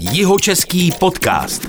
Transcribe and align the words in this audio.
Jihočeský 0.00 0.92
podcast. 1.00 1.66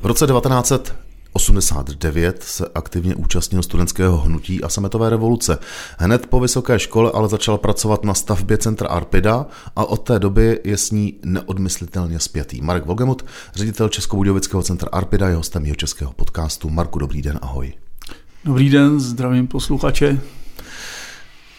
V 0.00 0.06
roce 0.06 0.26
1989 0.26 2.42
se 2.42 2.68
aktivně 2.74 3.14
účastnil 3.14 3.62
studentského 3.62 4.18
hnutí 4.18 4.62
a 4.62 4.68
sametové 4.68 5.10
revoluce. 5.10 5.58
Hned 5.98 6.26
po 6.26 6.40
vysoké 6.40 6.78
škole 6.78 7.10
ale 7.14 7.28
začal 7.28 7.58
pracovat 7.58 8.04
na 8.04 8.14
stavbě 8.14 8.58
centra 8.58 8.88
Arpida 8.88 9.46
a 9.76 9.84
od 9.84 9.96
té 9.96 10.18
doby 10.18 10.60
je 10.64 10.76
s 10.76 10.90
ní 10.90 11.14
neodmyslitelně 11.24 12.20
spjatý. 12.20 12.60
Marek 12.60 12.86
Vogemut, 12.86 13.24
ředitel 13.54 13.88
Českobudějovického 13.88 14.62
centra 14.62 14.88
Arpida, 14.92 15.28
je 15.28 15.36
hostem 15.36 15.64
jeho 15.64 15.76
českého 15.76 16.12
podcastu. 16.12 16.70
Marku, 16.70 16.98
dobrý 16.98 17.22
den, 17.22 17.38
ahoj. 17.42 17.72
Dobrý 18.44 18.70
den, 18.70 19.00
zdravím 19.00 19.46
posluchače. 19.46 20.20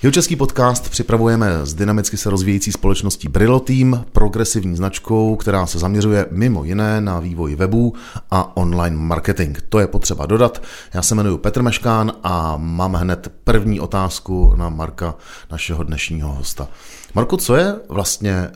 Jeho 0.03 0.11
český 0.11 0.35
podcast 0.35 0.89
připravujeme 0.89 1.65
s 1.65 1.73
dynamicky 1.73 2.17
se 2.17 2.29
rozvíjející 2.29 2.71
společností 2.71 3.27
Brillo 3.27 3.59
Team, 3.59 4.05
progresivní 4.11 4.75
značkou, 4.75 5.35
která 5.35 5.65
se 5.65 5.79
zaměřuje 5.79 6.25
mimo 6.31 6.63
jiné 6.63 7.01
na 7.01 7.19
vývoj 7.19 7.55
webů 7.55 7.93
a 8.31 8.57
online 8.57 8.97
marketing. 8.97 9.57
To 9.69 9.79
je 9.79 9.87
potřeba 9.87 10.25
dodat. 10.25 10.63
Já 10.93 11.01
se 11.01 11.15
jmenuji 11.15 11.37
Petr 11.37 11.61
Meškán 11.61 12.11
a 12.23 12.57
mám 12.57 12.93
hned 12.93 13.31
první 13.43 13.79
otázku 13.79 14.53
na 14.55 14.69
Marka, 14.69 15.15
našeho 15.51 15.83
dnešního 15.83 16.33
hosta. 16.33 16.67
Marku, 17.15 17.37
co 17.37 17.55
je 17.55 17.75
vlastně 17.89 18.49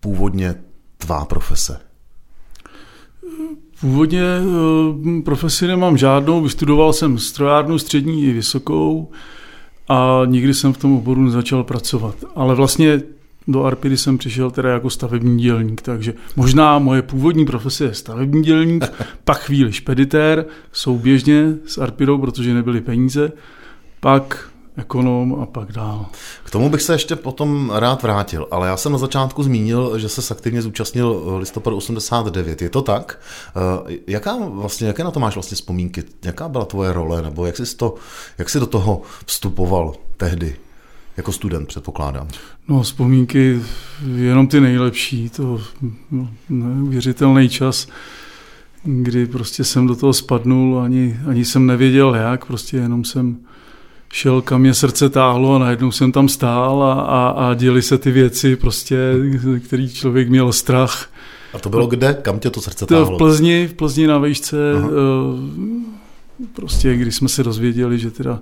původně 0.00 0.54
tvá 0.98 1.24
profese? 1.24 1.80
Původně 3.80 4.22
eh, 4.22 5.22
profesi 5.22 5.66
nemám 5.66 5.96
žádnou, 5.96 6.42
vystudoval 6.42 6.92
jsem 6.92 7.18
strojárnu 7.18 7.78
střední 7.78 8.24
i 8.24 8.32
vysokou, 8.32 9.10
a 9.90 10.22
nikdy 10.26 10.54
jsem 10.54 10.72
v 10.72 10.78
tom 10.78 10.96
oboru 10.96 11.22
nezačal 11.22 11.64
pracovat. 11.64 12.14
Ale 12.34 12.54
vlastně 12.54 13.02
do 13.48 13.64
Arpidy 13.64 13.96
jsem 13.96 14.18
přišel 14.18 14.50
teda 14.50 14.70
jako 14.70 14.90
stavební 14.90 15.42
dělník, 15.42 15.82
takže 15.82 16.14
možná 16.36 16.78
moje 16.78 17.02
původní 17.02 17.46
profese 17.46 17.84
je 17.84 17.94
stavební 17.94 18.42
dělník, 18.42 18.84
pak 19.24 19.38
chvíli 19.38 19.72
špeditér, 19.72 20.44
souběžně 20.72 21.54
s 21.66 21.78
Arpidou, 21.78 22.18
protože 22.18 22.54
nebyly 22.54 22.80
peníze, 22.80 23.32
pak 24.00 24.49
ekonom 24.76 25.40
a 25.42 25.46
pak 25.46 25.72
dál. 25.72 26.06
K 26.44 26.50
tomu 26.50 26.70
bych 26.70 26.82
se 26.82 26.94
ještě 26.94 27.16
potom 27.16 27.72
rád 27.74 28.02
vrátil, 28.02 28.46
ale 28.50 28.68
já 28.68 28.76
jsem 28.76 28.92
na 28.92 28.98
začátku 28.98 29.42
zmínil, 29.42 29.98
že 29.98 30.08
se 30.08 30.34
aktivně 30.34 30.62
zúčastnil 30.62 31.36
listopadu 31.38 31.76
89. 31.76 32.62
Je 32.62 32.70
to 32.70 32.82
tak? 32.82 33.20
Eh, 33.56 33.98
jaká 34.06 34.36
vlastně, 34.36 34.86
jaké 34.86 35.04
na 35.04 35.10
to 35.10 35.20
máš 35.20 35.34
vlastně 35.34 35.54
vzpomínky? 35.54 36.02
Jaká 36.24 36.48
byla 36.48 36.64
tvoje 36.64 36.92
role, 36.92 37.22
nebo 37.22 37.46
jak 37.46 37.56
jsi, 37.56 37.76
to, 37.76 37.94
jak 38.38 38.50
jsi 38.50 38.60
do 38.60 38.66
toho 38.66 39.02
vstupoval 39.26 39.94
tehdy? 40.16 40.56
Jako 41.16 41.32
student, 41.32 41.68
předpokládám. 41.68 42.28
No, 42.68 42.82
vzpomínky 42.82 43.60
jenom 44.14 44.46
ty 44.46 44.60
nejlepší, 44.60 45.30
to 45.30 45.60
no, 46.10 46.28
neuvěřitelný 46.48 47.48
čas, 47.48 47.88
kdy 48.84 49.26
prostě 49.26 49.64
jsem 49.64 49.86
do 49.86 49.96
toho 49.96 50.12
spadnul, 50.12 50.80
ani, 50.80 51.20
ani 51.28 51.44
jsem 51.44 51.66
nevěděl 51.66 52.14
jak, 52.14 52.44
prostě 52.44 52.76
jenom 52.76 53.04
jsem 53.04 53.36
šel, 54.12 54.42
kam 54.42 54.60
mě 54.60 54.74
srdce 54.74 55.08
táhlo 55.08 55.54
a 55.54 55.58
najednou 55.58 55.92
jsem 55.92 56.12
tam 56.12 56.28
stál 56.28 56.82
a, 56.82 56.92
a, 56.92 57.28
a 57.28 57.54
děli 57.54 57.82
se 57.82 57.98
ty 57.98 58.10
věci, 58.10 58.56
prostě, 58.56 59.14
který 59.64 59.88
člověk 59.88 60.28
měl 60.28 60.52
strach. 60.52 61.10
A 61.54 61.58
to 61.58 61.68
bylo 61.68 61.86
kde? 61.86 62.18
Kam 62.22 62.38
tě 62.38 62.50
to 62.50 62.60
srdce 62.60 62.86
táhlo? 62.86 63.16
V 63.16 63.18
Plzni, 63.18 63.66
v 63.66 63.74
Plzni 63.74 64.06
na 64.06 64.18
vejšce, 64.18 64.72
Aha. 64.76 64.88
Eh, 64.88 66.46
prostě 66.52 66.96
když 66.96 67.16
jsme 67.16 67.28
se 67.28 67.42
dozvěděli, 67.42 67.98
že 67.98 68.10
teda 68.10 68.38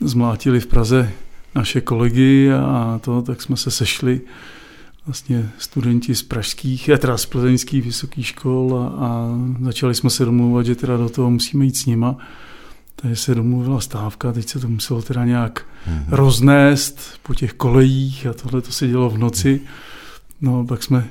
zmlátili 0.00 0.60
v 0.60 0.66
Praze 0.66 1.12
naše 1.54 1.80
kolegy 1.80 2.52
a 2.52 3.00
to, 3.04 3.22
tak 3.22 3.42
jsme 3.42 3.56
se 3.56 3.70
sešli 3.70 4.20
vlastně 5.06 5.50
studenti 5.58 6.14
z 6.14 6.22
pražských, 6.22 6.90
teda 6.98 7.16
z 7.16 7.26
plzeňských 7.26 7.84
vysokých 7.84 8.26
škol 8.26 8.78
a, 8.78 9.06
a 9.06 9.28
začali 9.62 9.94
jsme 9.94 10.10
se 10.10 10.24
domluvat, 10.24 10.66
že 10.66 10.74
teda 10.74 10.96
do 10.96 11.08
toho 11.08 11.30
musíme 11.30 11.64
jít 11.64 11.76
s 11.76 11.86
nima. 11.86 12.16
Takže 13.02 13.16
se 13.16 13.34
domluvila 13.34 13.80
stávka, 13.80 14.32
teď 14.32 14.48
se 14.48 14.58
to 14.58 14.68
muselo 14.68 15.02
teda 15.02 15.24
nějak 15.24 15.66
mm-hmm. 15.88 16.04
roznést 16.08 17.20
po 17.22 17.34
těch 17.34 17.52
kolejích 17.52 18.26
a 18.26 18.32
tohle 18.32 18.60
to 18.60 18.72
se 18.72 18.88
dělo 18.88 19.10
v 19.10 19.18
noci. 19.18 19.60
No 20.40 20.66
pak 20.66 20.82
jsme 20.82 21.08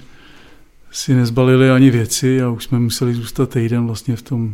si 0.92 1.14
nezbalili 1.14 1.72
ani 1.72 1.90
věci 1.90 2.42
a 2.42 2.50
už 2.50 2.64
jsme 2.64 2.80
museli 2.80 3.14
zůstat 3.14 3.50
týden 3.50 3.86
vlastně 3.86 4.16
v 4.16 4.22
tom 4.22 4.54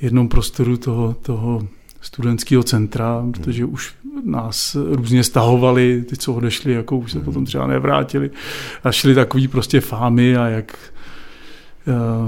jednom 0.00 0.28
prostoru 0.28 0.76
toho, 0.76 1.16
toho 1.22 1.68
studentského 2.00 2.62
centra, 2.62 3.24
protože 3.34 3.64
už 3.64 3.94
nás 4.24 4.76
různě 4.90 5.24
stahovali, 5.24 6.04
ty, 6.08 6.16
co 6.16 6.34
odešli, 6.34 6.72
jako 6.72 6.96
už 6.96 7.12
se 7.12 7.18
mhm. 7.18 7.24
potom 7.24 7.44
třeba 7.44 7.66
nevrátili 7.66 8.30
a 8.84 8.92
šli 8.92 9.14
takový 9.14 9.48
prostě 9.48 9.80
fámy 9.80 10.36
a 10.36 10.48
jak 10.48 10.78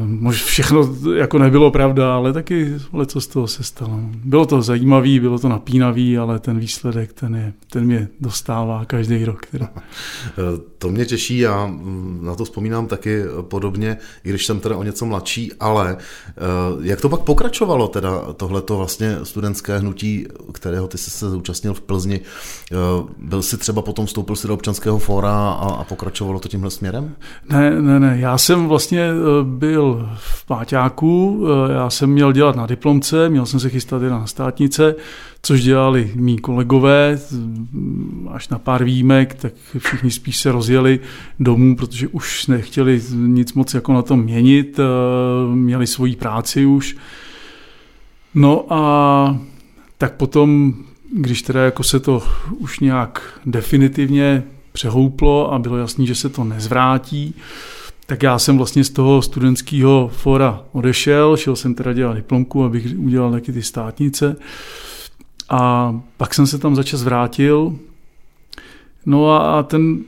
Možná 0.07 0.47
všechno 0.47 0.89
jako 1.15 1.39
nebylo 1.39 1.71
pravda, 1.71 2.15
ale 2.15 2.33
taky 2.33 2.75
leco 2.93 3.21
z 3.21 3.27
toho 3.27 3.47
se 3.47 3.63
stalo. 3.63 4.01
Bylo 4.25 4.47
to 4.47 4.63
zajímavý, 4.63 5.21
bylo 5.21 5.39
to 5.39 5.49
napínavý, 5.49 6.19
ale 6.19 6.39
ten 6.39 6.59
výsledek, 6.59 7.13
ten, 7.13 7.35
je, 7.35 7.53
ten 7.71 7.85
mě 7.85 8.09
dostává 8.21 8.85
každý 8.85 9.25
rok. 9.25 9.47
Teda. 9.47 9.71
To 10.79 10.91
mě 10.91 11.05
těší, 11.05 11.39
já 11.39 11.67
mm, 11.67 12.21
na 12.23 12.35
to 12.35 12.45
vzpomínám 12.45 12.87
taky 12.87 13.23
podobně, 13.41 13.97
i 14.25 14.29
když 14.31 14.47
jsem 14.47 14.61
teda 14.61 14.77
o 14.77 14.83
něco 14.83 15.07
mladší, 15.07 15.53
ale 15.61 15.97
eh, 15.97 16.33
jak 16.81 17.01
to 17.01 17.09
pak 17.09 17.21
pokračovalo 17.21 17.89
teda 17.89 18.33
tohleto 18.33 18.77
vlastně 18.77 19.17
studentské 19.23 19.79
hnutí, 19.79 20.27
kterého 20.53 20.89
ty 20.89 20.99
jsi 20.99 21.11
se 21.11 21.31
zúčastnil 21.31 21.75
v 21.75 21.81
Plzni, 21.81 22.21
eh, 22.73 22.77
byl 23.19 23.43
jsi 23.43 23.57
třeba 23.57 23.83
potom 23.83 24.07
vstoupil 24.07 24.37
si 24.37 24.49
do 24.49 24.55
občanského 24.55 24.99
fóra 24.99 25.33
a, 25.33 25.75
a 25.75 25.85
pokračovalo 25.85 26.41
to 26.41 26.49
tímhle 26.49 26.71
směrem? 26.71 27.15
Ne, 27.51 27.83
ne, 27.83 28.01
ne, 28.01 28.17
já 28.21 28.39
jsem 28.39 28.69
vlastně 28.69 29.01
eh, 29.01 29.42
byl 29.45 30.09
v 30.17 30.47
Páťáku, 30.47 31.45
eh, 31.47 31.73
já 31.73 31.91
jsem 31.91 32.11
měl 32.11 32.33
dělat 32.33 32.57
na 32.57 32.67
diplomce, 32.67 33.29
měl 33.29 33.47
jsem 33.47 33.61
se 33.61 33.69
chystat 33.69 34.03
na 34.03 34.27
státnice, 34.27 34.95
což 35.43 35.63
dělali 35.63 36.13
mý 36.15 36.39
kolegové, 36.39 37.19
až 38.31 38.49
na 38.49 38.59
pár 38.59 38.85
výjimek, 38.85 39.35
tak 39.35 39.53
všichni 39.79 40.11
spíš 40.11 40.39
se 40.39 40.53
rozjeli 40.53 41.01
domů, 41.41 41.77
protože 41.77 42.09
už 42.09 42.47
nechtěli 42.47 43.03
nic 43.15 43.53
moc 43.53 43.75
jako 43.75 43.93
na 43.93 44.03
tom 44.03 44.23
měnit, 44.23 44.79
eh, 44.79 45.55
měli 45.55 45.87
svoji 45.87 46.17
práci 46.17 46.67
už. 46.67 46.97
No 48.35 48.67
a 48.73 49.39
tak 49.99 50.13
potom, 50.13 50.75
když 51.17 51.43
teda 51.43 51.65
jako 51.65 51.83
se 51.83 52.01
to 52.01 52.23
už 52.59 52.81
nějak 52.81 53.41
definitivně 53.47 54.43
přehouplo 54.73 55.53
a 55.53 55.59
bylo 55.59 55.77
jasný, 55.77 56.07
že 56.07 56.15
se 56.15 56.29
to 56.29 56.45
nezvrátí, 56.45 57.35
tak 58.13 58.23
já 58.23 58.39
jsem 58.39 58.57
vlastně 58.57 58.85
z 58.85 58.91
toho 58.91 59.23
studentského 59.23 60.11
fora 60.13 60.65
odešel, 60.73 61.37
šel 61.37 61.57
jsem 61.57 61.75
teda 61.75 61.93
dělat 61.93 62.15
diplomku, 62.15 62.65
abych 62.65 62.87
udělal 62.99 63.31
taky 63.33 63.53
ty 63.53 63.63
státnice. 63.63 64.37
A 65.49 65.95
pak 66.17 66.35
jsem 66.35 66.47
se 66.47 66.59
tam 66.59 66.77
začas 66.77 67.03
vrátil. 67.03 67.77
No 69.07 69.31
a, 69.31 69.63
ten 69.63 69.99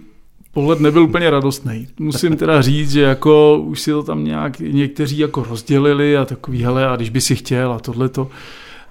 pohled 0.53 0.81
nebyl 0.81 1.03
úplně 1.03 1.31
radostný. 1.31 1.89
Musím 1.99 2.37
teda 2.37 2.63
říct, 2.63 2.91
že 2.91 3.01
jako 3.01 3.63
už 3.67 3.81
si 3.81 3.91
to 3.91 4.03
tam 4.03 4.25
nějak 4.25 4.59
někteří 4.61 5.19
jako 5.19 5.43
rozdělili 5.43 6.17
a 6.17 6.25
takový, 6.25 6.63
hele, 6.63 6.89
a 6.89 6.97
když 6.97 7.11
by 7.11 7.21
si 7.21 7.37
chtěl 7.37 7.73
a 7.73 7.79
tohleto. 7.79 8.31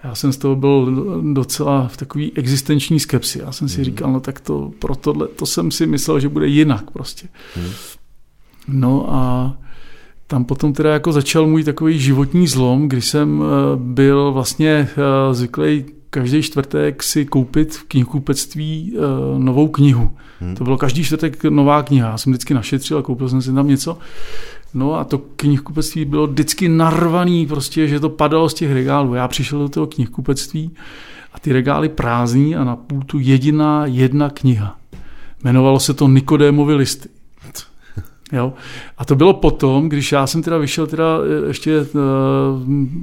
Já 0.03 0.15
jsem 0.15 0.33
z 0.33 0.37
toho 0.37 0.55
byl 0.55 1.05
docela 1.33 1.87
v 1.87 1.97
takový 1.97 2.31
existenční 2.35 2.99
skepsi. 2.99 3.39
Já 3.39 3.51
jsem 3.51 3.69
si 3.69 3.77
mm. 3.77 3.85
říkal, 3.85 4.11
no 4.11 4.19
tak 4.19 4.39
to 4.39 4.71
pro 4.79 4.95
tohle, 4.95 5.27
to 5.27 5.45
jsem 5.45 5.71
si 5.71 5.87
myslel, 5.87 6.19
že 6.19 6.29
bude 6.29 6.47
jinak 6.47 6.91
prostě. 6.91 7.27
Mm. 7.57 7.71
No 8.67 9.13
a 9.13 9.53
tam 10.27 10.45
potom 10.45 10.73
teda 10.73 10.93
jako 10.93 11.11
začal 11.11 11.47
můj 11.47 11.63
takový 11.63 11.99
životní 11.99 12.47
zlom, 12.47 12.87
kdy 12.87 13.01
jsem 13.01 13.43
eh, 13.43 13.45
byl 13.75 14.31
vlastně 14.31 14.69
eh, 14.69 15.33
zvyklý 15.33 15.85
každý 16.13 16.41
čtvrtek 16.41 17.03
si 17.03 17.25
koupit 17.25 17.75
v 17.75 17.83
knihkupectví 17.83 18.93
eh, 18.95 18.99
novou 19.39 19.67
knihu. 19.67 20.11
Hmm. 20.39 20.55
To 20.55 20.63
bylo 20.63 20.77
každý 20.77 21.03
čtvrtek 21.03 21.43
nová 21.43 21.83
kniha. 21.83 22.09
Já 22.09 22.17
jsem 22.17 22.33
vždycky 22.33 22.53
našetřil 22.53 22.97
a 22.97 23.01
koupil 23.01 23.29
jsem 23.29 23.41
si 23.41 23.53
tam 23.53 23.67
něco. 23.67 23.97
No 24.73 24.93
a 24.93 25.03
to 25.03 25.17
knihkupectví 25.17 26.05
bylo 26.05 26.27
vždycky 26.27 26.69
narvaný, 26.69 27.47
prostě, 27.47 27.87
že 27.87 27.99
to 27.99 28.09
padalo 28.09 28.49
z 28.49 28.53
těch 28.53 28.71
regálů. 28.71 29.13
Já 29.13 29.27
přišel 29.27 29.59
do 29.59 29.69
toho 29.69 29.87
knihkupectví 29.87 30.71
a 31.33 31.39
ty 31.39 31.53
regály 31.53 31.89
prázdní 31.89 32.55
a 32.55 32.63
na 32.63 32.75
pultu 32.75 33.19
jediná 33.19 33.85
jedna 33.85 34.29
kniha. 34.29 34.77
Jmenovalo 35.43 35.79
se 35.79 35.93
to 35.93 36.07
Nikodémovy 36.07 36.75
listy. 36.75 37.09
Jo? 38.33 38.53
A 38.97 39.05
to 39.05 39.15
bylo 39.15 39.33
potom, 39.33 39.89
když 39.89 40.11
já 40.11 40.27
jsem 40.27 40.43
teda 40.43 40.57
vyšel, 40.57 40.87
teda 40.87 41.17
e, 41.17 41.47
ještě 41.47 41.79
uh, 41.79 41.87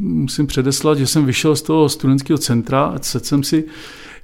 musím 0.00 0.46
předeslat, 0.46 0.98
že 0.98 1.06
jsem 1.06 1.26
vyšel 1.26 1.56
z 1.56 1.62
toho 1.62 1.88
studentského 1.88 2.38
centra 2.38 2.84
a 2.84 2.98
sedl 3.02 3.24
jsem 3.24 3.42
si 3.42 3.64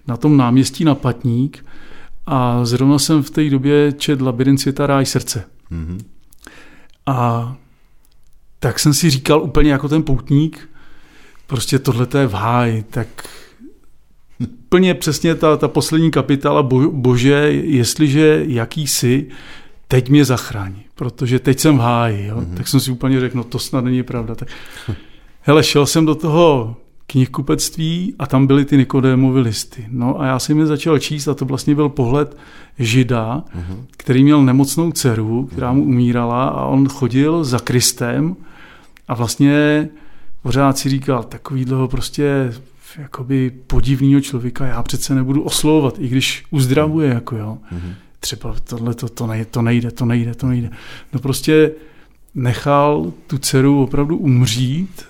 na 0.06 0.16
tom 0.16 0.36
náměstí 0.36 0.84
na 0.84 0.94
Patník 0.94 1.64
a 2.26 2.64
zrovna 2.64 2.98
jsem 2.98 3.22
v 3.22 3.30
té 3.30 3.50
době 3.50 3.92
čet 3.92 4.20
Labirint 4.20 4.60
světa 4.60 4.86
ráj 4.86 5.06
srdce. 5.06 5.44
Mm-hmm. 5.72 5.98
A 7.06 7.56
tak 8.58 8.78
jsem 8.78 8.94
si 8.94 9.10
říkal 9.10 9.42
úplně 9.42 9.70
jako 9.70 9.88
ten 9.88 10.02
poutník, 10.02 10.68
prostě 11.46 11.78
tohle 11.78 12.06
je 12.18 12.26
v 12.26 12.34
háji, 12.34 12.84
tak 12.90 13.08
plně 14.68 14.94
přesně 14.94 15.34
ta, 15.34 15.56
ta 15.56 15.68
poslední 15.68 16.10
kapitala 16.10 16.62
bo, 16.62 16.90
Bože, 16.90 17.50
jestliže 17.52 18.44
jaký 18.46 18.86
jsi, 18.86 19.28
teď 19.88 20.08
mě 20.08 20.24
zachrání, 20.24 20.85
protože 20.96 21.38
teď 21.38 21.60
jsem 21.60 21.76
v 21.76 21.80
háji. 21.80 22.26
Jo? 22.26 22.36
Mm-hmm. 22.36 22.56
Tak 22.56 22.68
jsem 22.68 22.80
si 22.80 22.90
úplně 22.90 23.20
řekl, 23.20 23.36
no 23.36 23.44
to 23.44 23.58
snad 23.58 23.84
není 23.84 24.02
pravda. 24.02 24.34
Tak, 24.34 24.48
hele, 25.40 25.62
šel 25.62 25.86
jsem 25.86 26.06
do 26.06 26.14
toho 26.14 26.76
knihkupectví 27.06 28.14
a 28.18 28.26
tam 28.26 28.46
byly 28.46 28.64
ty 28.64 28.76
Nikodémovy 28.76 29.40
listy. 29.40 29.86
No 29.88 30.20
a 30.20 30.26
já 30.26 30.38
jsem 30.38 30.58
je 30.58 30.66
začal 30.66 30.98
číst 30.98 31.28
a 31.28 31.34
to 31.34 31.44
vlastně 31.44 31.74
byl 31.74 31.88
pohled 31.88 32.36
žida, 32.78 33.44
uh-huh. 33.56 33.76
který 33.96 34.24
měl 34.24 34.42
nemocnou 34.42 34.92
dceru, 34.92 35.48
která 35.52 35.72
mu 35.72 35.84
umírala 35.84 36.48
a 36.48 36.64
on 36.64 36.88
chodil 36.88 37.44
za 37.44 37.58
Kristem 37.58 38.36
a 39.08 39.14
vlastně 39.14 39.88
pořád 40.42 40.78
si 40.78 40.88
říkal, 40.88 41.22
takovýhle 41.22 41.88
prostě 41.88 42.52
jakoby 42.98 43.52
podivného 43.66 44.20
člověka 44.20 44.66
já 44.66 44.82
přece 44.82 45.14
nebudu 45.14 45.42
oslovovat, 45.42 45.94
i 45.98 46.08
když 46.08 46.44
uzdravuje, 46.50 47.08
jako 47.08 47.36
jo. 47.36 47.58
Uh-huh. 47.72 47.94
Třeba 48.20 48.54
tohle 48.64 48.94
to, 48.94 49.08
to, 49.08 49.26
nejde, 49.26 49.44
to 49.44 49.62
nejde, 49.62 49.90
to 49.90 50.04
nejde, 50.04 50.34
to 50.34 50.46
nejde. 50.46 50.70
No 51.12 51.20
prostě 51.20 51.70
nechal 52.34 53.12
tu 53.26 53.38
dceru 53.38 53.82
opravdu 53.82 54.16
umřít 54.16 55.04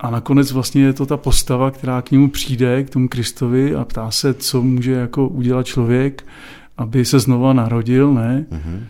a 0.00 0.10
nakonec 0.10 0.52
vlastně 0.52 0.82
je 0.82 0.92
to 0.92 1.06
ta 1.06 1.16
postava, 1.16 1.70
která 1.70 2.02
k 2.02 2.10
němu 2.10 2.28
přijde, 2.28 2.84
k 2.84 2.90
tomu 2.90 3.08
Kristovi 3.08 3.74
a 3.74 3.84
ptá 3.84 4.10
se, 4.10 4.34
co 4.34 4.62
může 4.62 4.92
jako 4.92 5.28
udělat 5.28 5.66
člověk, 5.66 6.26
aby 6.76 7.04
se 7.04 7.18
znova 7.18 7.52
narodil, 7.52 8.14
ne? 8.14 8.46
Mm-hmm. 8.50 8.80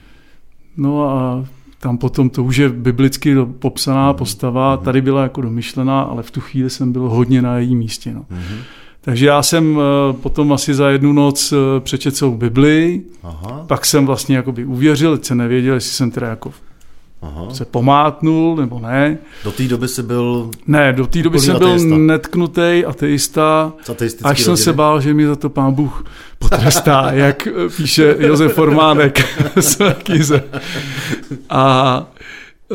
No 0.77 1.11
a 1.11 1.45
tam 1.79 1.99
potom 1.99 2.31
to 2.31 2.45
už 2.45 2.57
je 2.57 2.69
biblicky 2.69 3.37
popsaná 3.59 4.13
mm-hmm. 4.13 4.17
postava, 4.17 4.77
mhm. 4.77 4.85
tady 4.85 5.01
byla 5.01 5.23
jako 5.23 5.41
domyšlená, 5.41 6.01
ale 6.01 6.23
v 6.23 6.31
tu 6.31 6.41
chvíli 6.41 6.71
jsem 6.71 6.93
byl 6.93 7.09
hodně 7.09 7.43
na 7.43 7.59
její 7.59 7.77
místě. 7.77 8.15
No. 8.15 8.21
Mm-hmm. 8.21 8.59
Takže 9.05 9.27
já 9.27 9.43
jsem 9.43 9.79
eh, 9.79 10.13
potom 10.13 10.53
asi 10.53 10.75
za 10.75 10.91
jednu 10.91 11.13
noc 11.13 11.53
eh, 11.53 11.81
přečetl 11.81 12.17
celou 12.17 12.35
Biblii, 12.35 13.07
Aha. 13.23 13.65
pak 13.67 13.87
jsem 13.87 14.07
vlastně 14.07 14.37
jakoby 14.37 14.65
uvěřil, 14.65 15.17
teď 15.17 15.27
jsem 15.27 15.39
nevěděl, 15.39 15.75
jestli 15.75 15.91
jsem 15.91 16.11
teda 16.11 16.27
jako 16.27 16.53
Aha. 17.23 17.55
se 17.55 17.65
pomátnul, 17.65 18.57
nebo 18.57 18.79
ne. 18.79 19.19
Do 19.45 19.53
té 19.53 19.63
doby 19.63 19.89
jsi 19.89 20.03
byl... 20.03 20.51
Ne, 20.67 20.93
do 20.93 21.07
té 21.07 21.23
doby 21.23 21.41
jsem 21.41 21.59
byl 21.59 21.79
netknutý 21.79 22.85
ateista, 22.87 23.73
až 24.23 24.41
jsem 24.41 24.57
se 24.57 24.73
bál, 24.73 25.01
že 25.01 25.15
mi 25.15 25.27
za 25.27 25.37
to 25.37 25.51
pán 25.51 25.73
Bůh 25.73 26.05
potrestá, 26.39 27.09
jak 27.13 27.49
píše 27.77 28.17
Josef 28.19 28.55
Formánek 28.55 29.25
knize. 30.03 30.45
A 31.51 32.07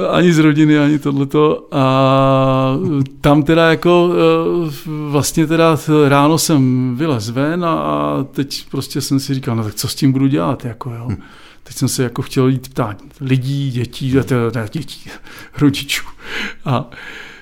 ani 0.09 0.33
z 0.33 0.39
rodiny, 0.39 0.79
ani 0.79 0.99
tohleto. 0.99 1.67
A 1.71 2.77
tam 3.21 3.43
teda 3.43 3.69
jako 3.69 4.11
e, 4.13 4.69
vlastně 5.09 5.47
teda 5.47 5.77
ráno 6.07 6.37
jsem 6.37 6.95
vylez 6.97 7.29
ven 7.29 7.65
a 7.65 8.25
teď 8.31 8.65
prostě 8.71 9.01
jsem 9.01 9.19
si 9.19 9.33
říkal, 9.33 9.55
no 9.55 9.63
tak 9.63 9.73
co 9.73 9.87
s 9.87 9.95
tím 9.95 10.11
budu 10.11 10.27
dělat, 10.27 10.65
jako 10.65 10.91
jo. 10.93 11.07
Hm. 11.09 11.21
Teď 11.63 11.75
jsem 11.77 11.87
se 11.87 12.03
jako 12.03 12.21
chtěl 12.21 12.47
jít 12.47 12.69
ptát 12.69 12.97
lidí, 13.21 13.71
dětí, 13.71 14.13
ne, 14.55 14.67
dětí, 14.71 15.09
rodičů. 15.57 16.03
A, 16.65 16.89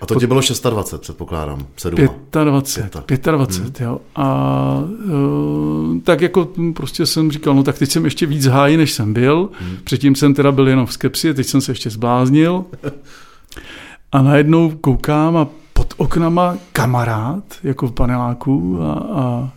a 0.01 0.05
to 0.05 0.19
tě 0.19 0.27
bylo 0.27 0.41
26, 0.69 1.01
předpokládám, 1.01 1.65
se 1.77 1.91
25, 1.91 3.25
25, 3.25 3.79
hmm. 3.79 3.89
jo. 3.89 3.99
A 4.15 4.83
uh, 5.05 5.99
tak 5.99 6.21
jako 6.21 6.49
prostě 6.73 7.05
jsem 7.05 7.31
říkal, 7.31 7.53
no 7.53 7.63
tak 7.63 7.77
teď 7.77 7.91
jsem 7.91 8.05
ještě 8.05 8.25
víc 8.25 8.45
hájí, 8.45 8.77
než 8.77 8.91
jsem 8.91 9.13
byl. 9.13 9.49
Hmm. 9.59 9.77
Předtím 9.83 10.15
jsem 10.15 10.33
teda 10.33 10.51
byl 10.51 10.67
jenom 10.67 10.85
v 10.85 10.93
skepsi, 10.93 11.33
teď 11.33 11.47
jsem 11.47 11.61
se 11.61 11.71
ještě 11.71 11.89
zbláznil. 11.89 12.65
A 14.11 14.21
najednou 14.21 14.69
koukám 14.69 15.37
a 15.37 15.47
pod 15.73 15.93
oknama 15.97 16.57
kamarád, 16.73 17.43
jako 17.63 17.87
v 17.87 17.91
paneláku 17.91 18.79
a, 18.81 18.93
a 18.93 19.49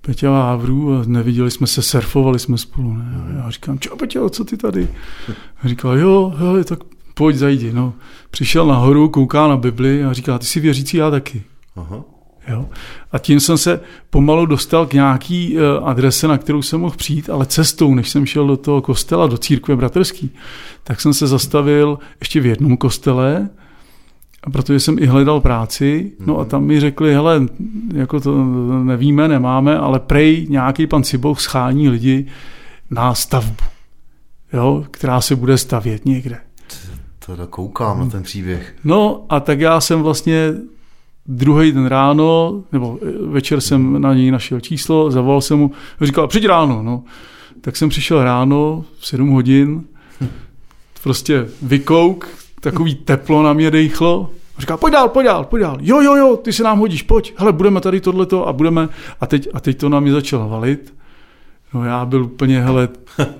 Peťa 0.00 0.30
Vávru 0.30 0.94
a 0.94 1.02
neviděli 1.06 1.50
jsme 1.50 1.66
se, 1.66 1.82
surfovali 1.82 2.38
jsme 2.38 2.58
spolu. 2.58 2.94
Ne? 2.94 3.22
A 3.24 3.44
já 3.44 3.50
říkám, 3.50 3.78
čo 3.78 3.96
Peťa, 3.96 4.28
co 4.28 4.44
ty 4.44 4.56
tady? 4.56 4.88
A 5.62 5.68
říkal, 5.68 5.98
jo, 5.98 6.34
jo, 6.40 6.64
tak 6.64 6.78
pojď, 7.14 7.36
zajdi. 7.36 7.72
No. 7.72 7.92
Přišel 8.30 8.66
nahoru, 8.66 9.08
kouká 9.08 9.48
na 9.48 9.56
Bibli 9.56 10.04
a 10.04 10.12
říká, 10.12 10.38
ty 10.38 10.46
jsi 10.46 10.60
věřící, 10.60 10.96
já 10.96 11.10
taky. 11.10 11.42
Aha. 11.76 12.04
Jo? 12.48 12.68
A 13.12 13.18
tím 13.18 13.40
jsem 13.40 13.58
se 13.58 13.80
pomalu 14.10 14.46
dostal 14.46 14.86
k 14.86 14.92
nějaký 14.92 15.56
uh, 15.56 15.88
adrese, 15.88 16.28
na 16.28 16.38
kterou 16.38 16.62
jsem 16.62 16.80
mohl 16.80 16.96
přijít, 16.96 17.30
ale 17.30 17.46
cestou, 17.46 17.94
než 17.94 18.08
jsem 18.08 18.26
šel 18.26 18.46
do 18.46 18.56
toho 18.56 18.82
kostela, 18.82 19.26
do 19.26 19.38
církve 19.38 19.76
bratrský, 19.76 20.30
tak 20.84 21.00
jsem 21.00 21.14
se 21.14 21.26
zastavil 21.26 21.98
ještě 22.20 22.40
v 22.40 22.46
jednom 22.46 22.76
kostele, 22.76 23.48
a 24.42 24.50
protože 24.50 24.80
jsem 24.80 24.98
i 24.98 25.06
hledal 25.06 25.40
práci, 25.40 26.12
no 26.26 26.38
a 26.38 26.44
tam 26.44 26.64
mi 26.64 26.80
řekli, 26.80 27.14
hele, 27.14 27.46
jako 27.94 28.20
to 28.20 28.44
nevíme, 28.84 29.28
nemáme, 29.28 29.78
ale 29.78 30.00
prej 30.00 30.46
nějaký 30.50 30.86
pan 30.86 31.02
Ciboch 31.02 31.40
schání 31.40 31.88
lidi 31.88 32.26
na 32.90 33.14
stavbu, 33.14 33.64
jo, 34.52 34.84
která 34.90 35.20
se 35.20 35.36
bude 35.36 35.58
stavět 35.58 36.06
někde. 36.06 36.38
Teda 37.30 37.46
koukám 37.46 38.00
na 38.00 38.06
ten 38.06 38.22
příběh. 38.22 38.74
No 38.84 39.24
a 39.28 39.40
tak 39.40 39.60
já 39.60 39.80
jsem 39.80 40.02
vlastně 40.02 40.52
druhý 41.26 41.72
den 41.72 41.86
ráno, 41.86 42.62
nebo 42.72 42.98
večer 43.26 43.60
jsem 43.60 44.02
na 44.02 44.14
něj 44.14 44.30
našel 44.30 44.60
číslo, 44.60 45.10
zavolal 45.10 45.40
jsem 45.40 45.58
mu, 45.58 45.72
říkal, 46.00 46.28
přijď 46.28 46.46
ráno, 46.46 46.82
no. 46.82 47.02
Tak 47.60 47.76
jsem 47.76 47.88
přišel 47.88 48.24
ráno 48.24 48.84
v 48.98 49.06
7 49.06 49.30
hodin, 49.30 49.84
prostě 51.02 51.48
vykouk, 51.62 52.28
takový 52.60 52.94
teplo 52.94 53.42
na 53.42 53.52
mě 53.52 53.70
dejchlo. 53.70 54.30
A 54.56 54.60
říká, 54.60 54.76
pojď 54.76 54.92
dál, 54.92 55.08
pojď 55.08 55.26
dál, 55.26 55.44
pojď 55.44 55.62
dál. 55.62 55.78
Jo, 55.80 56.00
jo, 56.00 56.16
jo, 56.16 56.36
ty 56.36 56.52
se 56.52 56.62
nám 56.62 56.78
hodíš, 56.78 57.02
pojď. 57.02 57.32
Hele, 57.36 57.52
budeme 57.52 57.80
tady 57.80 58.00
tohleto 58.00 58.48
a 58.48 58.52
budeme. 58.52 58.88
A 59.20 59.26
teď, 59.26 59.48
a 59.54 59.60
teď 59.60 59.78
to 59.78 59.88
na 59.88 60.00
mě 60.00 60.12
začalo 60.12 60.48
valit. 60.48 60.94
No 61.74 61.84
já 61.84 62.04
byl 62.04 62.24
úplně, 62.24 62.60
hele, 62.60 62.88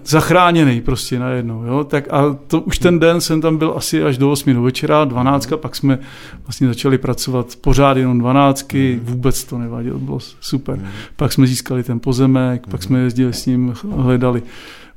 zachráněný 0.05 0.81
prostě 0.81 1.19
najednou, 1.19 1.65
jo. 1.65 1.85
Tak 1.85 2.13
a 2.13 2.37
to 2.47 2.61
už 2.61 2.79
ten 2.79 2.99
den 2.99 3.21
jsem 3.21 3.41
tam 3.41 3.57
byl 3.57 3.75
asi 3.77 4.03
až 4.03 4.19
do 4.19 4.31
8 4.31 4.55
do 4.55 4.63
večera, 4.63 5.05
12, 5.05 5.49
pak 5.57 5.77
jsme 5.77 5.99
vlastně 6.45 6.69
začali 6.69 6.99
pracovat 6.99 7.57
pořád 7.61 7.97
jenom 7.97 8.19
12, 8.19 8.73
mhm. 8.73 9.01
vůbec 9.03 9.45
to 9.45 9.59
nevadilo, 9.59 9.99
bylo 9.99 10.19
super. 10.41 10.77
Mhm. 10.77 10.89
Pak 11.17 11.33
jsme 11.33 11.47
získali 11.47 11.83
ten 11.83 12.01
pozemek, 12.01 12.67
pak 12.67 12.81
mhm. 12.81 12.87
jsme 12.87 12.99
jezdili 12.99 13.33
s 13.33 13.47
ním, 13.47 13.75
hledali 13.97 14.43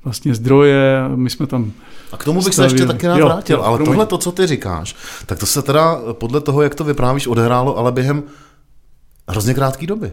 vlastně 0.03 0.35
zdroje, 0.35 1.03
my 1.15 1.30
jsme 1.30 1.47
tam 1.47 1.71
A 2.12 2.18
k 2.18 2.24
tomu 2.24 2.41
bych 2.44 2.53
stavili. 2.53 2.69
se 2.69 2.75
ještě 2.75 2.88
taky 2.94 3.07
rád 3.07 3.18
jo, 3.18 3.25
vrátil, 3.25 3.57
jo, 3.57 3.63
ale 3.63 3.77
promiň. 3.77 3.91
tohle 3.91 4.06
to, 4.06 4.18
co 4.18 4.31
ty 4.31 4.47
říkáš, 4.47 4.95
tak 5.25 5.39
to 5.39 5.45
se 5.45 5.62
teda 5.62 6.00
podle 6.12 6.41
toho, 6.41 6.62
jak 6.62 6.75
to 6.75 6.83
vyprávíš, 6.83 7.27
odehrálo, 7.27 7.77
ale 7.77 7.91
během 7.91 8.24
hrozně 9.27 9.53
krátké 9.53 9.88
doby. 9.88 10.12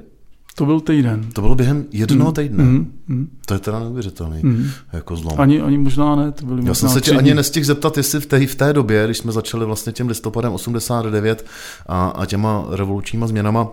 To 0.55 0.67
byl 0.67 0.81
týden. 0.81 1.27
To 1.33 1.41
bylo 1.41 1.55
během 1.55 1.85
jednoho 1.93 2.31
mm, 2.31 2.35
týdne. 2.35 2.65
Mm, 2.65 2.93
mm. 3.09 3.29
To 3.47 3.55
je 3.55 3.61
teda 3.61 3.79
neuvěřitelný. 3.79 4.41
Mm. 4.43 4.71
Jako 4.93 5.17
zlom. 5.17 5.41
Ani, 5.41 5.61
ani 5.61 5.79
možná 5.79 6.17
ne. 6.17 6.33
To 6.33 6.47
byly 6.47 6.67
Já 6.67 6.75
jsem 6.75 6.89
se 6.89 7.01
tě 7.01 7.17
ani 7.17 7.35
nestihl 7.35 7.67
zeptat, 7.67 7.97
jestli 7.97 8.21
v 8.21 8.27
té, 8.27 8.47
v 8.47 8.55
té 8.55 8.73
době, 8.73 9.05
když 9.05 9.19
jsme 9.19 9.33
začali 9.33 9.67
vlastně 9.67 9.93
tím 9.93 10.09
listopadem 10.09 10.53
89 10.53 11.47
a, 11.87 12.09
a 12.09 12.27
těma 12.27 12.65
revolučníma 12.71 13.27
změnama, 13.27 13.69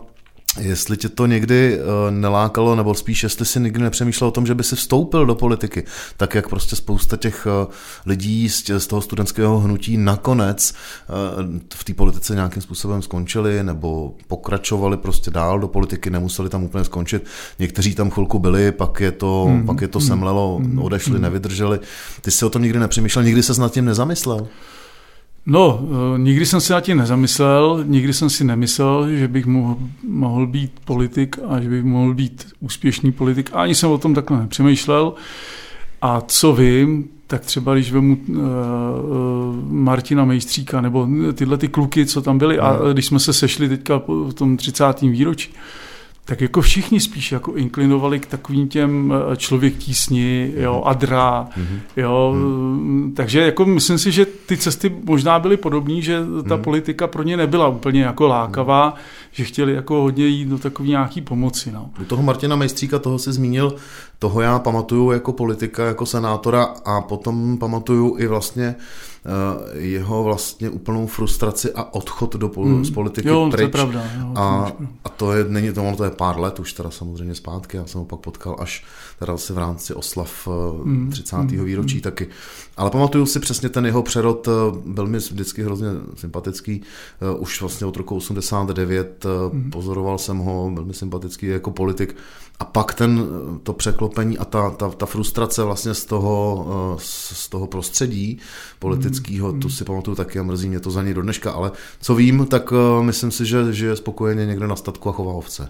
Jestli 0.59 0.97
tě 0.97 1.09
to 1.09 1.25
někdy 1.25 1.79
uh, 1.79 2.11
nelákalo, 2.11 2.75
nebo 2.75 2.93
spíš 2.93 3.23
jestli 3.23 3.45
si 3.45 3.59
nikdy 3.59 3.83
nepřemýšlel 3.83 4.27
o 4.27 4.31
tom, 4.31 4.45
že 4.45 4.55
by 4.55 4.63
si 4.63 4.75
vstoupil 4.75 5.25
do 5.25 5.35
politiky, 5.35 5.83
tak 6.17 6.35
jak 6.35 6.49
prostě 6.49 6.75
spousta 6.75 7.17
těch 7.17 7.47
uh, 7.65 7.73
lidí 8.05 8.49
z, 8.49 8.87
toho 8.87 9.01
studentského 9.01 9.59
hnutí 9.59 9.97
nakonec 9.97 10.73
uh, 10.73 11.59
v 11.75 11.83
té 11.83 11.93
politice 11.93 12.35
nějakým 12.35 12.61
způsobem 12.61 13.01
skončili, 13.01 13.63
nebo 13.63 14.15
pokračovali 14.27 14.97
prostě 14.97 15.31
dál 15.31 15.59
do 15.59 15.67
politiky, 15.67 16.09
nemuseli 16.09 16.49
tam 16.49 16.63
úplně 16.63 16.83
skončit. 16.83 17.25
Někteří 17.59 17.95
tam 17.95 18.09
chvilku 18.09 18.39
byli, 18.39 18.71
pak 18.71 18.99
je 18.99 19.11
to, 19.11 19.47
mm, 19.49 19.65
pak 19.65 19.81
je 19.81 19.87
to 19.87 19.99
mm, 19.99 20.05
semlelo, 20.05 20.59
mm, 20.59 20.79
odešli, 20.79 21.15
mm. 21.15 21.21
nevydrželi. 21.21 21.79
Ty 22.21 22.31
jsi 22.31 22.45
o 22.45 22.49
tom 22.49 22.61
nikdy 22.61 22.79
nepřemýšlel, 22.79 23.25
nikdy 23.25 23.43
se 23.43 23.61
nad 23.61 23.73
tím 23.73 23.85
nezamyslel? 23.85 24.47
No, 25.49 25.79
eh, 25.81 26.19
nikdy 26.19 26.45
jsem 26.45 26.61
si 26.61 26.73
na 26.73 26.81
tím 26.81 26.97
nezamyslel, 26.97 27.83
nikdy 27.87 28.13
jsem 28.13 28.29
si 28.29 28.43
nemyslel, 28.43 29.09
že 29.09 29.27
bych 29.27 29.45
mohl, 29.45 29.77
mohl 30.07 30.47
být 30.47 30.71
politik 30.85 31.39
a 31.47 31.59
že 31.59 31.69
bych 31.69 31.83
mohl 31.83 32.13
být 32.13 32.47
úspěšný 32.59 33.11
politik. 33.11 33.49
Ani 33.53 33.75
jsem 33.75 33.91
o 33.91 33.97
tom 33.97 34.15
takhle 34.15 34.39
nepřemýšlel. 34.39 35.13
A 36.01 36.21
co 36.21 36.53
vím, 36.53 37.09
tak 37.27 37.45
třeba 37.45 37.73
když 37.73 37.91
vemu 37.91 38.17
uh, 38.27 38.37
Martina 39.69 40.25
Mejstříka 40.25 40.81
nebo 40.81 41.07
tyhle 41.33 41.57
ty 41.57 41.67
kluky, 41.67 42.05
co 42.05 42.21
tam 42.21 42.37
byli, 42.37 42.59
a 42.59 42.71
hmm. 42.71 42.93
když 42.93 43.05
jsme 43.05 43.19
se 43.19 43.33
sešli 43.33 43.69
teďka 43.69 44.01
v 44.07 44.33
tom 44.33 44.57
30. 44.57 45.01
výročí, 45.01 45.53
tak 46.27 46.41
jako 46.41 46.61
všichni 46.61 46.99
spíš 46.99 47.31
jako 47.31 47.55
inklinovali 47.55 48.19
k 48.19 48.25
takovým 48.25 48.67
těm 48.67 49.13
eh, 49.13 49.37
člověk 49.37 49.77
tísni, 49.77 50.53
jo, 50.55 50.73
mhm. 50.73 50.83
Adra, 50.85 51.47
mm-hmm. 51.57 51.79
jo, 51.97 52.33
mm. 52.37 53.13
takže 53.15 53.41
jako 53.41 53.65
myslím 53.65 53.97
si, 53.97 54.11
že 54.11 54.25
ty 54.25 54.57
cesty 54.57 54.95
možná 55.03 55.39
byly 55.39 55.57
podobné, 55.57 56.01
že 56.01 56.19
ta 56.49 56.57
politika 56.57 57.07
pro 57.07 57.23
ně 57.23 57.37
nebyla 57.37 57.67
úplně 57.67 58.01
jako 58.01 58.27
lákavá, 58.27 58.95
že 59.31 59.43
chtěli 59.43 59.73
jako 59.73 60.01
hodně 60.01 60.27
jít 60.27 60.45
do 60.45 60.57
takové 60.57 60.89
nějaký 60.89 61.21
pomoci, 61.21 61.71
no. 61.71 61.89
U 62.01 62.05
toho 62.05 62.23
Martina 62.23 62.55
Majstříka, 62.55 62.99
toho 62.99 63.19
si 63.19 63.31
zmínil, 63.31 63.75
toho 64.19 64.41
já 64.41 64.59
pamatuju 64.59 65.11
jako 65.11 65.33
politika, 65.33 65.85
jako 65.85 66.05
senátora 66.05 66.63
a 66.85 67.01
potom 67.01 67.57
pamatuju 67.57 68.15
i 68.19 68.27
vlastně 68.27 68.75
jeho 69.73 70.23
vlastně 70.23 70.69
úplnou 70.69 71.07
frustraci 71.07 71.73
a 71.73 71.93
odchod 71.93 72.35
do 72.35 72.51
hmm. 72.55 72.85
z 72.85 72.91
politiky 72.91 73.27
jo, 73.27 73.49
pryč. 73.51 73.59
To 73.59 73.61
je 73.61 73.67
pravda. 73.67 74.03
Jo, 74.19 74.33
a, 74.35 74.71
a 75.03 75.09
to 75.09 75.33
je, 75.33 75.45
není 75.47 75.73
to, 75.73 75.93
to 75.97 76.03
je 76.03 76.11
pár 76.11 76.39
let 76.39 76.59
už 76.59 76.73
teda 76.73 76.91
samozřejmě 76.91 77.35
zpátky, 77.35 77.77
já 77.77 77.85
jsem 77.85 77.99
ho 77.99 78.05
pak 78.05 78.19
potkal 78.19 78.55
až 78.59 78.85
teda 79.19 79.37
si 79.37 79.53
v 79.53 79.57
rámci 79.57 79.93
oslav 79.93 80.47
hmm. 80.83 81.09
30. 81.11 81.35
Hmm. 81.35 81.65
výročí 81.65 81.93
hmm. 81.93 82.01
taky. 82.01 82.27
Ale 82.77 82.89
pamatuju 82.89 83.25
si 83.25 83.39
přesně 83.39 83.69
ten 83.69 83.85
jeho 83.85 84.03
přerod, 84.03 84.47
byl 84.85 85.07
mi 85.07 85.17
vždycky 85.17 85.63
hrozně 85.63 85.87
sympatický, 86.15 86.81
už 87.37 87.61
vlastně 87.61 87.87
od 87.87 87.97
roku 87.97 88.15
89 88.15 89.25
hmm. 89.51 89.71
pozoroval 89.71 90.17
jsem 90.17 90.37
ho, 90.37 90.71
byl 90.73 90.85
mi 90.85 90.93
sympatický 90.93 91.47
jako 91.47 91.71
politik, 91.71 92.15
a 92.59 92.65
pak 92.65 92.93
ten, 92.93 93.27
to 93.63 93.73
překlopení 93.73 94.37
a 94.37 94.45
ta, 94.45 94.69
ta, 94.69 94.89
ta 94.89 95.05
frustrace 95.05 95.63
vlastně 95.63 95.93
z 95.93 96.05
toho, 96.05 96.97
z 96.99 97.49
toho 97.49 97.67
prostředí 97.67 98.39
politického, 98.79 99.16
mm, 99.29 99.59
to 99.59 99.69
si 99.69 99.83
pamatuju 99.83 100.15
taky 100.15 100.39
a 100.39 100.43
mrzí 100.43 100.69
mě 100.69 100.79
to 100.79 100.91
za 100.91 101.03
něj 101.03 101.13
do 101.13 101.21
dneška, 101.21 101.51
ale 101.51 101.71
co 102.01 102.15
vím, 102.15 102.45
tak 102.45 102.71
uh, 102.71 103.03
myslím 103.03 103.31
si, 103.31 103.45
že, 103.45 103.73
že 103.73 103.85
je 103.85 103.95
spokojeně 103.95 104.45
někde 104.45 104.67
na 104.67 104.75
statku 104.75 105.09
a 105.09 105.11
chová 105.11 105.33
ovce. 105.33 105.69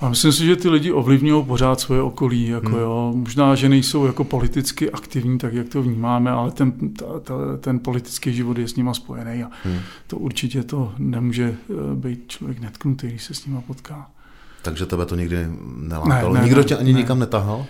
A 0.00 0.08
myslím 0.08 0.32
si, 0.32 0.46
že 0.46 0.56
ty 0.56 0.68
lidi 0.68 0.92
ovlivňují 0.92 1.44
pořád 1.44 1.80
svoje 1.80 2.02
okolí. 2.02 2.48
Jako 2.48 2.68
hmm. 2.68 2.78
jo. 2.78 3.12
Možná, 3.16 3.54
že 3.54 3.68
nejsou 3.68 4.06
jako 4.06 4.24
politicky 4.24 4.90
aktivní, 4.90 5.38
tak 5.38 5.52
jak 5.54 5.68
to 5.68 5.82
vnímáme, 5.82 6.30
ale 6.30 6.50
ten, 6.50 6.72
ta, 6.94 7.06
ta, 7.24 7.34
ten 7.60 7.78
politický 7.78 8.34
život 8.34 8.58
je 8.58 8.68
s 8.68 8.76
nima 8.76 8.94
spojený 8.94 9.42
a 9.42 9.50
hmm. 9.64 9.78
to 10.06 10.16
určitě 10.16 10.62
to 10.62 10.92
nemůže 10.98 11.54
eh, 11.70 11.74
být 11.94 12.24
člověk 12.28 12.60
netknutý, 12.60 13.06
když 13.06 13.24
se 13.24 13.34
s 13.34 13.46
nima 13.46 13.60
potká. 13.60 14.06
Takže 14.62 14.86
tebe 14.86 15.06
to 15.06 15.16
nikdy 15.16 15.46
nelákalo? 15.76 16.34
Ne, 16.34 16.40
ne, 16.40 16.46
Nikdo 16.46 16.62
tě 16.62 16.76
ani 16.76 16.92
ne. 16.92 16.98
nikam 16.98 17.18
netahal? 17.18 17.66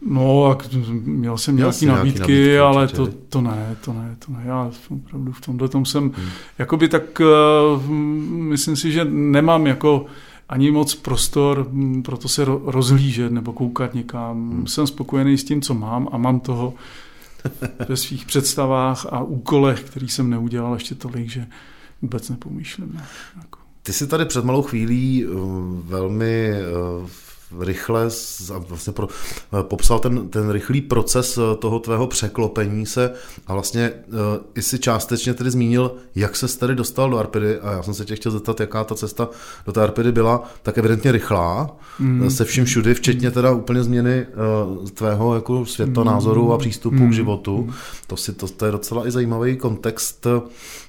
No, 0.00 0.58
měl 1.04 1.38
jsem 1.38 1.56
nějaké 1.56 1.86
nabídky, 1.86 2.18
nabídky, 2.18 2.58
ale 2.58 2.88
to, 2.88 3.06
to 3.28 3.40
ne, 3.40 3.76
to 3.84 3.92
ne, 3.92 4.16
to 4.26 4.32
ne. 4.32 4.42
Já 4.44 4.70
opravdu 4.90 5.32
v 5.32 5.40
tomhle 5.40 5.68
tom 5.68 5.84
jsem, 5.84 6.02
hmm. 6.02 6.28
jakoby 6.58 6.88
tak, 6.88 7.20
uh, 7.20 7.90
myslím 8.30 8.76
si, 8.76 8.92
že 8.92 9.04
nemám 9.04 9.66
jako 9.66 10.06
ani 10.48 10.70
moc 10.70 10.94
prostor 10.94 11.68
hm, 11.70 12.02
pro 12.02 12.16
to 12.16 12.28
se 12.28 12.44
rozhlížet 12.64 13.32
nebo 13.32 13.52
koukat 13.52 13.94
někam. 13.94 14.50
Hmm. 14.50 14.66
Jsem 14.66 14.86
spokojený 14.86 15.38
s 15.38 15.44
tím, 15.44 15.62
co 15.62 15.74
mám 15.74 16.08
a 16.12 16.18
mám 16.18 16.40
toho 16.40 16.74
ve 17.88 17.96
svých 17.96 18.26
představách 18.26 19.06
a 19.10 19.22
úkolech, 19.22 19.82
který 19.82 20.08
jsem 20.08 20.30
neudělal 20.30 20.74
ještě 20.74 20.94
tolik, 20.94 21.30
že 21.30 21.46
vůbec 22.02 22.28
nepomýšlím. 22.28 23.00
Jako. 23.36 23.58
Ty 23.82 23.92
jsi 23.92 24.06
tady 24.06 24.24
před 24.24 24.44
malou 24.44 24.62
chvílí 24.62 25.24
eh, 25.24 25.28
velmi 25.84 26.52
eh, 27.52 27.64
rychle 27.64 28.08
vlastně 28.58 28.92
pro, 28.92 29.08
eh, 29.08 29.62
popsal 29.62 29.98
ten, 29.98 30.28
ten 30.28 30.50
rychlý 30.50 30.80
proces 30.80 31.38
toho 31.58 31.78
tvého 31.78 32.06
překlopení 32.06 32.86
se 32.86 33.12
a 33.46 33.52
vlastně 33.52 33.92
i 34.54 34.62
si 34.62 34.78
částečně 34.78 35.34
tedy 35.34 35.50
zmínil, 35.50 35.94
jak 36.14 36.36
se 36.36 36.58
tady 36.58 36.74
dostal 36.74 37.10
do 37.10 37.18
Arpidy 37.18 37.60
a 37.60 37.72
já 37.72 37.82
jsem 37.82 37.94
se 37.94 38.04
tě 38.04 38.16
chtěl 38.16 38.32
zeptat, 38.32 38.60
jaká 38.60 38.84
ta 38.84 38.94
cesta 38.94 39.28
do 39.66 39.72
té 39.72 39.82
Arpidy 39.82 40.12
byla, 40.12 40.50
tak 40.62 40.78
evidentně 40.78 41.12
rychlá, 41.12 41.76
mm. 41.98 42.30
se 42.30 42.44
vším 42.44 42.64
všudy, 42.64 42.94
včetně 42.94 43.30
teda 43.30 43.50
úplně 43.50 43.82
změny 43.82 44.26
tvého 44.94 45.34
jako 45.34 45.66
světonázoru 45.66 46.46
mm. 46.46 46.52
a 46.52 46.58
přístupu 46.58 46.96
mm. 46.96 47.10
k 47.10 47.12
životu. 47.12 47.58
Mm. 47.58 47.72
To, 48.06 48.16
si, 48.16 48.32
to, 48.32 48.48
to 48.48 48.66
je 48.66 48.72
docela 48.72 49.06
i 49.08 49.10
zajímavý 49.10 49.56
kontext 49.56 50.26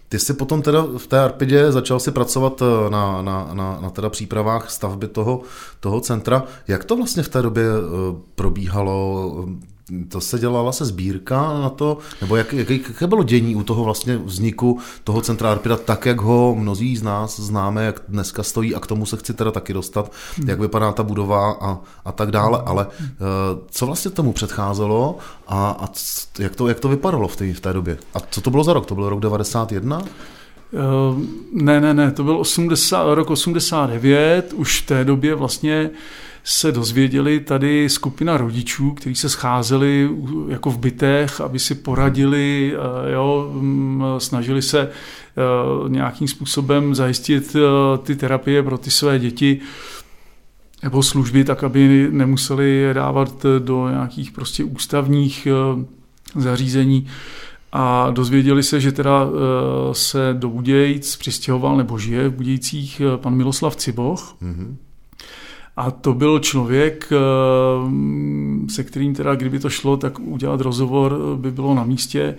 ty 0.10 0.20
jsi 0.20 0.34
potom 0.34 0.62
teda 0.62 0.86
v 0.98 1.08
té 1.08 1.20
Arpidě 1.20 1.72
začal 1.72 2.00
si 2.00 2.12
pracovat 2.12 2.62
eh, 2.62 2.90
na, 2.90 3.22
na, 3.22 3.50
na, 3.54 3.80
na 3.82 3.90
teda 3.90 4.10
přípravách 4.10 4.72
stavby 4.72 5.08
toho, 5.08 5.42
toho 5.80 6.00
centra. 6.00 6.44
Jak 6.68 6.84
to 6.84 6.96
vlastně 6.98 7.24
v 7.24 7.30
té 7.30 7.42
době 7.42 7.64
eh, 7.64 8.16
probíhalo? 8.36 9.46
To 10.10 10.22
se 10.22 10.40
dělala 10.40 10.72
se 10.72 10.86
sbírka 10.86 11.60
na 11.60 11.70
to, 11.70 11.98
nebo 12.22 12.36
jak, 12.36 12.54
jak, 12.54 12.70
jaké 12.70 13.08
bylo 13.08 13.24
dění 13.24 13.56
u 13.56 13.64
toho 13.64 13.84
vlastně 13.84 14.18
vzniku 14.18 14.80
toho 15.04 15.22
centra 15.22 15.52
Arpida, 15.52 15.78
tak 15.78 16.06
jak 16.06 16.22
ho 16.22 16.56
mnozí 16.56 16.98
z 16.98 17.04
nás 17.04 17.40
známe, 17.40 17.86
jak 17.86 18.02
dneska 18.08 18.44
stojí 18.44 18.76
a 18.76 18.80
k 18.80 18.88
tomu 18.88 19.06
se 19.06 19.18
chci 19.18 19.34
teda 19.34 19.52
taky 19.52 19.74
dostat, 19.74 20.12
hmm. 20.38 20.50
jak 20.50 20.60
vypadá 20.60 20.92
ta 20.92 21.04
budova 21.04 21.52
a, 21.52 21.78
a 22.06 22.12
tak 22.12 22.32
dále, 22.32 22.62
ale 22.66 22.86
uh, 22.86 22.92
co 23.72 23.86
vlastně 23.86 24.12
tomu 24.12 24.34
předcházelo 24.34 25.18
a, 25.48 25.70
a 25.70 25.90
jak, 26.40 26.56
to, 26.56 26.68
jak 26.68 26.80
to 26.80 26.90
vypadalo 26.90 27.28
v 27.28 27.36
té, 27.36 27.54
v 27.54 27.60
té 27.60 27.74
době? 27.74 27.98
A 28.14 28.20
co 28.20 28.42
to 28.42 28.52
bylo 28.52 28.64
za 28.64 28.74
rok? 28.74 28.86
To 28.86 28.96
byl 28.96 29.10
rok 29.10 29.20
91? 29.20 30.00
Uh, 30.00 30.06
eh, 30.74 31.28
ne, 31.54 31.82
ne, 31.82 31.94
ne, 31.94 32.12
to 32.12 32.24
byl 32.24 32.38
80, 32.38 33.14
rok 33.14 33.30
89, 33.30 34.54
už 34.54 34.82
v 34.82 34.86
té 34.86 35.06
době 35.06 35.36
vlastně 35.36 35.90
uh, 35.90 35.98
se 36.44 36.72
dozvěděli 36.72 37.40
tady 37.40 37.90
skupina 37.90 38.38
rodičů, 38.38 38.92
kteří 38.92 39.16
se 39.16 39.30
scházeli 39.30 40.10
jako 40.48 40.70
v 40.70 40.78
bytech, 40.78 41.42
aby 41.42 41.60
si 41.60 41.76
poradili, 41.76 42.74
eh, 42.76 43.12
jo, 43.12 43.52
mm, 43.54 44.04
snažili 44.18 44.62
se 44.62 44.80
eh, 44.82 45.90
nějakým 45.90 46.28
způsobem 46.28 46.96
zajistit 46.96 47.56
eh, 47.56 47.98
ty 47.98 48.16
terapie 48.16 48.64
pro 48.64 48.78
ty 48.78 48.92
své 48.92 49.20
děti 49.20 49.60
nebo 50.84 51.04
služby, 51.04 51.44
tak 51.44 51.64
aby 51.64 52.08
nemuseli 52.12 52.90
dávat 52.94 53.46
do 53.60 53.90
nějakých 53.90 54.32
prostě 54.32 54.64
ústavních 54.64 55.48
zařízení. 56.36 57.08
A 57.72 58.10
dozvěděli 58.12 58.64
se, 58.64 58.82
že 58.82 58.92
teda 58.92 59.28
se 59.92 60.36
do 60.38 60.50
Budějc 60.50 61.16
přistěhoval 61.16 61.78
nebo 61.78 61.98
žije 61.98 62.30
v 62.30 62.34
Budějcích 62.34 63.02
pan 63.16 63.36
Miloslav 63.36 63.76
Ciboch. 63.76 64.36
Mm-hmm 64.42 64.76
a 65.80 65.92
to 65.92 66.14
byl 66.14 66.40
člověk, 66.40 67.08
eh, 67.12 68.72
se 68.72 68.84
kterým 68.84 69.16
teda, 69.16 69.36
kdyby 69.36 69.60
to 69.60 69.70
šlo, 69.70 69.98
tak 69.98 70.20
udělat 70.20 70.62
rozhovor 70.62 71.20
by 71.36 71.52
bylo 71.52 71.74
na 71.74 71.84
místě, 71.84 72.36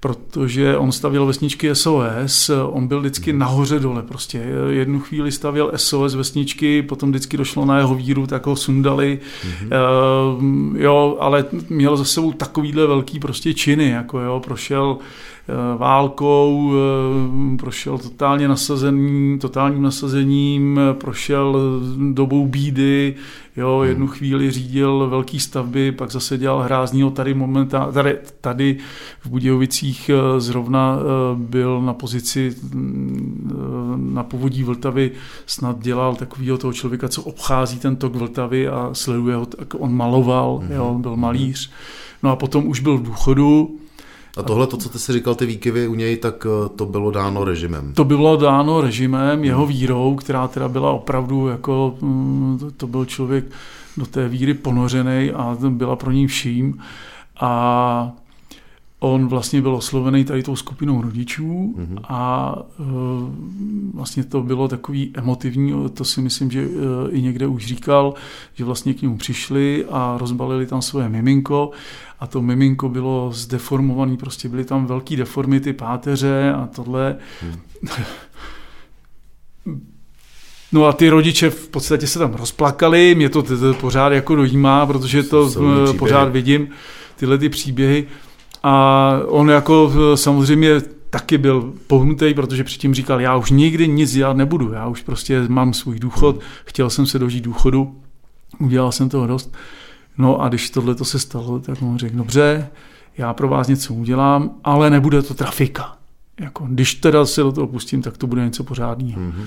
protože 0.00 0.76
on 0.76 0.92
stavěl 0.92 1.26
vesničky 1.26 1.74
SOS, 1.74 2.50
on 2.66 2.86
byl 2.86 3.00
vždycky 3.00 3.32
nahoře 3.32 3.78
dole 3.78 4.02
prostě. 4.02 4.44
Jednu 4.70 5.00
chvíli 5.00 5.32
stavěl 5.32 5.72
SOS 5.76 6.14
vesničky, 6.14 6.82
potom 6.82 7.10
vždycky 7.10 7.36
došlo 7.36 7.64
na 7.64 7.78
jeho 7.78 7.94
víru, 7.94 8.26
tak 8.26 8.46
ho 8.46 8.56
sundali. 8.56 9.20
Mm-hmm. 9.42 10.76
Jo, 10.76 11.16
ale 11.20 11.44
měl 11.68 11.96
za 11.96 12.04
sebou 12.04 12.32
takovýhle 12.32 12.86
velký 12.86 13.18
prostě 13.18 13.54
činy, 13.54 13.88
jako 13.88 14.20
jo, 14.20 14.40
prošel 14.44 14.98
Eh, 14.98 15.31
válkou, 15.76 16.72
eh, 16.72 17.56
prošel 17.56 17.98
totálně 17.98 18.48
nasazením, 18.48 19.38
totálním 19.38 19.82
nasazením, 19.82 20.80
prošel 20.92 21.56
dobou 22.12 22.46
bídy, 22.46 23.14
jo, 23.56 23.78
hmm. 23.78 23.88
jednu 23.88 24.06
chvíli 24.06 24.50
řídil 24.50 25.08
velký 25.10 25.40
stavby, 25.40 25.92
pak 25.92 26.10
zase 26.10 26.38
dělal 26.38 26.62
hráznýho 26.62 27.10
tady 27.10 27.34
momentá, 27.34 27.92
tady, 27.92 28.18
tady 28.40 28.76
v 29.20 29.28
Budějovicích 29.28 30.10
eh, 30.10 30.40
zrovna 30.40 30.98
byl 31.34 31.82
na 31.82 31.94
pozici 31.94 32.56
mm, 32.74 34.10
na 34.14 34.22
povodí 34.22 34.62
Vltavy, 34.62 35.10
snad 35.46 35.78
dělal 35.78 36.14
takového 36.14 36.58
toho 36.58 36.72
člověka, 36.72 37.08
co 37.08 37.22
obchází 37.22 37.78
ten 37.78 37.96
tok 37.96 38.14
Vltavy 38.14 38.68
a 38.68 38.90
sleduje 38.92 39.36
ho, 39.36 39.46
tak 39.46 39.74
on 39.78 39.96
maloval, 39.96 40.58
mm-hmm. 40.58 40.74
jo, 40.74 40.96
byl 40.98 41.16
malíř. 41.16 41.70
No 42.22 42.30
a 42.30 42.36
potom 42.36 42.66
už 42.66 42.80
byl 42.80 42.98
v 42.98 43.02
důchodu, 43.02 43.78
a 44.36 44.42
tohle, 44.42 44.66
to, 44.66 44.76
co 44.76 44.88
ty 44.88 44.98
si 44.98 45.12
říkal, 45.12 45.34
ty 45.34 45.46
výkyvy 45.46 45.88
u 45.88 45.94
něj, 45.94 46.16
tak 46.16 46.46
eh, 46.46 46.68
to 46.68 46.86
bylo 46.86 47.10
dáno 47.10 47.44
režimem. 47.44 47.92
To 47.94 48.04
bylo 48.04 48.36
dáno 48.36 48.80
režimem, 48.80 49.44
jeho 49.44 49.66
vírou, 49.66 50.14
která 50.14 50.48
teda 50.48 50.68
byla 50.68 50.92
opravdu 50.92 51.48
jako, 51.48 51.94
mm, 52.00 52.70
to 52.76 52.86
byl 52.86 53.04
člověk 53.04 53.44
do 53.96 54.06
té 54.06 54.28
víry 54.28 54.54
ponořený 54.54 55.30
a 55.30 55.56
byla 55.68 55.96
pro 55.96 56.10
ní 56.10 56.26
vším. 56.26 56.80
A 57.40 58.12
on 59.02 59.28
vlastně 59.28 59.62
byl 59.62 59.74
oslovený 59.74 60.24
tady 60.24 60.42
tou 60.42 60.56
skupinou 60.56 61.02
rodičů 61.02 61.74
mm-hmm. 61.78 61.98
a 62.08 62.54
e, 62.80 62.84
vlastně 63.94 64.24
to 64.24 64.42
bylo 64.42 64.68
takový 64.68 65.10
emotivní, 65.14 65.74
to 65.94 66.04
si 66.04 66.20
myslím, 66.20 66.50
že 66.50 66.60
e, 66.60 66.66
i 67.10 67.22
někde 67.22 67.46
už 67.46 67.66
říkal, 67.66 68.14
že 68.54 68.64
vlastně 68.64 68.94
k 68.94 69.02
němu 69.02 69.16
přišli 69.16 69.84
a 69.90 70.16
rozbalili 70.20 70.66
tam 70.66 70.82
svoje 70.82 71.08
miminko 71.08 71.70
a 72.20 72.26
to 72.26 72.42
miminko 72.42 72.88
bylo 72.88 73.30
zdeformované, 73.32 74.16
prostě 74.16 74.48
byly 74.48 74.64
tam 74.64 74.86
velké 74.86 75.16
deformity 75.16 75.72
páteře 75.72 76.52
a 76.52 76.66
tohle. 76.66 77.16
Mm. 77.42 77.58
No 80.72 80.84
a 80.84 80.92
ty 80.92 81.08
rodiče 81.08 81.50
v 81.50 81.68
podstatě 81.68 82.06
se 82.06 82.18
tam 82.18 82.34
rozplakali, 82.34 83.14
mě 83.14 83.28
to 83.28 83.44
pořád 83.80 84.12
jako 84.12 84.36
dojímá, 84.36 84.86
protože 84.86 85.22
to 85.22 85.50
pořád 85.98 86.24
vidím, 86.24 86.68
tyhle 87.16 87.38
ty 87.38 87.48
příběhy. 87.48 88.06
A 88.62 89.12
on 89.26 89.50
jako 89.50 89.92
eh, 89.94 90.16
samozřejmě 90.16 90.80
taky 91.10 91.38
byl 91.38 91.72
pohnutý, 91.86 92.34
protože 92.34 92.64
předtím 92.64 92.94
říkal, 92.94 93.20
já 93.20 93.36
už 93.36 93.50
nikdy 93.50 93.88
nic 93.88 94.12
dělat 94.12 94.36
nebudu, 94.36 94.72
já 94.72 94.86
už 94.86 95.02
prostě 95.02 95.44
mám 95.48 95.74
svůj 95.74 95.98
důchod, 95.98 96.40
chtěl 96.64 96.90
jsem 96.90 97.06
se 97.06 97.18
dožít 97.18 97.44
důchodu, 97.44 97.96
udělal 98.58 98.92
jsem 98.92 99.08
toho 99.08 99.26
dost. 99.26 99.54
No 100.18 100.40
a 100.40 100.48
když 100.48 100.70
tohle 100.70 100.94
to 100.94 101.04
se 101.04 101.18
stalo, 101.18 101.58
tak 101.58 101.82
on 101.82 101.98
řekl, 101.98 102.16
dobře, 102.16 102.68
já 103.18 103.34
pro 103.34 103.48
vás 103.48 103.68
něco 103.68 103.94
udělám, 103.94 104.50
ale 104.64 104.90
nebude 104.90 105.22
to 105.22 105.34
trafika. 105.34 105.96
Jako, 106.40 106.66
když 106.68 106.94
teda 106.94 107.26
se 107.26 107.42
do 107.42 107.52
toho 107.52 107.66
pustím, 107.66 108.02
tak 108.02 108.16
to 108.18 108.26
bude 108.26 108.44
něco 108.44 108.64
pořádného. 108.64 109.20
Mm-hmm. 109.20 109.46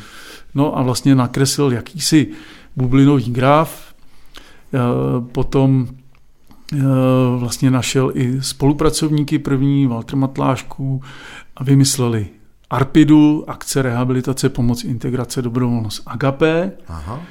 No 0.55 0.77
a 0.77 0.81
vlastně 0.81 1.15
nakreslil 1.15 1.71
jakýsi 1.71 2.27
bublinový 2.75 3.31
graf, 3.31 3.93
eh, 4.73 4.79
potom 5.31 5.87
vlastně 7.37 7.71
našel 7.71 8.11
i 8.13 8.41
spolupracovníky 8.41 9.39
první, 9.39 9.87
Walter 9.87 10.15
Matlášku, 10.15 11.01
a 11.57 11.63
vymysleli 11.63 12.27
Arpidu, 12.69 13.43
akce 13.47 13.81
rehabilitace, 13.81 14.49
pomoc, 14.49 14.83
integrace, 14.83 15.41
dobrovolnost 15.41 16.03
Agape. 16.05 16.71
Aha. 16.87 17.21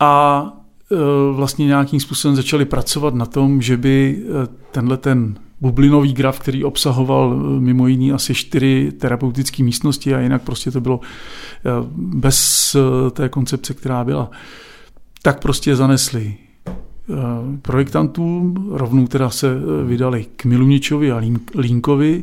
A 0.00 0.42
e, 0.92 0.96
vlastně 1.32 1.66
nějakým 1.66 2.00
způsobem 2.00 2.36
začali 2.36 2.64
pracovat 2.64 3.14
na 3.14 3.26
tom, 3.26 3.62
že 3.62 3.76
by 3.76 4.22
e, 4.22 4.46
tenhle 4.70 4.96
ten 4.96 5.38
bublinový 5.60 6.12
graf, 6.12 6.38
který 6.38 6.64
obsahoval 6.64 7.36
mimo 7.58 7.86
jiný 7.86 8.12
asi 8.12 8.34
čtyři 8.34 8.92
terapeutické 8.98 9.62
místnosti 9.62 10.14
a 10.14 10.20
jinak 10.20 10.42
prostě 10.42 10.70
to 10.70 10.80
bylo 10.80 11.00
bez 11.96 12.76
té 13.10 13.28
koncepce, 13.28 13.74
která 13.74 14.04
byla, 14.04 14.30
tak 15.22 15.40
prostě 15.40 15.76
zanesli 15.76 16.34
projektantům, 17.62 18.68
rovnou 18.70 19.06
teda 19.06 19.30
se 19.30 19.48
vydali 19.86 20.26
k 20.36 20.44
Miluničovi 20.44 21.12
a 21.12 21.22
Línkovi 21.54 22.22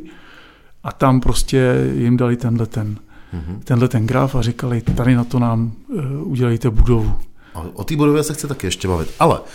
a 0.84 0.92
tam 0.92 1.22
prostě 1.22 1.92
jim 1.96 2.18
dali 2.18 2.38
tenhle 2.38 2.66
ten, 2.66 2.96
mm-hmm. 3.34 3.60
tenhle 3.64 3.88
ten 3.88 4.08
graf 4.08 4.36
a 4.36 4.42
říkali, 4.42 4.82
tady 4.82 5.16
na 5.16 5.24
to 5.24 5.40
nám 5.40 5.72
udělejte 6.24 6.70
budovu. 6.70 7.14
O 7.74 7.84
té 7.84 7.96
budově 7.96 8.24
se 8.24 8.34
chci 8.34 8.48
taky 8.48 8.68
ještě 8.68 8.88
bavit. 8.88 9.10
Ale 9.20 9.40
uh, 9.40 9.46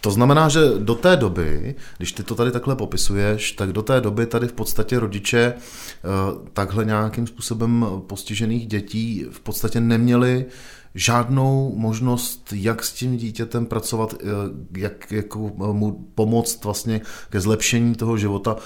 to 0.00 0.10
znamená, 0.10 0.48
že 0.48 0.60
do 0.78 0.94
té 0.94 1.16
doby, 1.16 1.74
když 1.96 2.12
ty 2.12 2.22
to 2.22 2.34
tady 2.34 2.50
takhle 2.50 2.76
popisuješ, 2.76 3.52
tak 3.52 3.72
do 3.72 3.82
té 3.82 4.00
doby 4.00 4.26
tady 4.26 4.48
v 4.48 4.52
podstatě 4.52 4.98
rodiče 4.98 5.54
uh, 5.54 6.46
takhle 6.52 6.84
nějakým 6.84 7.26
způsobem 7.26 7.86
postižených 8.06 8.66
dětí 8.66 9.26
v 9.30 9.40
podstatě 9.40 9.80
neměli 9.80 10.44
žádnou 10.94 11.74
možnost, 11.76 12.52
jak 12.56 12.84
s 12.84 12.92
tím 12.92 13.16
dítětem 13.16 13.66
pracovat, 13.66 14.14
eh, 14.20 14.26
jak 14.76 15.12
jako 15.12 15.38
mu 15.72 16.08
pomoct 16.14 16.64
vlastně 16.64 17.00
ke 17.30 17.40
zlepšení 17.40 17.94
toho 17.94 18.16
života. 18.16 18.56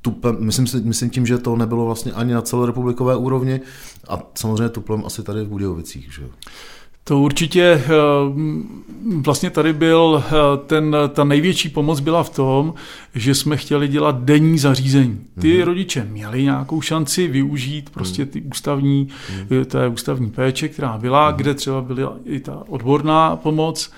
Tupe, 0.00 0.32
myslím, 0.32 0.66
si, 0.66 0.80
myslím 0.80 1.10
tím, 1.10 1.26
že 1.26 1.38
to 1.38 1.56
nebylo 1.56 1.84
vlastně 1.84 2.12
ani 2.12 2.34
na 2.34 2.42
celorepublikové 2.42 3.16
úrovni 3.16 3.60
a 4.08 4.30
samozřejmě 4.34 4.68
tuplem 4.68 5.02
asi 5.06 5.22
tady 5.22 5.44
v 5.44 5.48
Budějovicích. 5.48 6.12
Že? 6.12 6.22
To 7.04 7.18
určitě 7.18 7.62
eh, 7.62 7.90
vlastně 9.16 9.50
tady 9.50 9.72
byl 9.72 10.24
eh, 10.26 10.32
ten, 10.66 10.96
ta 11.08 11.24
největší 11.24 11.68
pomoc 11.68 12.00
byla 12.00 12.22
v 12.22 12.30
tom, 12.30 12.74
že 13.14 13.34
jsme 13.34 13.56
chtěli 13.56 13.88
dělat 13.88 14.22
denní 14.22 14.58
zařízení. 14.58 15.20
Ty 15.40 15.48
mm-hmm. 15.48 15.64
rodiče 15.64 16.04
měli 16.10 16.42
nějakou 16.42 16.80
šanci 16.80 17.28
využít 17.28 17.90
prostě 17.90 18.26
ty 18.26 18.42
ústavní, 18.42 19.08
mm-hmm. 19.08 19.64
té 19.64 19.88
ústavní 19.88 20.30
péče, 20.30 20.68
která 20.68 20.98
byla, 20.98 21.32
mm-hmm. 21.32 21.36
kde 21.36 21.54
třeba 21.54 21.80
byla 21.80 22.16
i 22.24 22.40
ta 22.40 22.62
odborná 22.68 23.36
pomoc, 23.36 23.92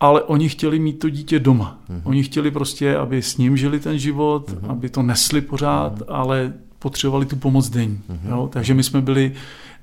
ale 0.00 0.22
oni 0.22 0.48
chtěli 0.48 0.78
mít 0.78 0.98
to 0.98 1.08
dítě 1.08 1.40
doma. 1.40 1.78
Mm-hmm. 1.90 2.00
Oni 2.04 2.22
chtěli 2.22 2.50
prostě, 2.50 2.96
aby 2.96 3.22
s 3.22 3.36
ním 3.36 3.56
žili 3.56 3.80
ten 3.80 3.98
život, 3.98 4.50
mm-hmm. 4.50 4.70
aby 4.70 4.88
to 4.88 5.02
nesli 5.02 5.40
pořád, 5.40 5.98
mm-hmm. 5.98 6.04
ale 6.08 6.52
potřebovali 6.78 7.26
tu 7.26 7.36
pomoc 7.36 7.68
denní. 7.68 8.00
Mm-hmm. 8.10 8.30
Jo? 8.30 8.48
Takže 8.52 8.74
my 8.74 8.82
jsme 8.82 9.00
byli 9.00 9.32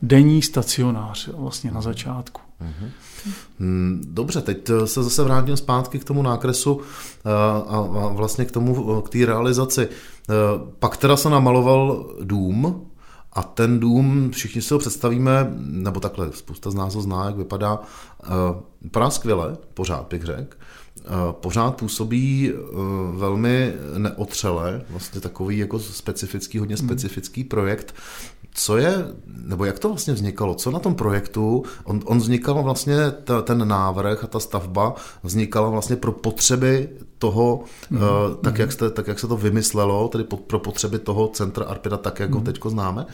denní 0.01 0.41
stacionář 0.41 1.27
vlastně 1.27 1.71
na 1.71 1.81
začátku. 1.81 2.41
Mhm. 2.61 4.01
Dobře, 4.03 4.41
teď 4.41 4.71
se 4.85 5.03
zase 5.03 5.23
vrátím 5.23 5.57
zpátky 5.57 5.99
k 5.99 6.03
tomu 6.03 6.21
nákresu 6.21 6.81
eh, 7.25 7.29
a 7.67 8.07
vlastně 8.07 8.45
k 8.45 8.51
tomu, 8.51 9.01
k 9.01 9.09
té 9.09 9.25
realizaci. 9.25 9.87
Eh, 9.87 10.33
pak 10.79 10.97
teda 10.97 11.17
se 11.17 11.29
namaloval 11.29 12.09
dům 12.23 12.85
a 13.33 13.43
ten 13.43 13.79
dům, 13.79 14.31
všichni 14.31 14.61
si 14.61 14.73
ho 14.73 14.79
představíme, 14.79 15.53
nebo 15.57 15.99
takhle, 15.99 16.31
spousta 16.33 16.71
z 16.71 16.75
nás 16.75 16.95
ho 16.95 17.01
zná, 17.01 17.25
jak 17.25 17.35
vypadá. 17.35 17.79
Eh, 18.23 18.27
vypadá 18.81 19.09
skvěle, 19.09 19.57
pořád 19.73 20.07
bych 20.09 20.23
řekl. 20.23 20.57
Pořád 21.31 21.75
působí 21.75 22.51
velmi 23.15 23.73
neotřele, 23.97 24.81
vlastně 24.89 25.21
takový 25.21 25.57
jako 25.57 25.79
specifický, 25.79 26.57
hodně 26.57 26.75
mhm. 26.75 26.87
specifický 26.87 27.43
projekt 27.43 27.95
co 28.53 28.77
je, 28.77 29.05
nebo 29.45 29.65
jak 29.65 29.79
to 29.79 29.89
vlastně 29.89 30.13
vznikalo, 30.13 30.55
co 30.55 30.71
na 30.71 30.79
tom 30.79 30.95
projektu, 30.95 31.63
on, 31.83 31.99
on 32.05 32.17
vznikal 32.17 32.63
vlastně, 32.63 32.95
ta, 33.23 33.41
ten 33.41 33.67
návrh 33.67 34.23
a 34.23 34.27
ta 34.27 34.39
stavba 34.39 34.95
vznikala 35.23 35.69
vlastně 35.69 35.95
pro 35.95 36.11
potřeby 36.11 36.89
toho, 37.17 37.63
mm. 37.89 37.97
uh, 37.97 38.03
tak, 38.41 38.59
jak 38.59 38.71
jste, 38.71 38.89
tak 38.89 39.07
jak 39.07 39.19
se 39.19 39.27
to 39.27 39.37
vymyslelo, 39.37 40.07
tedy 40.07 40.23
po, 40.23 40.37
pro 40.37 40.59
potřeby 40.59 40.99
toho 40.99 41.27
centra 41.27 41.65
Arpida, 41.65 41.97
tak 41.97 42.19
jak 42.19 42.29
mm. 42.29 42.33
ho 42.33 42.39
mhm. 42.39 42.45
teďko 42.45 42.69
známe? 42.69 43.05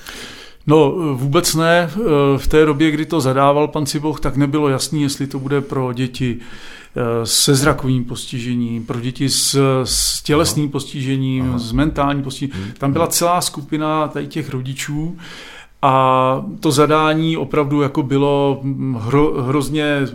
No 0.67 0.91
vůbec 1.15 1.55
ne. 1.55 1.89
V 2.38 2.47
té 2.47 2.65
době, 2.65 2.91
kdy 2.91 3.05
to 3.05 3.21
zadával 3.21 3.67
pan 3.67 3.85
Ciboch, 3.85 4.19
tak 4.19 4.38
nebylo 4.38 4.69
jasný, 4.69 5.01
jestli 5.01 5.27
to 5.27 5.39
bude 5.39 5.62
pro 5.62 5.93
děti 5.93 6.38
eh, 6.39 6.76
se 7.23 7.55
zrakovým 7.55 8.05
postižením, 8.05 8.86
pro 8.86 8.99
děti 8.99 9.29
s, 9.29 9.60
s 9.83 10.21
tělesným 10.21 10.69
postižením, 10.69 11.49
Aha. 11.49 11.60
s 11.60 11.71
mentálním 11.71 12.23
postižením. 12.23 12.63
Hmm. 12.63 12.73
Tam 12.77 12.93
byla 12.93 13.07
celá 13.07 13.41
skupina 13.41 14.07
tady 14.07 14.27
těch 14.27 14.49
rodičů, 14.49 15.17
a 15.81 16.45
to 16.59 16.71
zadání 16.71 17.37
opravdu 17.37 17.81
jako 17.81 18.03
bylo 18.03 18.61
hro, 18.97 19.43
hrozně 19.43 19.83
eh, 19.83 20.07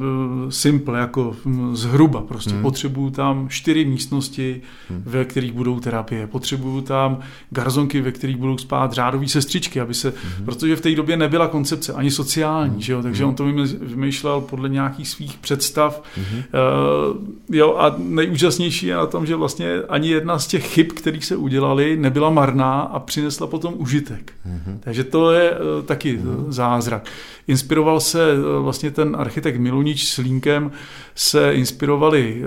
simple, 0.49 0.99
jako 0.99 1.37
hm, 1.45 1.77
zhruba 1.77 2.21
prostě. 2.21 2.51
Hmm. 2.51 2.63
Potřebuju 2.63 3.11
tam 3.11 3.49
čtyři 3.49 3.85
místnosti, 3.85 4.63
hmm. 4.91 5.03
ve 5.07 5.25
kterých 5.25 5.53
budou 5.53 5.81
terapie. 5.81 6.27
Potřebuju 6.27 6.81
tam 6.81 7.19
garzonky, 7.51 8.01
ve 8.01 8.13
kterých 8.13 8.37
budou 8.37 8.59
spát 8.59 8.93
řádové 8.93 9.29
sestřičky, 9.29 9.81
aby 9.81 9.95
se, 9.95 10.13
hmm. 10.37 10.45
protože 10.45 10.77
v 10.77 10.81
té 10.81 10.95
době 10.95 11.17
nebyla 11.17 11.49
koncepce 11.49 11.93
ani 11.93 12.11
sociální, 12.11 12.73
hmm. 12.73 12.81
že 12.81 12.93
jo? 12.93 13.03
takže 13.03 13.23
hmm. 13.23 13.31
on 13.31 13.37
to 13.37 13.45
vymýšlel 13.81 14.41
podle 14.41 14.69
nějakých 14.69 15.09
svých 15.09 15.39
představ. 15.39 16.03
Hmm. 16.17 16.39
Uh, 16.39 17.57
jo, 17.57 17.77
a 17.79 17.95
nejúžasnější 17.99 18.87
je 18.87 18.95
na 18.95 19.07
tom, 19.07 19.27
že 19.27 19.37
vlastně 19.37 19.83
ani 19.89 20.09
jedna 20.09 20.39
z 20.39 20.47
těch 20.47 20.67
chyb, 20.67 20.87
které 20.87 21.21
se 21.21 21.37
udělaly, 21.37 21.97
nebyla 21.97 22.31
marná 22.31 22.81
a 22.81 22.99
přinesla 22.99 23.47
potom 23.47 23.75
užitek. 23.77 24.33
Hmm. 24.45 24.79
Takže 24.81 25.05
to 25.05 25.33
je 25.33 25.52
Eh, 25.55 25.83
taky 25.83 26.21
zázrak. 26.49 27.05
Inspiroval 27.49 28.01
se 28.01 28.33
eh, 28.33 28.61
vlastně 28.61 28.91
ten 28.91 29.17
architekt 29.19 29.59
Milunič 29.61 30.09
s 30.09 30.17
Línkem, 30.17 30.73
se 31.15 31.55
inspirovali 31.55 32.43
eh, 32.43 32.47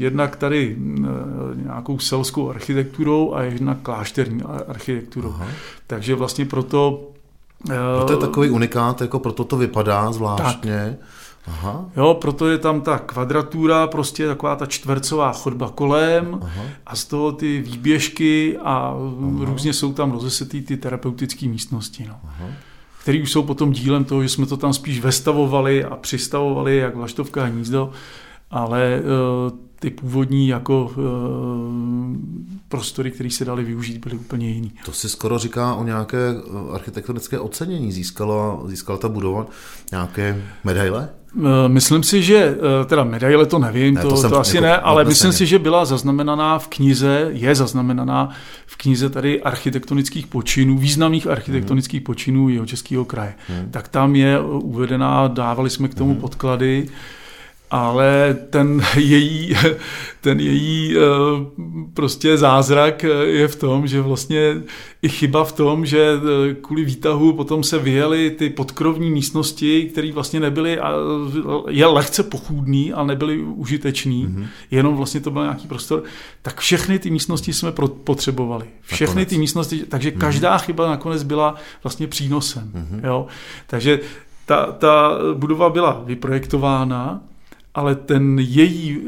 jednak 0.00 0.36
tady 0.36 0.76
nějakou 1.54 1.98
selskou 1.98 2.50
architekturou 2.50 3.34
a 3.34 3.42
jednak 3.42 3.78
klášterní 3.82 4.42
architekturou. 4.68 5.28
Aha. 5.28 5.46
Takže 5.86 6.14
vlastně 6.14 6.44
proto 6.44 7.04
to 8.06 8.12
je 8.12 8.16
takový 8.16 8.50
unikát, 8.50 9.00
jako 9.00 9.18
proto 9.18 9.44
to 9.44 9.56
vypadá 9.56 10.12
zvláštně. 10.12 10.96
Tak. 10.98 11.08
Aha. 11.48 11.84
Jo, 11.96 12.18
proto 12.20 12.48
je 12.48 12.58
tam 12.58 12.80
ta 12.80 12.98
kvadratura, 12.98 13.86
prostě 13.86 14.26
taková 14.26 14.56
ta 14.56 14.66
čtvercová 14.66 15.32
chodba 15.32 15.70
kolem 15.74 16.38
Aha. 16.42 16.62
a 16.86 16.96
z 16.96 17.04
toho 17.04 17.32
ty 17.32 17.60
výběžky 17.60 18.58
a 18.58 18.74
Aha. 18.74 18.96
různě 19.40 19.72
jsou 19.72 19.92
tam 19.92 20.12
rozesetý 20.12 20.62
ty 20.62 20.76
terapeutické 20.76 21.48
místnosti. 21.48 22.04
No. 22.08 22.14
Aha 22.24 22.46
který 23.08 23.22
už 23.22 23.32
jsou 23.32 23.42
potom 23.42 23.72
dílem 23.72 24.04
toho, 24.04 24.22
že 24.22 24.28
jsme 24.28 24.46
to 24.46 24.56
tam 24.56 24.72
spíš 24.72 25.00
vestavovali 25.00 25.84
a 25.84 25.96
přistavovali 25.96 26.76
jak 26.76 26.96
vlaštovka 26.96 27.44
hnízdo, 27.44 27.90
ale 28.50 29.00
uh, 29.00 29.58
ty 29.78 29.90
původní 29.90 30.48
jako 30.48 30.84
uh, 30.84 32.16
prostory, 32.68 33.10
které 33.10 33.30
se 33.30 33.44
daly 33.44 33.64
využít, 33.64 34.04
byly 34.04 34.16
úplně 34.16 34.50
jiný. 34.50 34.72
To 34.84 34.92
si 34.92 35.08
skoro 35.08 35.38
říká 35.38 35.74
o 35.74 35.84
nějaké 35.84 36.18
architektonické 36.72 37.38
ocenění. 37.38 37.92
Získala, 37.92 38.60
získala 38.66 38.98
ta 38.98 39.08
budova 39.08 39.46
nějaké 39.92 40.42
medaile? 40.64 41.08
Eh, 41.36 41.68
myslím 41.68 42.02
si, 42.02 42.22
že, 42.22 42.36
eh, 42.36 42.84
teda 42.84 43.04
medaile 43.04 43.46
to 43.46 43.58
nevím, 43.58 43.94
ne, 43.94 44.02
to, 44.02 44.22
to, 44.22 44.28
to 44.28 44.40
asi 44.40 44.56
jako 44.56 44.66
ne, 44.66 44.76
ale 44.76 45.04
myslím 45.04 45.32
si, 45.32 45.46
že 45.46 45.58
byla 45.58 45.84
zaznamenaná 45.84 46.58
v 46.58 46.68
knize, 46.68 47.28
je 47.32 47.54
zaznamenaná 47.54 48.30
v 48.66 48.76
knize 48.76 49.10
tady 49.10 49.42
architektonických 49.42 50.26
počinů, 50.26 50.78
významných 50.78 51.26
architektonických 51.26 52.02
počinů 52.02 52.48
jeho 52.48 52.66
českého 52.66 53.04
kraje. 53.04 53.34
Hmm. 53.48 53.70
Tak 53.70 53.88
tam 53.88 54.16
je 54.16 54.40
uvedená, 54.40 55.28
dávali 55.28 55.70
jsme 55.70 55.88
k 55.88 55.94
tomu 55.94 56.12
hmm. 56.12 56.20
podklady, 56.20 56.88
ale 57.70 58.36
ten 58.50 58.82
její, 58.96 59.56
ten 60.20 60.40
její 60.40 60.96
eh, 60.96 61.00
prostě 61.94 62.36
zázrak 62.36 63.02
je 63.22 63.48
v 63.48 63.56
tom, 63.56 63.86
že 63.86 64.00
vlastně 64.00 64.62
i 65.02 65.08
chyba 65.08 65.44
v 65.44 65.52
tom, 65.52 65.86
že 65.86 66.12
eh, 66.14 66.54
kvůli 66.54 66.84
výtahu 66.84 67.32
potom 67.32 67.62
se 67.62 67.78
vyjeli 67.78 68.30
ty 68.30 68.50
podkrovní 68.50 69.10
místnosti, 69.10 69.84
které 69.92 70.12
vlastně 70.12 70.40
nebyly, 70.40 70.78
je 71.68 71.86
lehce 71.86 72.22
pochůdný, 72.22 72.92
ale 72.92 73.06
nebyly 73.06 73.38
užitečný, 73.38 74.26
mm-hmm. 74.26 74.46
jenom 74.70 74.96
vlastně 74.96 75.20
to 75.20 75.30
byl 75.30 75.42
nějaký 75.42 75.68
prostor, 75.68 76.02
tak 76.42 76.60
všechny 76.60 76.98
ty 76.98 77.10
místnosti 77.10 77.52
jsme 77.52 77.72
potřebovali. 78.04 78.66
Všechny 78.82 79.06
nakonec. 79.06 79.28
ty 79.28 79.38
místnosti, 79.38 79.84
takže 79.88 80.10
mm-hmm. 80.10 80.18
každá 80.18 80.58
chyba 80.58 80.88
nakonec 80.88 81.22
byla 81.22 81.54
vlastně 81.82 82.06
přínosem. 82.06 82.72
Mm-hmm. 82.74 83.06
Jo? 83.06 83.26
Takže 83.66 84.00
ta, 84.46 84.72
ta 84.72 85.18
budova 85.34 85.70
byla 85.70 86.02
vyprojektována, 86.04 87.20
ale 87.78 87.94
ten 87.94 88.38
její 88.38 88.98
uh, 88.98 89.04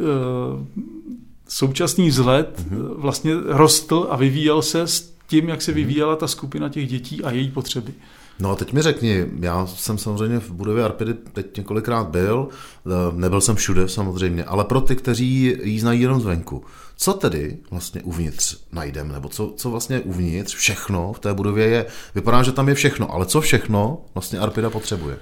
současný 1.49 2.09
vzhled 2.09 2.59
mm-hmm. 2.59 2.95
vlastně 2.97 3.35
rostl 3.47 4.07
a 4.11 4.17
vyvíjel 4.17 4.63
se 4.63 4.81
s 4.81 5.13
tím, 5.27 5.49
jak 5.49 5.63
se 5.63 5.71
mhm. 5.71 5.77
vyvíjela 5.77 6.17
ta 6.17 6.29
skupina 6.29 6.69
těch 6.69 6.89
dětí 6.89 7.25
a 7.25 7.31
její 7.31 7.51
potřeby. 7.51 7.93
No 8.41 8.51
a 8.51 8.57
teď 8.57 8.73
mi 8.73 8.83
řekni, 8.83 9.27
já 9.41 9.67
jsem 9.67 9.99
samozřejmě 9.99 10.41
v 10.41 10.51
budově 10.51 10.85
Arpidy 10.85 11.15
teď 11.15 11.57
několikrát 11.57 12.09
byl, 12.09 12.49
eh, 12.87 12.91
nebyl 13.13 13.41
jsem 13.41 13.57
všude 13.57 13.89
samozřejmě, 13.89 14.45
ale 14.45 14.65
pro 14.65 14.81
ty, 14.81 14.97
kteří 14.97 15.57
ji 15.63 15.81
znají 15.81 16.01
jenom 16.01 16.21
zvenku, 16.21 16.65
co 16.97 17.13
tedy 17.13 17.59
vlastně 17.71 18.03
uvnitř 18.03 18.57
najdeme, 18.73 19.13
nebo 19.13 19.29
co, 19.29 19.53
co 19.57 19.71
vlastně 19.71 20.01
uvnitř, 20.01 20.55
všechno 20.55 21.13
v 21.13 21.19
té 21.19 21.35
budově 21.35 21.67
je, 21.67 21.87
vypadá, 22.15 22.43
že 22.43 22.53
tam 22.53 22.69
je 22.69 22.75
všechno, 22.75 23.13
ale 23.13 23.27
co 23.27 23.41
všechno 23.41 24.01
vlastně 24.15 24.39
Arpida 24.39 24.71
potřebuje? 24.71 25.19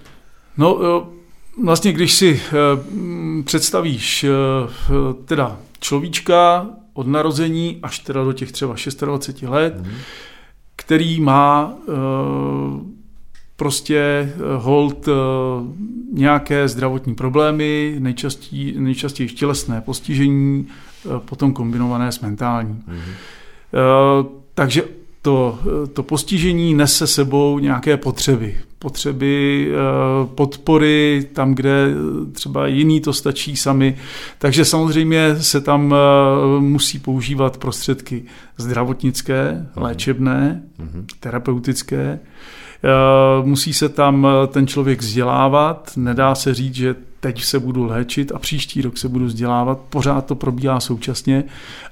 No, 0.57 0.79
vlastně 1.65 1.93
když 1.93 2.13
si 2.13 2.41
představíš 3.45 4.27
teda 5.25 5.59
človíčka 5.81 6.67
od 6.95 7.07
narození 7.07 7.79
až 7.83 7.99
teda 7.99 8.25
do 8.25 8.33
těch 8.33 8.53
třeba 8.53 8.75
26 9.01 9.43
let, 9.43 9.77
mm. 9.79 9.93
který 10.77 11.21
má 11.21 11.75
prostě 13.59 13.99
eh, 13.99 14.33
hold 14.57 15.09
eh, 15.09 15.13
nějaké 16.13 16.69
zdravotní 16.69 17.15
problémy, 17.15 17.97
nejčastěji, 17.99 18.81
nejčastěji 18.81 19.29
tělesné 19.29 19.81
postižení, 19.81 20.67
eh, 20.67 21.09
potom 21.25 21.53
kombinované 21.53 22.13
s 22.13 22.21
mentální. 22.21 22.83
Mm-hmm. 22.89 23.13
Takže 24.55 24.85
to, 25.23 25.59
to 25.93 26.03
postižení 26.03 26.75
nese 26.75 27.07
sebou 27.07 27.59
nějaké 27.59 27.97
potřeby. 27.97 28.59
Potřeby 28.79 29.69
podpory 30.25 31.29
tam, 31.33 31.55
kde 31.55 31.87
třeba 32.33 32.67
jiný 32.67 33.01
to 33.01 33.13
stačí 33.13 33.57
sami. 33.57 33.97
Takže 34.39 34.65
samozřejmě 34.65 35.37
se 35.41 35.61
tam 35.61 35.95
musí 36.59 36.99
používat 36.99 37.57
prostředky 37.57 38.25
zdravotnické, 38.57 39.53
mhm. 39.53 39.85
léčebné, 39.85 40.63
mm-hmm. 40.81 41.05
terapeutické. 41.21 42.19
Eh, 42.85 43.47
musí 43.47 43.73
se 43.73 43.89
tam 43.89 44.27
eh, 44.27 44.47
ten 44.47 44.67
člověk 44.67 45.01
vzdělávat, 45.01 45.93
nedá 45.97 46.35
se 46.35 46.55
říct, 46.55 46.75
že 46.75 46.95
teď 47.21 47.45
se 47.45 47.59
budu 47.59 47.85
léčit 47.85 48.33
a 48.33 48.39
příští 48.39 48.83
rok 48.83 48.99
se 48.99 49.09
budu 49.09 49.25
vzdělávat, 49.25 49.79
pořád 49.79 50.27
to 50.27 50.35
probíhá 50.35 50.81
současně. 50.81 51.45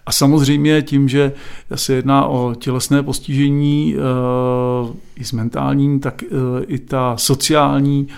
A 0.06 0.12
samozřejmě 0.12 0.82
tím, 0.82 1.08
že 1.08 1.32
se 1.74 1.92
jedná 1.92 2.26
o 2.26 2.54
tělesné 2.54 3.02
postižení 3.02 3.94
eh, 3.94 4.92
i 5.16 5.24
s 5.24 5.32
mentálním, 5.32 6.00
tak 6.00 6.24
i 6.66 6.78
ta 6.78 7.16
sociální, 7.16 8.08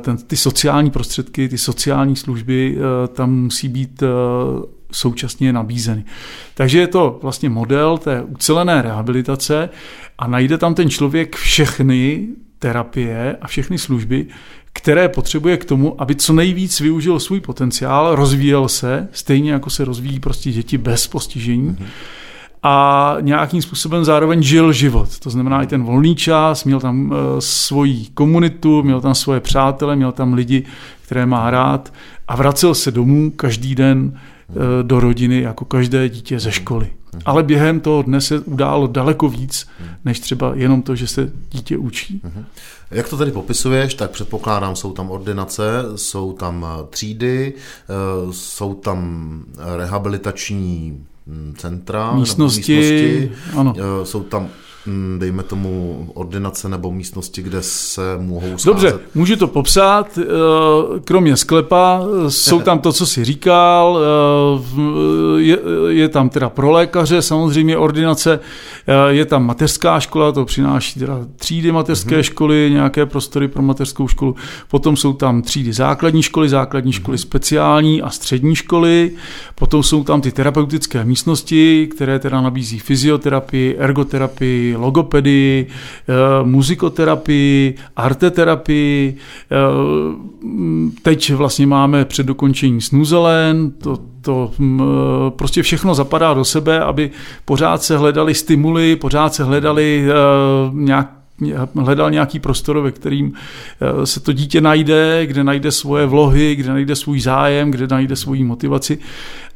ten, 0.00 0.16
ty 0.16 0.36
sociální 0.36 0.90
prostředky, 0.90 1.48
ty 1.48 1.58
sociální 1.58 2.16
služby 2.16 2.78
tam 3.14 3.34
musí 3.34 3.68
být 3.68 4.02
současně 4.92 5.52
nabízeny. 5.52 6.04
Takže 6.54 6.78
je 6.78 6.86
to 6.86 7.18
vlastně 7.22 7.48
model 7.48 7.98
té 7.98 8.22
ucelené 8.22 8.82
rehabilitace 8.82 9.68
a 10.18 10.26
najde 10.26 10.58
tam 10.58 10.74
ten 10.74 10.90
člověk 10.90 11.36
všechny 11.36 12.28
terapie 12.58 13.36
a 13.40 13.46
všechny 13.46 13.78
služby, 13.78 14.26
které 14.72 15.08
potřebuje 15.08 15.56
k 15.56 15.64
tomu, 15.64 16.00
aby 16.00 16.14
co 16.14 16.32
nejvíc 16.32 16.80
využil 16.80 17.20
svůj 17.20 17.40
potenciál, 17.40 18.14
rozvíjel 18.14 18.68
se, 18.68 19.08
stejně 19.12 19.52
jako 19.52 19.70
se 19.70 19.84
rozvíjí 19.84 20.20
prostě 20.20 20.52
děti 20.52 20.78
bez 20.78 21.06
postižení. 21.06 21.70
Mm-hmm 21.70 21.86
a 22.68 23.16
nějakým 23.20 23.62
způsobem 23.62 24.04
zároveň 24.04 24.42
žil 24.42 24.72
život. 24.72 25.18
To 25.18 25.30
znamená 25.30 25.62
i 25.62 25.66
ten 25.66 25.82
volný 25.82 26.16
čas, 26.16 26.64
měl 26.64 26.80
tam 26.80 27.10
uh, 27.10 27.16
svoji 27.38 28.06
komunitu, 28.14 28.82
měl 28.82 29.00
tam 29.00 29.14
svoje 29.14 29.40
přátele, 29.40 29.96
měl 29.96 30.12
tam 30.12 30.34
lidi, 30.34 30.64
které 31.02 31.26
má 31.26 31.50
rád 31.50 31.92
a 32.28 32.36
vracel 32.36 32.74
se 32.74 32.90
domů 32.90 33.30
každý 33.30 33.74
den 33.74 34.12
Eh, 34.12 34.35
do 34.82 35.00
rodiny 35.00 35.40
jako 35.40 35.64
každé 35.64 36.08
dítě 36.08 36.40
ze 36.40 36.52
školy. 36.52 36.90
Ale 37.24 37.42
během 37.42 37.80
toho 37.80 38.02
dne 38.02 38.20
se 38.20 38.40
událo 38.40 38.86
daleko 38.86 39.28
víc, 39.28 39.66
než 40.04 40.20
třeba 40.20 40.52
jenom 40.54 40.82
to, 40.82 40.96
že 40.96 41.06
se 41.06 41.32
dítě 41.50 41.78
učí. 41.78 42.22
Jak 42.90 43.08
to 43.08 43.16
tady 43.16 43.30
popisuješ, 43.30 43.94
tak 43.94 44.10
předpokládám, 44.10 44.76
jsou 44.76 44.92
tam 44.92 45.10
ordinace, 45.10 45.82
jsou 45.96 46.32
tam 46.32 46.66
eh, 46.68 46.86
třídy, 46.90 47.54
eh, 47.56 48.32
jsou 48.32 48.74
tam 48.74 49.40
rehabilitační 49.76 51.04
hm, 51.26 51.54
centra, 51.58 52.14
místnosti, 52.14 52.76
místnosti 52.76 53.32
ano. 53.56 53.74
jsou 54.04 54.22
tam 54.22 54.42
Mm, 54.42 54.50
dejme 55.18 55.42
tomu, 55.42 56.06
ordinace 56.14 56.68
nebo 56.68 56.92
místnosti, 56.92 57.42
kde 57.42 57.62
se 57.62 58.02
mohou 58.18 58.58
scházet? 58.58 58.66
Dobře, 58.66 58.98
můžu 59.14 59.36
to 59.36 59.46
popsat. 59.46 60.18
Eh, 60.18 60.24
kromě 61.04 61.36
sklepa 61.36 62.00
eh, 62.26 62.30
jsou 62.30 62.60
tam 62.60 62.78
to, 62.78 62.92
co 62.92 63.06
si 63.06 63.24
říkal, 63.24 63.98
eh, 63.98 65.40
je, 65.40 65.58
je 65.88 66.08
tam 66.08 66.28
teda 66.28 66.48
pro 66.48 66.70
lékaře 66.70 67.22
samozřejmě 67.22 67.76
ordinace, 67.76 68.40
je 69.08 69.24
tam 69.24 69.46
mateřská 69.46 70.00
škola, 70.00 70.32
to 70.32 70.44
přináší 70.44 71.00
teda 71.00 71.18
třídy 71.36 71.72
mateřské 71.72 72.18
mm-hmm. 72.18 72.22
školy, 72.22 72.70
nějaké 72.72 73.06
prostory 73.06 73.48
pro 73.48 73.62
mateřskou 73.62 74.08
školu, 74.08 74.36
potom 74.68 74.96
jsou 74.96 75.12
tam 75.12 75.42
třídy 75.42 75.72
základní 75.72 76.22
školy, 76.22 76.48
základní 76.48 76.92
mm-hmm. 76.92 76.96
školy 76.96 77.18
speciální 77.18 78.02
a 78.02 78.10
střední 78.10 78.56
školy, 78.56 79.10
potom 79.54 79.82
jsou 79.82 80.04
tam 80.04 80.20
ty 80.20 80.32
terapeutické 80.32 81.04
místnosti, 81.04 81.88
které 81.94 82.18
teda 82.18 82.40
nabízí 82.40 82.78
fyzioterapii, 82.78 83.76
ergoterapii, 83.78 84.75
logopedii, 84.76 85.66
eh, 85.66 86.14
muzikoterapii, 86.44 87.74
arteterapii. 87.96 89.16
Eh, 89.50 89.56
teď 91.02 91.32
vlastně 91.32 91.66
máme 91.66 92.04
před 92.04 92.26
dokončení 92.26 92.80
snuzelen, 92.80 93.70
to, 93.70 93.98
to 94.20 94.50
mm, 94.58 94.80
eh, 94.82 95.30
prostě 95.30 95.62
všechno 95.62 95.94
zapadá 95.94 96.34
do 96.34 96.44
sebe, 96.44 96.80
aby 96.80 97.10
pořád 97.44 97.82
se 97.82 97.98
hledali 97.98 98.34
stimuly, 98.34 98.96
pořád 98.96 99.34
se 99.34 99.44
hledali 99.44 100.08
nějak 100.72 101.15
hledal 101.74 102.10
nějaký 102.10 102.40
prostor, 102.40 102.80
ve 102.80 102.92
kterým 102.92 103.32
eh, 103.32 104.06
se 104.06 104.20
to 104.20 104.32
dítě 104.32 104.60
najde, 104.60 105.26
kde 105.26 105.44
najde 105.44 105.72
svoje 105.72 106.06
vlohy, 106.06 106.56
kde 106.56 106.68
najde 106.68 106.96
svůj 106.96 107.20
zájem, 107.20 107.70
kde 107.70 107.86
najde 107.86 108.16
svoji 108.16 108.44
motivaci 108.44 108.98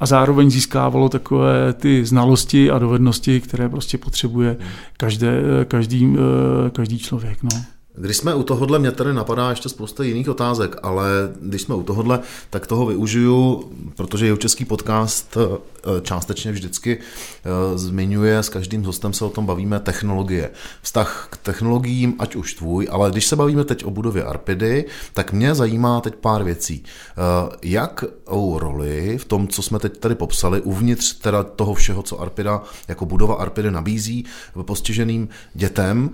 a 0.01 0.07
zároveň 0.07 0.51
získávalo 0.51 1.09
takové 1.09 1.73
ty 1.73 2.05
znalosti 2.05 2.71
a 2.71 2.79
dovednosti, 2.79 3.41
které 3.41 3.69
prostě 3.69 3.99
potřebuje 3.99 4.57
každé, 4.97 5.43
každý, 5.69 6.17
eh, 6.17 6.71
každý 6.71 6.99
člověk. 6.99 7.43
No. 7.43 7.80
Když 8.01 8.17
jsme 8.17 8.35
u 8.35 8.43
tohohle, 8.43 8.79
mě 8.79 8.93
tady 8.93 9.15
napadá 9.15 9.51
ještě 9.51 9.69
spousta 9.69 10.05
jiných 10.05 10.29
otázek, 10.29 10.77
ale 10.83 11.11
když 11.41 11.63
jsme 11.63 11.75
u 11.75 11.83
tohohle, 11.83 12.21
tak 12.51 12.67
toho 12.67 12.87
využiju, 12.87 13.71
protože 13.97 14.27
jeho 14.27 14.37
český 14.37 14.65
podcast 14.65 15.37
eh, 15.37 16.01
částečně 16.03 16.53
vždycky 16.53 16.99
eh, 16.99 17.79
zmiňuje, 17.79 18.39
s 18.39 18.49
každým 18.49 18.85
hostem 18.85 19.13
se 19.13 19.25
o 19.25 19.31
tom 19.31 19.47
bavíme, 19.47 19.81
technologie. 19.81 20.51
Vztah 20.83 21.29
k 21.31 21.37
technologiím, 21.37 22.15
ať 22.19 22.37
už 22.37 22.55
tvůj, 22.55 22.89
ale 22.91 23.11
když 23.11 23.27
se 23.27 23.37
bavíme 23.37 23.65
teď 23.65 23.85
o 23.85 23.91
budově 23.91 24.25
Arpidy, 24.25 24.85
tak 25.15 25.33
mě 25.33 25.55
zajímá 25.55 26.01
teď 26.01 26.15
pár 26.15 26.45
věcí. 26.45 26.85
Eh, 26.85 27.57
jak 27.63 28.05
o 28.25 28.59
roli 28.59 29.19
v 29.19 29.25
tom, 29.25 29.49
co 29.49 29.63
jsme 29.63 29.79
teď 29.79 29.99
tady 29.99 30.15
popsali, 30.15 30.61
uvnitř 30.61 31.19
teda 31.19 31.43
toho 31.43 31.75
všeho, 31.75 32.03
co 32.03 32.21
Arpida 32.21 32.63
jako 32.89 33.07
budova 33.07 33.35
Arpidy 33.35 33.71
nabízí 33.71 34.25
postiženým 34.63 35.29
dětem, 35.55 36.11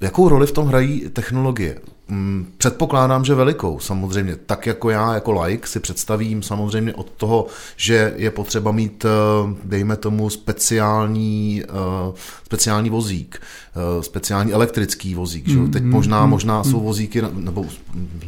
Jakou 0.00 0.28
roli 0.28 0.46
v 0.46 0.52
tom 0.52 0.66
hrají 0.66 1.00
technologie? 1.12 1.78
Mm, 2.10 2.46
předpokládám, 2.56 3.24
že 3.24 3.34
velikou, 3.34 3.78
samozřejmě. 3.78 4.36
Tak 4.36 4.66
jako 4.66 4.90
já, 4.90 5.14
jako 5.14 5.42
like, 5.42 5.68
si 5.68 5.80
představím 5.80 6.42
samozřejmě 6.42 6.94
od 6.94 7.10
toho, 7.10 7.46
že 7.76 8.14
je 8.16 8.30
potřeba 8.30 8.72
mít, 8.72 9.04
eh, 9.04 9.54
dejme 9.64 9.96
tomu, 9.96 10.30
speciální, 10.30 11.62
eh, 11.64 12.12
speciální 12.44 12.90
vozík, 12.90 13.40
eh, 13.40 14.02
speciální 14.02 14.52
elektrický 14.52 15.14
vozík. 15.14 15.48
Že? 15.48 15.58
Teď 15.72 15.82
mm, 15.82 15.90
možná, 15.90 16.24
mm, 16.24 16.30
možná 16.30 16.64
jsou 16.64 16.80
vozíky, 16.80 17.22
nebo 17.32 17.66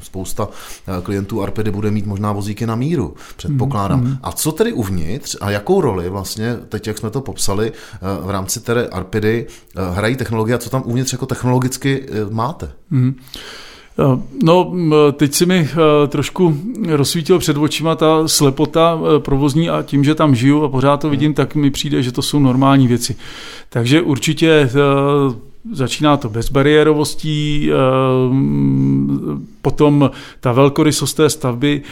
spousta 0.03 0.49
klientů 1.03 1.43
Arpedy 1.43 1.71
bude 1.71 1.91
mít 1.91 2.07
možná 2.07 2.33
vozíky 2.33 2.67
na 2.67 2.75
míru, 2.75 3.15
předpokládám. 3.37 4.19
A 4.23 4.33
co 4.33 4.53
tedy 4.53 4.73
uvnitř 4.73 5.37
a 5.41 5.51
jakou 5.51 5.81
roli 5.81 6.09
vlastně, 6.09 6.57
teď 6.69 6.87
jak 6.87 6.99
jsme 6.99 7.11
to 7.11 7.21
popsali, 7.21 7.73
v 8.23 8.31
rámci 8.31 8.61
tedy 8.61 8.89
Arpedy 8.89 9.47
hrají 9.93 10.17
technologie 10.17 10.55
a 10.55 10.59
co 10.59 10.71
tam 10.71 10.83
uvnitř 10.87 11.13
jako 11.13 11.27
technologicky 11.27 12.07
máte? 12.31 12.73
Mm. 12.91 13.15
Eh, 13.99 14.23
no, 14.43 14.73
teď 15.13 15.35
si 15.35 15.47
mi 15.47 15.69
eh, 15.73 16.09
trošku 16.09 16.61
rozsvítil 16.89 17.39
před 17.39 17.57
očima 17.57 17.95
ta 17.95 18.29
slepota 18.29 18.99
eh, 18.99 19.21
provozní 19.21 19.71
a 19.71 19.83
tím, 19.83 20.05
že 20.05 20.15
tam 20.15 20.35
žiju 20.35 20.65
a 20.65 20.69
pořád 20.69 21.01
to 21.01 21.11
vidím, 21.11 21.35
tak 21.35 21.55
mi 21.55 21.71
přijde, 21.71 22.03
že 22.03 22.13
to 22.13 22.23
jsou 22.23 22.39
normální 22.39 22.89
věci. 22.89 23.17
Takže 23.69 24.03
určitě 24.03 24.71
Začíná 25.73 26.17
to 26.17 26.29
bezbariérovostí, 26.29 27.71
potom 29.63 30.11
ta 30.41 30.53
velkorysost 30.53 31.17
té 31.17 31.31
stavby 31.31 31.83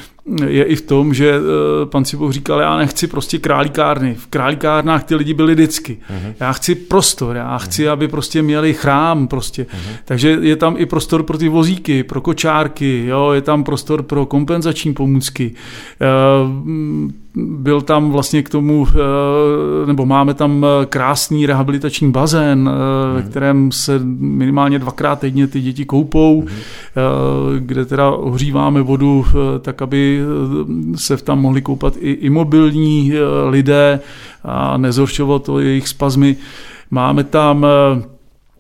je 0.47 0.65
i 0.65 0.77
v 0.77 0.83
tom, 0.83 1.15
že 1.15 1.31
eh, 1.31 1.87
pan 1.87 2.05
Cibou 2.05 2.33
říkal, 2.33 2.61
já 2.61 2.77
nechci 2.77 3.07
prostě 3.07 3.39
králíkárny. 3.39 4.15
V 4.15 4.27
králíkárnách 4.27 5.05
ty 5.05 5.15
lidi 5.15 5.35
byli 5.35 5.55
vždycky. 5.55 5.99
Uh-huh. 6.11 6.35
Já 6.41 6.53
chci 6.53 6.75
prostor, 6.75 7.37
já 7.37 7.59
chci, 7.59 7.85
uh-huh. 7.85 7.91
aby 7.91 8.09
prostě 8.09 8.43
měli 8.43 8.75
chrám 8.75 9.29
prostě. 9.29 9.63
Uh-huh. 9.63 9.97
Takže 10.05 10.39
je 10.41 10.57
tam 10.57 10.75
i 10.79 10.87
prostor 10.87 11.23
pro 11.23 11.39
ty 11.39 11.49
vozíky, 11.49 12.03
pro 12.03 12.21
kočárky, 12.21 13.07
jo, 13.07 13.33
je 13.33 13.43
tam 13.43 13.65
prostor 13.65 14.03
pro 14.03 14.27
kompenzační 14.27 14.95
pomůcky. 14.95 15.55
Uh, 16.01 17.11
byl 17.37 17.81
tam 17.81 18.11
vlastně 18.11 18.43
k 18.43 18.49
tomu, 18.49 18.87
eh, 18.91 19.87
nebo 19.87 20.07
máme 20.07 20.35
tam 20.35 20.65
eh, 20.65 20.87
krásný 20.87 21.47
rehabilitační 21.47 22.13
bazén, 22.13 22.71
eh, 22.73 23.15
ve 23.15 23.21
mhm. 23.21 23.31
kterém 23.31 23.73
se 23.73 24.01
minimálně 24.19 24.79
dvakrát 24.79 25.21
týdně 25.21 25.47
ty 25.47 25.61
děti 25.61 25.85
koupou, 25.85 26.43
mhm. 26.43 26.51
kde 27.59 27.85
teda 27.85 28.11
ohříváme 28.11 28.83
vodu 28.83 29.25
tak, 29.61 29.83
aby 29.83 30.10
se 30.95 31.17
tam 31.17 31.41
mohli 31.41 31.63
koupat 31.63 31.95
i 32.01 32.11
imobilní 32.11 33.13
lidé 33.49 34.01
a 34.45 34.77
nezhoršovalo 34.77 35.39
to 35.39 35.61
jejich 35.61 35.89
spazmy. 35.89 36.37
Máme 36.91 37.25
tam 37.25 37.67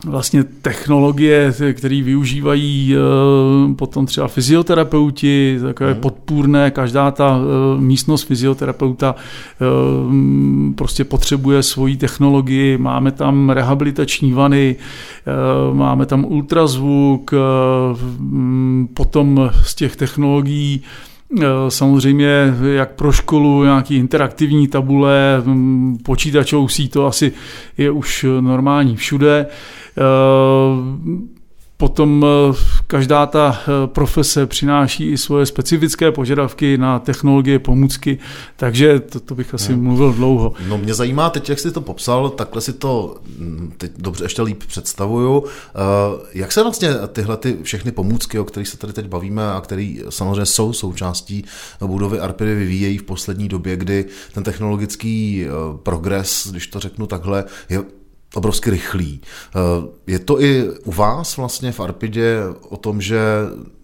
vlastně 0.04 0.44
technologie, 0.44 1.52
které 1.72 2.02
využívají 2.02 2.94
eh, 2.94 3.74
potom 3.74 4.06
třeba 4.06 4.28
fyzioterapeuti, 4.28 5.58
takové 5.62 5.92
hmm. 5.92 6.00
podpůrné, 6.00 6.70
každá 6.70 7.10
ta 7.10 7.38
eh, 7.38 7.80
místnost 7.80 8.22
fyzioterapeuta 8.22 9.14
eh, 9.14 9.64
prostě 10.74 11.04
potřebuje 11.04 11.62
svoji 11.62 11.96
technologii, 11.96 12.78
máme 12.78 13.12
tam 13.12 13.50
rehabilitační 13.50 14.32
vany, 14.32 14.76
máme 15.72 16.06
tam 16.06 16.24
ultrazvuk, 16.24 17.30
potom 18.94 19.50
z 19.64 19.74
těch 19.74 19.96
technologií 19.96 20.82
Samozřejmě 21.68 22.54
jak 22.72 22.94
pro 22.94 23.12
školu 23.12 23.64
nějaký 23.64 23.96
interaktivní 23.96 24.68
tabule, 24.68 25.42
počítačovou 26.02 26.68
to 26.88 27.06
asi 27.06 27.32
je 27.78 27.90
už 27.90 28.26
normální 28.40 28.96
všude. 28.96 29.46
Eh, 31.80 31.86
potom 31.90 32.24
eh, 32.24 32.56
každá 32.86 33.26
ta 33.26 33.60
eh, 33.62 33.86
profese 33.86 34.46
přináší 34.46 35.10
i 35.10 35.18
svoje 35.18 35.46
specifické 35.46 36.12
požadavky 36.12 36.78
na 36.78 36.98
technologie, 36.98 37.58
pomůcky, 37.58 38.18
takže 38.56 39.00
to, 39.00 39.20
to 39.20 39.34
bych 39.34 39.54
asi 39.54 39.72
hmm. 39.72 39.82
mluvil 39.82 40.12
dlouho. 40.12 40.52
No 40.68 40.78
mě 40.78 40.94
zajímá 40.94 41.30
teď, 41.30 41.48
jak 41.48 41.58
jsi 41.58 41.72
to 41.72 41.80
popsal, 41.80 42.30
takhle 42.30 42.60
si 42.60 42.72
to 42.72 43.16
hm, 43.38 43.72
teď 43.78 43.92
dobře 43.98 44.24
ještě 44.24 44.42
líp 44.42 44.64
představuju. 44.66 45.44
Jak 46.34 46.52
se 46.52 46.62
vlastně 46.62 46.88
tyhle 47.12 47.36
ty 47.36 47.56
všechny 47.62 47.92
pomůcky, 47.92 48.38
o 48.38 48.44
kterých 48.44 48.68
se 48.68 48.76
tady 48.76 48.92
teď 48.92 49.08
bavíme 49.08 49.52
a 49.52 49.60
které 49.60 49.94
samozřejmě 50.08 50.46
jsou 50.46 50.72
součástí 50.72 51.44
budovy 51.86 52.20
Arpidy, 52.20 52.54
vyvíjejí 52.54 52.98
v 52.98 53.02
poslední 53.02 53.48
době, 53.48 53.76
kdy 53.76 54.04
ten 54.34 54.44
technologický 54.44 55.46
progres, 55.82 56.48
když 56.50 56.66
to 56.66 56.80
řeknu 56.80 57.06
takhle, 57.06 57.44
je 57.68 57.82
obrovsky 58.34 58.70
rychlý. 58.70 59.20
Eh, 59.20 59.58
je 60.06 60.18
to 60.18 60.42
i 60.42 60.70
u 60.84 60.92
vás 60.92 61.36
vlastně 61.36 61.72
v 61.72 61.80
Arpidě 61.80 62.38
o 62.68 62.76
tom, 62.76 63.00
že 63.00 63.20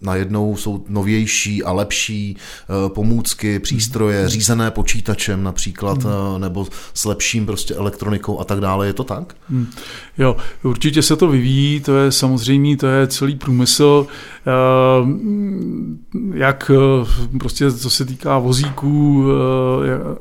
najednou 0.01 0.57
jsou 0.57 0.85
novější 0.87 1.63
a 1.63 1.71
lepší 1.71 2.37
eh, 2.37 2.89
pomůcky, 2.89 3.59
přístroje, 3.59 4.19
hmm. 4.19 4.29
řízené 4.29 4.71
počítačem 4.71 5.43
například, 5.43 6.03
hmm. 6.03 6.13
nebo 6.41 6.67
s 6.93 7.05
lepším 7.05 7.45
prostě 7.45 7.75
elektronikou 7.75 8.39
a 8.39 8.43
tak 8.43 8.59
dále. 8.59 8.87
Je 8.87 8.93
to 8.93 9.03
tak? 9.03 9.35
Jo, 10.17 10.35
určitě 10.63 11.01
se 11.01 11.15
to 11.15 11.27
vyvíjí, 11.27 11.79
to 11.79 11.97
je 11.97 12.11
samozřejmě, 12.11 12.77
to 12.77 12.87
je 12.87 13.07
celý 13.07 13.35
průmysl, 13.35 14.07
jak 16.33 16.71
prostě 17.39 17.71
co 17.71 17.89
se 17.89 18.05
týká 18.05 18.39
vozíků, 18.39 19.25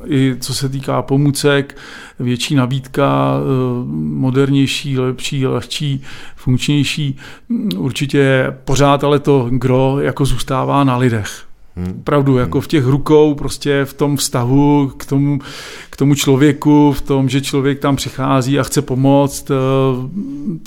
i 0.07 0.37
co 0.41 0.55
se 0.55 0.69
týká 0.69 1.03
pomůcek, 1.03 1.77
větší 2.19 2.55
nabídka, 2.55 3.41
modernější, 3.95 4.99
lepší, 4.99 5.47
lehčí, 5.47 6.03
funkčnější. 6.37 7.17
Určitě 7.77 8.55
pořád 8.65 9.05
ale 9.05 9.19
to 9.19 9.49
gro 9.51 9.97
jako 10.01 10.25
zůstává 10.25 10.85
na 10.85 10.97
lidech. 10.97 11.47
Hmm. 11.79 12.03
Pravdu, 12.05 12.39
jako 12.39 12.61
v 12.61 12.69
těch 12.69 12.87
rukou, 12.87 13.35
prostě 13.35 13.85
v 13.85 13.95
tom 13.95 14.17
vztahu 14.17 14.93
k 14.97 15.07
tomu, 15.07 15.39
k 15.91 15.97
tomu 15.97 16.15
člověku, 16.15 16.93
v 16.93 17.01
tom, 17.01 17.29
že 17.29 17.41
člověk 17.41 17.79
tam 17.79 17.97
přichází 17.97 18.59
a 18.59 18.63
chce 18.63 18.83
pomoct, 18.83 19.51
eh, 19.51 19.55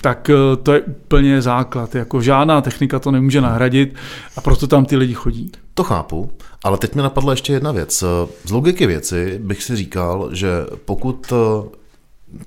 tak 0.01 0.29
eh, 0.29 0.55
to 0.63 0.73
je 0.73 0.81
úplně 0.81 1.41
základ. 1.41 1.95
Jako 1.95 2.21
žádná 2.21 2.61
technika 2.61 2.99
to 2.99 3.11
nemůže 3.11 3.41
nahradit 3.41 3.95
a 4.35 4.41
proto 4.41 4.67
tam 4.67 4.85
ty 4.85 4.95
lidi 4.95 5.13
chodí. 5.13 5.51
To 5.73 5.83
chápu, 5.83 6.31
ale 6.63 6.77
teď 6.77 6.95
mi 6.95 7.01
napadla 7.01 7.33
ještě 7.33 7.53
jedna 7.53 7.71
věc. 7.71 8.03
Z 8.45 8.51
logiky 8.51 8.87
věci 8.87 9.39
bych 9.43 9.63
si 9.63 9.75
říkal, 9.75 10.29
že 10.31 10.49
pokud 10.85 11.33
eh, 11.33 11.69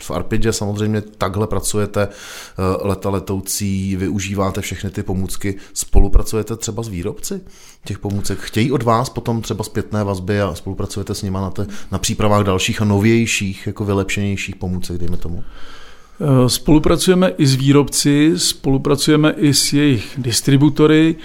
v 0.03 0.11
Arpidě 0.11 0.53
samozřejmě 0.53 1.01
takhle 1.01 1.47
pracujete 1.47 2.09
eh, 2.09 2.87
leta 2.87 3.11
letoucí, 3.11 3.97
využíváte 3.97 4.61
všechny 4.61 4.91
ty 4.91 5.03
pomůcky, 5.03 5.57
spolupracujete 5.75 6.57
třeba 6.57 6.83
s 6.83 6.89
výrobci 6.89 7.41
těch 7.85 7.99
pomůcek, 7.99 8.39
chtějí 8.39 8.73
od 8.73 8.83
vás 8.83 9.11
potom 9.11 9.43
třeba 9.43 9.65
zpětné 9.65 10.05
vazby 10.05 10.41
a 10.41 10.55
spolupracujete 10.55 11.15
s 11.15 11.23
nimi 11.23 11.39
na, 11.41 11.51
te, 11.51 11.67
na 11.93 11.99
přípravách 11.99 12.45
dalších 12.45 12.83
a 12.83 12.85
novějších, 12.85 13.67
jako 13.67 13.85
vylepšenějších 13.85 14.57
pomůcek, 14.57 14.99
dejme 14.99 15.17
tomu? 15.17 15.45
Eh, 16.21 16.49
spolupracujeme 16.49 17.29
i 17.29 17.47
s 17.47 17.55
výrobci, 17.55 18.33
spolupracujeme 18.37 19.35
i 19.37 19.55
s 19.55 19.73
jejich 19.73 20.15
distributory, 20.19 21.17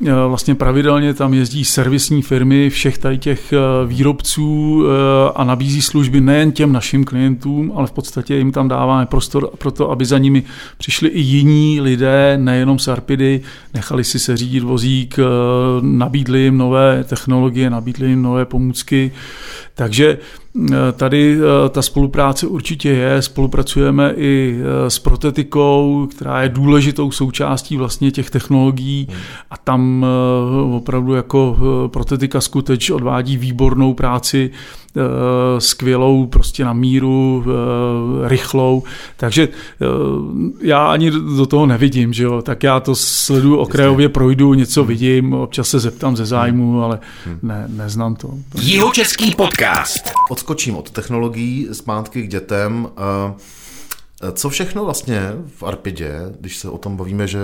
vlastně 0.00 0.54
pravidelně 0.54 1.14
tam 1.14 1.34
jezdí 1.34 1.64
servisní 1.64 2.22
firmy 2.22 2.70
všech 2.70 2.98
tady 2.98 3.18
těch 3.18 3.52
eh, 3.52 3.58
výrobců 3.86 4.82
eh, 4.84 5.32
a 5.34 5.44
nabízí 5.44 5.82
služby 5.82 6.20
nejen 6.20 6.52
těm 6.52 6.72
našim 6.72 7.04
klientům, 7.04 7.72
ale 7.74 7.86
v 7.86 7.92
podstatě 7.92 8.34
jim 8.34 8.52
tam 8.52 8.68
dáváme 8.68 9.06
prostor 9.06 9.50
pro 9.58 9.70
to, 9.70 9.90
aby 9.90 10.04
za 10.04 10.18
nimi 10.18 10.42
přišli 10.78 11.08
i 11.08 11.20
jiní 11.20 11.80
lidé, 11.80 12.38
nejenom 12.40 12.78
Sarpidy, 12.78 13.40
nechali 13.74 14.04
si 14.04 14.18
se 14.18 14.36
řídit 14.36 14.62
vozík, 14.62 15.18
nabídli 15.80 16.40
jim 16.40 16.58
nové 16.58 17.04
technologie, 17.04 17.70
nabídli 17.70 18.08
jim 18.08 18.22
nové 18.22 18.44
pomůcky. 18.44 19.12
Takže 19.76 20.18
Tady 20.96 21.38
ta 21.70 21.82
spolupráce 21.82 22.46
určitě 22.46 22.88
je, 22.88 23.22
spolupracujeme 23.22 24.14
i 24.16 24.58
s 24.88 24.98
protetikou, 24.98 26.08
která 26.10 26.42
je 26.42 26.48
důležitou 26.48 27.10
součástí 27.10 27.76
vlastně 27.76 28.10
těch 28.10 28.30
technologií. 28.30 29.08
A 29.50 29.56
tam 29.56 30.06
Eh, 30.46 30.76
opravdu 30.76 31.14
jako 31.14 31.56
eh, 31.58 31.88
protetika 31.88 32.40
skuteč 32.40 32.90
odvádí 32.90 33.36
výbornou 33.36 33.94
práci, 33.94 34.50
eh, 34.50 34.85
skvělou, 35.58 36.26
prostě 36.26 36.64
na 36.64 36.72
míru, 36.72 37.44
rychlou. 38.24 38.82
Takže 39.16 39.48
já 40.60 40.86
ani 40.86 41.10
do 41.10 41.46
toho 41.46 41.66
nevidím, 41.66 42.12
že 42.12 42.24
jo. 42.24 42.42
Tak 42.42 42.62
já 42.62 42.80
to 42.80 42.94
sleduju 42.94 43.56
okrajově, 43.56 44.08
projdu, 44.08 44.54
něco 44.54 44.80
hmm. 44.80 44.88
vidím, 44.88 45.32
občas 45.32 45.68
se 45.68 45.78
zeptám 45.80 46.16
ze 46.16 46.26
zájmu, 46.26 46.72
hmm. 46.72 46.80
ale 46.80 46.98
hmm. 47.24 47.38
ne, 47.42 47.64
neznám 47.68 48.16
to. 48.16 48.30
Jihočeský 48.60 49.34
podcast. 49.34 50.10
Odskočím 50.30 50.76
od 50.76 50.90
technologií 50.90 51.68
zpátky 51.72 52.22
k 52.22 52.30
dětem. 52.30 52.88
Co 54.32 54.50
všechno 54.50 54.84
vlastně 54.84 55.32
v 55.56 55.62
Arpidě, 55.62 56.12
když 56.40 56.56
se 56.56 56.68
o 56.68 56.78
tom 56.78 56.96
bavíme, 56.96 57.26
že 57.26 57.38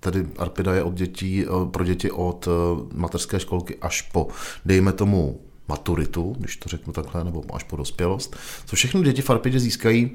tedy 0.00 0.26
Arpida 0.38 0.74
je 0.74 0.82
od 0.82 0.94
dětí, 0.94 1.44
eh, 1.44 1.70
pro 1.70 1.84
děti 1.84 2.10
od 2.10 2.48
eh, 2.48 2.82
mateřské 2.94 3.40
školky 3.40 3.76
až 3.82 4.02
po, 4.02 4.28
dejme 4.64 4.92
tomu, 4.92 5.40
maturitu, 5.70 6.34
když 6.38 6.56
to 6.56 6.68
řeknu 6.68 6.92
takhle, 6.92 7.24
nebo 7.24 7.44
až 7.52 7.62
po 7.62 7.76
dospělost. 7.76 8.36
Co 8.66 8.76
všechno 8.76 9.02
děti 9.02 9.22
v 9.22 9.30
Arpidě 9.30 9.60
získají 9.60 10.10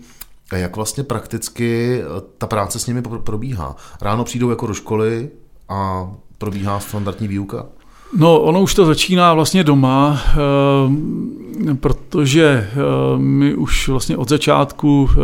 a 0.52 0.58
jak 0.58 0.76
vlastně 0.76 1.04
prakticky 1.04 2.00
eh, 2.02 2.06
ta 2.38 2.48
práce 2.48 2.80
s 2.80 2.88
nimi 2.88 3.02
probíhá? 3.02 3.76
Ráno 4.02 4.24
přijdou 4.24 4.50
jako 4.50 4.68
do 4.68 4.74
školy 4.74 5.30
a 5.70 6.12
probíhá 6.38 6.80
standardní 6.80 7.28
výuka? 7.28 7.66
No, 8.14 8.40
ono 8.42 8.62
už 8.62 8.74
to 8.74 8.86
začíná 8.86 9.34
vlastně 9.34 9.64
doma, 9.64 10.22
eh, 10.28 11.74
protože 11.74 12.44
eh, 12.44 12.76
my 13.18 13.56
už 13.56 13.88
vlastně 13.88 14.18
od 14.18 14.30
začátku 14.30 15.10
eh, 15.12 15.16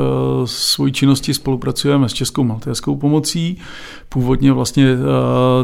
svojí 0.45 0.93
činnosti 0.93 1.33
spolupracujeme 1.33 2.09
s 2.09 2.13
Českou 2.13 2.43
maltérskou 2.43 2.95
pomocí. 2.95 3.57
Původně 4.09 4.53
vlastně 4.53 4.95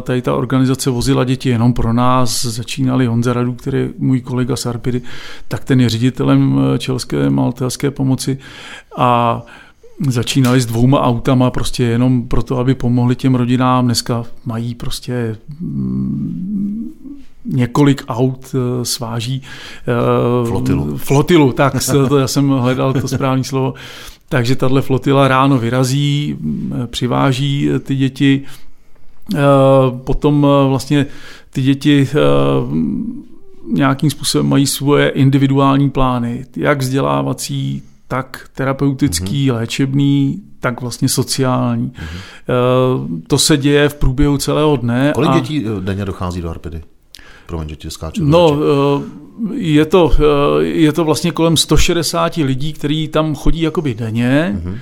tady 0.02 0.22
ta 0.22 0.34
organizace 0.34 0.90
vozila 0.90 1.24
děti 1.24 1.48
jenom 1.48 1.72
pro 1.72 1.92
nás. 1.92 2.44
Začínali 2.44 3.06
Honza 3.06 3.32
Radu, 3.32 3.52
který 3.52 3.78
je 3.78 3.88
můj 3.98 4.20
kolega 4.20 4.56
z 4.56 4.66
Arpidy, 4.66 5.02
tak 5.48 5.64
ten 5.64 5.80
je 5.80 5.88
ředitelem 5.88 6.60
České 6.78 7.30
maltéské 7.30 7.90
pomoci. 7.90 8.38
A 8.96 9.42
začínali 10.06 10.60
s 10.60 10.66
dvouma 10.66 11.00
autama 11.00 11.50
prostě 11.50 11.84
jenom 11.84 12.28
proto, 12.28 12.58
aby 12.58 12.74
pomohli 12.74 13.16
těm 13.16 13.34
rodinám. 13.34 13.84
Dneska 13.84 14.24
mají 14.44 14.74
prostě 14.74 15.36
mm, 15.60 16.47
několik 17.48 18.04
aut 18.08 18.54
eh, 18.54 18.84
sváží. 18.84 19.42
Eh, 19.42 20.46
flotilu. 20.48 20.96
Flotilu, 20.96 21.52
tak, 21.52 21.74
to 22.08 22.18
já 22.18 22.28
jsem 22.28 22.48
hledal 22.48 22.92
to 22.92 23.08
správné 23.08 23.44
slovo. 23.44 23.74
Takže 24.28 24.56
tahle 24.56 24.82
flotila 24.82 25.28
ráno 25.28 25.58
vyrazí, 25.58 26.36
mm, 26.40 26.72
přiváží 26.86 27.68
ty 27.82 27.96
děti, 27.96 28.42
eh, 29.34 29.38
potom 30.04 30.46
vlastně 30.68 31.06
ty 31.50 31.62
děti 31.62 32.08
nějakým 33.72 34.10
způsobem 34.10 34.48
mají 34.48 34.66
svoje 34.66 35.08
individuální 35.08 35.90
plány, 35.90 36.46
jak 36.56 36.78
vzdělávací, 36.78 37.82
tak 38.08 38.48
terapeutický, 38.54 39.50
mm-hmm. 39.50 39.54
léčebný, 39.54 40.42
tak 40.60 40.80
vlastně 40.80 41.08
sociální. 41.08 41.88
Mm-hmm. 41.88 43.22
To 43.26 43.38
se 43.38 43.56
děje 43.56 43.88
v 43.88 43.94
průběhu 43.94 44.38
celého 44.38 44.76
dne. 44.76 45.12
Kolik 45.14 45.30
a... 45.30 45.38
dětí 45.38 45.64
denně 45.80 46.04
dochází 46.04 46.42
do 46.42 46.50
Arpidy? 46.50 46.82
Promiň, 47.48 47.68
že 47.68 47.76
ti 47.76 47.90
skáču. 47.90 48.20
No, 48.24 48.56
je 49.56 49.84
to, 49.86 50.12
je 50.60 50.92
to 50.92 51.04
vlastně 51.04 51.30
kolem 51.32 51.56
160 51.56 52.36
lidí, 52.36 52.72
kteří 52.72 53.08
tam 53.08 53.34
chodí 53.34 53.60
jakoby 53.60 53.94
denně. 53.94 54.60
Mm-hmm 54.60 54.78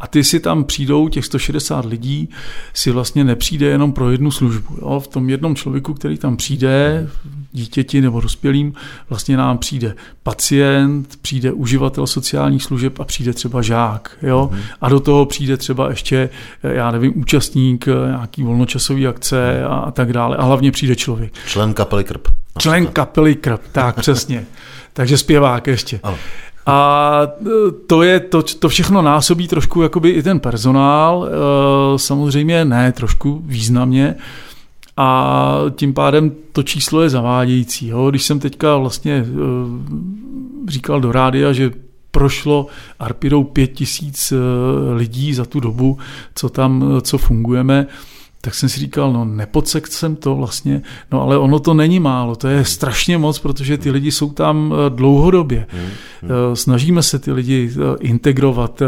a 0.00 0.06
ty 0.06 0.24
si 0.24 0.40
tam 0.40 0.64
přijdou, 0.64 1.08
těch 1.08 1.24
160 1.24 1.84
lidí, 1.84 2.28
si 2.74 2.90
vlastně 2.90 3.24
nepřijde 3.24 3.66
jenom 3.66 3.92
pro 3.92 4.10
jednu 4.10 4.30
službu. 4.30 4.76
Jo? 4.80 5.00
V 5.00 5.08
tom 5.08 5.30
jednom 5.30 5.56
člověku, 5.56 5.94
který 5.94 6.18
tam 6.18 6.36
přijde, 6.36 7.08
dítěti 7.52 8.00
nebo 8.00 8.20
dospělým, 8.20 8.74
vlastně 9.10 9.36
nám 9.36 9.58
přijde 9.58 9.94
pacient, 10.22 11.16
přijde 11.22 11.52
uživatel 11.52 12.06
sociálních 12.06 12.62
služeb 12.62 13.00
a 13.00 13.04
přijde 13.04 13.32
třeba 13.32 13.62
žák. 13.62 14.18
Jo? 14.22 14.50
Mm. 14.52 14.58
A 14.80 14.88
do 14.88 15.00
toho 15.00 15.26
přijde 15.26 15.56
třeba 15.56 15.88
ještě, 15.88 16.28
já 16.62 16.90
nevím, 16.90 17.12
účastník 17.16 17.86
nějaký 18.06 18.42
volnočasový 18.42 19.06
akce 19.06 19.64
a, 19.64 19.74
a 19.74 19.90
tak 19.90 20.12
dále. 20.12 20.36
A 20.36 20.42
hlavně 20.42 20.72
přijde 20.72 20.96
člověk. 20.96 21.32
Člen 21.46 21.74
kapely 21.74 22.04
Krp. 22.04 22.28
Člen 22.58 22.86
kapely 22.86 23.34
Krp, 23.34 23.60
tak 23.72 24.00
přesně. 24.00 24.46
Takže 24.92 25.18
zpěvák 25.18 25.66
ještě. 25.66 26.00
Ano. 26.02 26.16
A 26.66 27.22
e, 27.40 27.46
to, 27.86 28.02
je, 28.02 28.20
to, 28.20 28.42
to 28.42 28.68
všechno 28.68 29.02
násobí 29.02 29.48
trošku 29.48 29.82
jakoby 29.82 30.10
i 30.10 30.22
ten 30.22 30.40
personál, 30.40 31.28
e, 31.28 31.98
samozřejmě 31.98 32.64
ne 32.64 32.92
trošku 32.92 33.42
významně, 33.44 34.14
a 34.96 35.58
tím 35.76 35.94
pádem 35.94 36.32
to 36.52 36.62
číslo 36.62 37.02
je 37.02 37.10
zavádějící. 37.10 37.88
Jo? 37.88 38.10
Když 38.10 38.22
jsem 38.24 38.40
teďka 38.40 38.76
vlastně 38.76 39.12
e, 39.12 39.24
říkal 40.70 41.00
do 41.00 41.12
rádia, 41.12 41.52
že 41.52 41.70
prošlo 42.10 42.66
Arpidou 42.98 43.44
pět 43.44 43.66
tisíc 43.66 44.32
lidí 44.94 45.34
za 45.34 45.44
tu 45.44 45.60
dobu, 45.60 45.98
co 46.34 46.48
tam, 46.48 46.84
co 47.02 47.18
fungujeme, 47.18 47.86
tak 48.40 48.54
jsem 48.54 48.68
si 48.68 48.80
říkal, 48.80 49.12
no 49.12 49.24
nepodsekt 49.24 49.92
jsem 49.92 50.16
to 50.16 50.34
vlastně, 50.34 50.82
no 51.12 51.22
ale 51.22 51.38
ono 51.38 51.58
to 51.58 51.74
není 51.74 52.00
málo, 52.00 52.36
to 52.36 52.48
je 52.48 52.64
strašně 52.64 53.18
moc, 53.18 53.38
protože 53.38 53.78
ty 53.78 53.90
lidi 53.90 54.12
jsou 54.12 54.30
tam 54.30 54.74
eh, 54.74 54.90
dlouhodobě. 54.90 55.66
Hmm, 55.70 55.82
hmm. 55.82 56.30
Eh, 56.30 56.56
snažíme 56.56 57.02
se 57.02 57.18
ty 57.18 57.32
lidi 57.32 57.70
eh, 57.72 57.96
integrovat, 58.00 58.82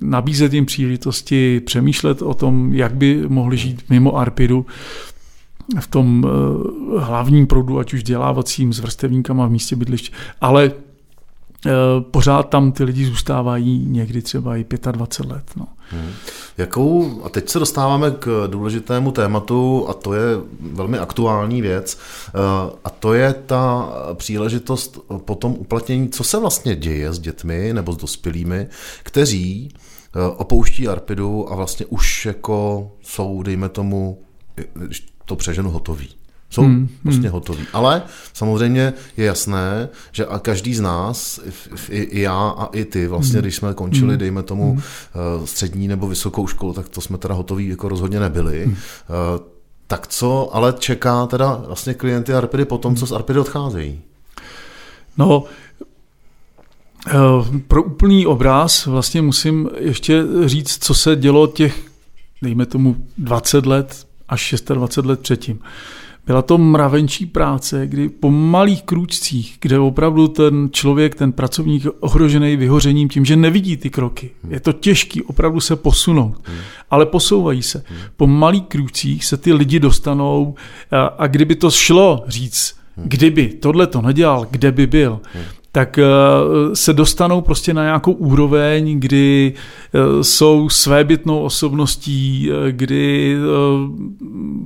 nabízet 0.00 0.52
jim 0.52 0.66
příležitosti, 0.66 1.60
přemýšlet 1.60 2.22
o 2.22 2.34
tom, 2.34 2.74
jak 2.74 2.94
by 2.94 3.24
mohli 3.28 3.56
žít 3.56 3.82
mimo 3.90 4.16
Arpidu 4.16 4.66
v 5.80 5.86
tom 5.86 6.26
hlavním 6.98 7.46
proudu, 7.46 7.78
ať 7.78 7.94
už 7.94 8.02
dělávacím 8.02 8.72
s 8.72 8.80
vrstevníkama 8.80 9.46
v 9.46 9.50
místě 9.50 9.76
bydliště, 9.76 10.16
ale 10.40 10.72
pořád 12.00 12.42
tam 12.42 12.72
ty 12.72 12.84
lidi 12.84 13.06
zůstávají 13.06 13.86
někdy 13.86 14.22
třeba 14.22 14.56
i 14.56 14.66
25 14.92 15.32
let. 15.32 15.44
No. 15.56 15.66
Hmm. 15.90 16.12
Jakou, 16.58 17.22
a 17.24 17.28
teď 17.28 17.48
se 17.48 17.58
dostáváme 17.58 18.10
k 18.10 18.46
důležitému 18.46 19.12
tématu 19.12 19.86
a 19.88 19.94
to 19.94 20.14
je 20.14 20.22
velmi 20.60 20.98
aktuální 20.98 21.62
věc 21.62 21.98
eh, 22.28 22.32
a 22.84 22.90
to 22.90 23.14
je 23.14 23.34
ta 23.34 23.92
příležitost 24.14 24.98
po 25.24 25.34
tom 25.34 25.52
uplatnění, 25.52 26.08
co 26.08 26.24
se 26.24 26.38
vlastně 26.38 26.76
děje 26.76 27.12
s 27.12 27.18
dětmi 27.18 27.72
nebo 27.72 27.92
s 27.92 27.96
dospělými, 27.96 28.66
kteří 29.02 29.68
eh, 29.74 30.36
opouští 30.36 30.88
Arpidu 30.88 31.52
a 31.52 31.56
vlastně 31.56 31.86
už 31.86 32.26
jako 32.26 32.90
jsou, 33.02 33.42
dejme 33.42 33.68
tomu, 33.68 34.22
to 35.24 35.36
přeženu 35.36 35.70
hotový. 35.70 36.19
Jsou 36.50 36.62
hmm, 36.62 36.88
prostě 37.02 37.22
hmm. 37.22 37.32
hotoví. 37.32 37.66
Ale 37.72 38.02
samozřejmě 38.32 38.92
je 39.16 39.26
jasné, 39.26 39.88
že 40.12 40.26
a 40.26 40.38
každý 40.38 40.74
z 40.74 40.80
nás, 40.80 41.40
i, 41.88 41.98
i 41.98 42.20
já 42.20 42.48
a 42.48 42.66
i 42.66 42.84
ty, 42.84 43.06
vlastně, 43.06 43.34
hmm. 43.34 43.42
když 43.42 43.56
jsme 43.56 43.74
končili, 43.74 44.08
hmm. 44.08 44.18
dejme 44.18 44.42
tomu, 44.42 44.72
hmm. 44.72 44.82
Eh, 44.82 45.46
střední 45.46 45.88
nebo 45.88 46.08
vysokou 46.08 46.46
školu, 46.46 46.72
tak 46.72 46.88
to 46.88 47.00
jsme 47.00 47.18
teda 47.18 47.34
hotoví 47.34 47.68
jako 47.68 47.88
rozhodně 47.88 48.20
nebyli. 48.20 48.64
Hmm. 48.64 48.74
Eh, 48.76 49.42
tak 49.86 50.06
co 50.06 50.56
ale 50.56 50.74
čeká 50.78 51.26
teda 51.26 51.62
vlastně 51.66 51.94
klienty 51.94 52.34
Arpidy 52.34 52.64
po 52.64 52.78
tom, 52.78 52.96
co 52.96 53.06
z 53.06 53.12
Arpidy 53.12 53.38
odcházejí? 53.38 54.00
No, 55.16 55.44
eh, 57.08 57.12
pro 57.68 57.82
úplný 57.82 58.26
obraz 58.26 58.86
vlastně 58.86 59.22
musím 59.22 59.70
ještě 59.78 60.22
říct, 60.46 60.84
co 60.84 60.94
se 60.94 61.16
dělo 61.16 61.46
těch, 61.46 61.84
dejme 62.42 62.66
tomu, 62.66 62.96
20 63.18 63.66
let 63.66 64.06
až 64.28 64.54
26 64.74 65.06
let 65.06 65.20
předtím. 65.20 65.60
Byla 66.30 66.42
to 66.42 66.58
mravenčí 66.58 67.26
práce, 67.26 67.86
kdy 67.86 68.08
po 68.08 68.30
malých 68.30 68.82
krůčcích, 68.82 69.56
kde 69.60 69.78
opravdu 69.78 70.28
ten 70.28 70.68
člověk, 70.72 71.14
ten 71.14 71.32
pracovník 71.32 71.84
je 71.84 71.90
ohrožený 71.90 72.56
vyhořením 72.56 73.08
tím, 73.08 73.24
že 73.24 73.36
nevidí 73.36 73.76
ty 73.76 73.90
kroky. 73.90 74.30
Je 74.48 74.60
to 74.60 74.72
těžký 74.72 75.22
opravdu 75.22 75.60
se 75.60 75.76
posunout, 75.76 76.48
ale 76.90 77.06
posouvají 77.06 77.62
se. 77.62 77.84
Po 78.16 78.26
malých 78.26 78.62
krůčcích 78.62 79.24
se 79.24 79.36
ty 79.36 79.52
lidi 79.52 79.80
dostanou 79.80 80.54
a, 80.90 81.06
a 81.06 81.26
kdyby 81.26 81.54
to 81.54 81.70
šlo 81.70 82.24
říct, 82.28 82.74
kdyby 82.96 83.48
tohle 83.48 83.86
to 83.86 84.02
nedělal, 84.02 84.46
kde 84.50 84.72
by 84.72 84.86
byl, 84.86 85.20
tak 85.72 85.98
eh, 85.98 86.06
se 86.74 86.92
dostanou 86.92 87.40
prostě 87.40 87.74
na 87.74 87.82
nějakou 87.82 88.12
úroveň, 88.12 89.00
kdy 89.00 89.52
eh, 89.54 90.24
jsou 90.24 90.68
svébytnou 90.68 91.42
osobností, 91.42 92.50
eh, 92.50 92.72
kdy 92.72 93.36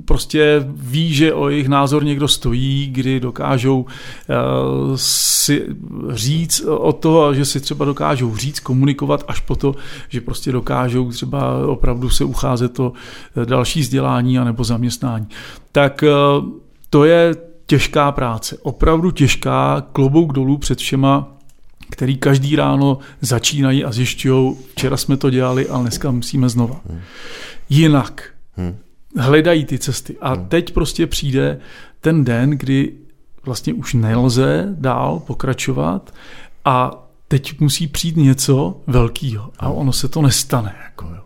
prostě 0.05 0.65
ví, 0.67 1.13
že 1.13 1.33
o 1.33 1.49
jejich 1.49 1.67
názor 1.67 2.03
někdo 2.05 2.27
stojí, 2.27 2.87
kdy 2.91 3.19
dokážou 3.19 3.85
si 4.95 5.65
říct 6.09 6.61
o 6.67 6.93
toho, 6.93 7.33
že 7.33 7.45
si 7.45 7.59
třeba 7.59 7.85
dokážou 7.85 8.35
říct, 8.35 8.59
komunikovat 8.59 9.23
až 9.27 9.39
po 9.39 9.55
to, 9.55 9.75
že 10.09 10.21
prostě 10.21 10.51
dokážou 10.51 11.11
třeba 11.11 11.67
opravdu 11.67 12.09
se 12.09 12.23
ucházet 12.23 12.79
o 12.79 12.93
další 13.45 13.79
vzdělání 13.79 14.39
anebo 14.39 14.63
zaměstnání. 14.63 15.27
Tak 15.71 16.03
to 16.89 17.05
je 17.05 17.35
těžká 17.65 18.11
práce, 18.11 18.57
opravdu 18.61 19.11
těžká, 19.11 19.87
klobouk 19.91 20.33
dolů 20.33 20.57
před 20.57 20.79
všema, 20.79 21.37
který 21.89 22.17
každý 22.17 22.55
ráno 22.55 22.97
začínají 23.21 23.83
a 23.83 23.91
zjišťují, 23.91 24.55
včera 24.71 24.97
jsme 24.97 25.17
to 25.17 25.29
dělali, 25.29 25.69
ale 25.69 25.81
dneska 25.81 26.11
musíme 26.11 26.49
znova. 26.49 26.81
Hmm. 26.89 27.01
Jinak. 27.69 28.29
Hmm. 28.57 28.77
Hledají 29.17 29.65
ty 29.65 29.79
cesty. 29.79 30.15
A 30.21 30.33
hmm. 30.33 30.45
teď 30.45 30.73
prostě 30.73 31.07
přijde 31.07 31.59
ten 32.01 32.23
den, 32.23 32.49
kdy 32.49 32.93
vlastně 33.45 33.73
už 33.73 33.93
nelze 33.93 34.67
dál 34.69 35.19
pokračovat 35.19 36.13
a 36.65 37.05
teď 37.27 37.59
musí 37.59 37.87
přijít 37.87 38.17
něco 38.17 38.81
velkého 38.87 39.51
a 39.59 39.69
ono 39.69 39.93
se 39.93 40.07
to 40.07 40.21
nestane. 40.21 40.75
Jako, 40.83 41.05
jo. 41.05 41.24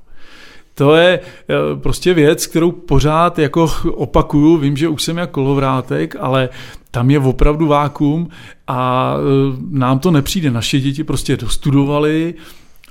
To 0.80 0.96
je 0.96 1.20
eh, 1.20 1.56
prostě 1.76 2.14
věc, 2.14 2.48
kterou 2.48 2.72
pořád 2.72 3.40
jako 3.40 3.72
opakuju, 3.92 4.58
vím, 4.58 4.78
že 4.78 4.88
už 4.88 5.04
jsem 5.04 5.18
jako 5.18 5.32
kolovrátek, 5.32 6.16
ale 6.20 6.50
tam 6.92 7.12
je 7.12 7.20
opravdu 7.20 7.68
vákum 7.68 8.30
a 8.68 9.14
eh, 9.18 9.58
nám 9.70 10.00
to 10.00 10.12
nepřijde. 10.12 10.52
Naše 10.52 10.80
děti 10.80 11.04
prostě 11.04 11.38
dostudovali 11.38 12.34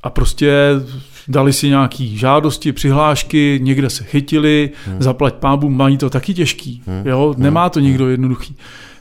a 0.02 0.10
prostě 0.10 0.52
dali 1.28 1.52
si 1.52 1.68
nějaký 1.68 2.18
žádosti, 2.18 2.72
přihlášky, 2.72 3.60
někde 3.62 3.90
se 3.90 4.04
chytili, 4.04 4.70
hmm. 4.86 5.02
zaplať 5.02 5.34
pábu, 5.34 5.70
mají 5.70 5.98
to 5.98 6.10
taky 6.10 6.34
těžký. 6.34 6.82
Hmm. 6.86 7.02
Jo? 7.06 7.32
Hmm. 7.34 7.42
Nemá 7.42 7.68
to 7.68 7.80
nikdo 7.80 8.08
jednoduchý. 8.08 8.56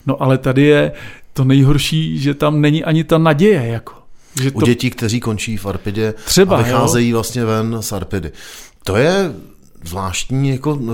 No 0.06 0.22
ale 0.22 0.38
tady 0.38 0.64
je 0.64 0.92
to 1.34 1.44
nejhorší, 1.44 2.20
že 2.20 2.34
tam 2.34 2.62
není 2.62 2.84
ani 2.84 3.04
ta 3.04 3.18
naděje. 3.18 3.68
Jako. 3.68 3.94
Že 4.42 4.52
to... 4.52 4.58
U 4.58 4.62
dětí, 4.62 4.90
kteří 4.90 5.20
končí 5.20 5.58
v 5.58 5.66
Arpidě 5.66 6.14
Třeba, 6.26 6.58
a 6.58 6.62
vycházejí 6.62 7.10
jo? 7.10 7.18
vlastně 7.18 7.46
ven 7.46 7.78
z 7.80 7.92
Arpidy. 7.92 8.32
To 8.88 8.96
je 8.96 9.34
zvláštní, 9.84 10.50
jako 10.50 10.80
eh, 10.82 10.88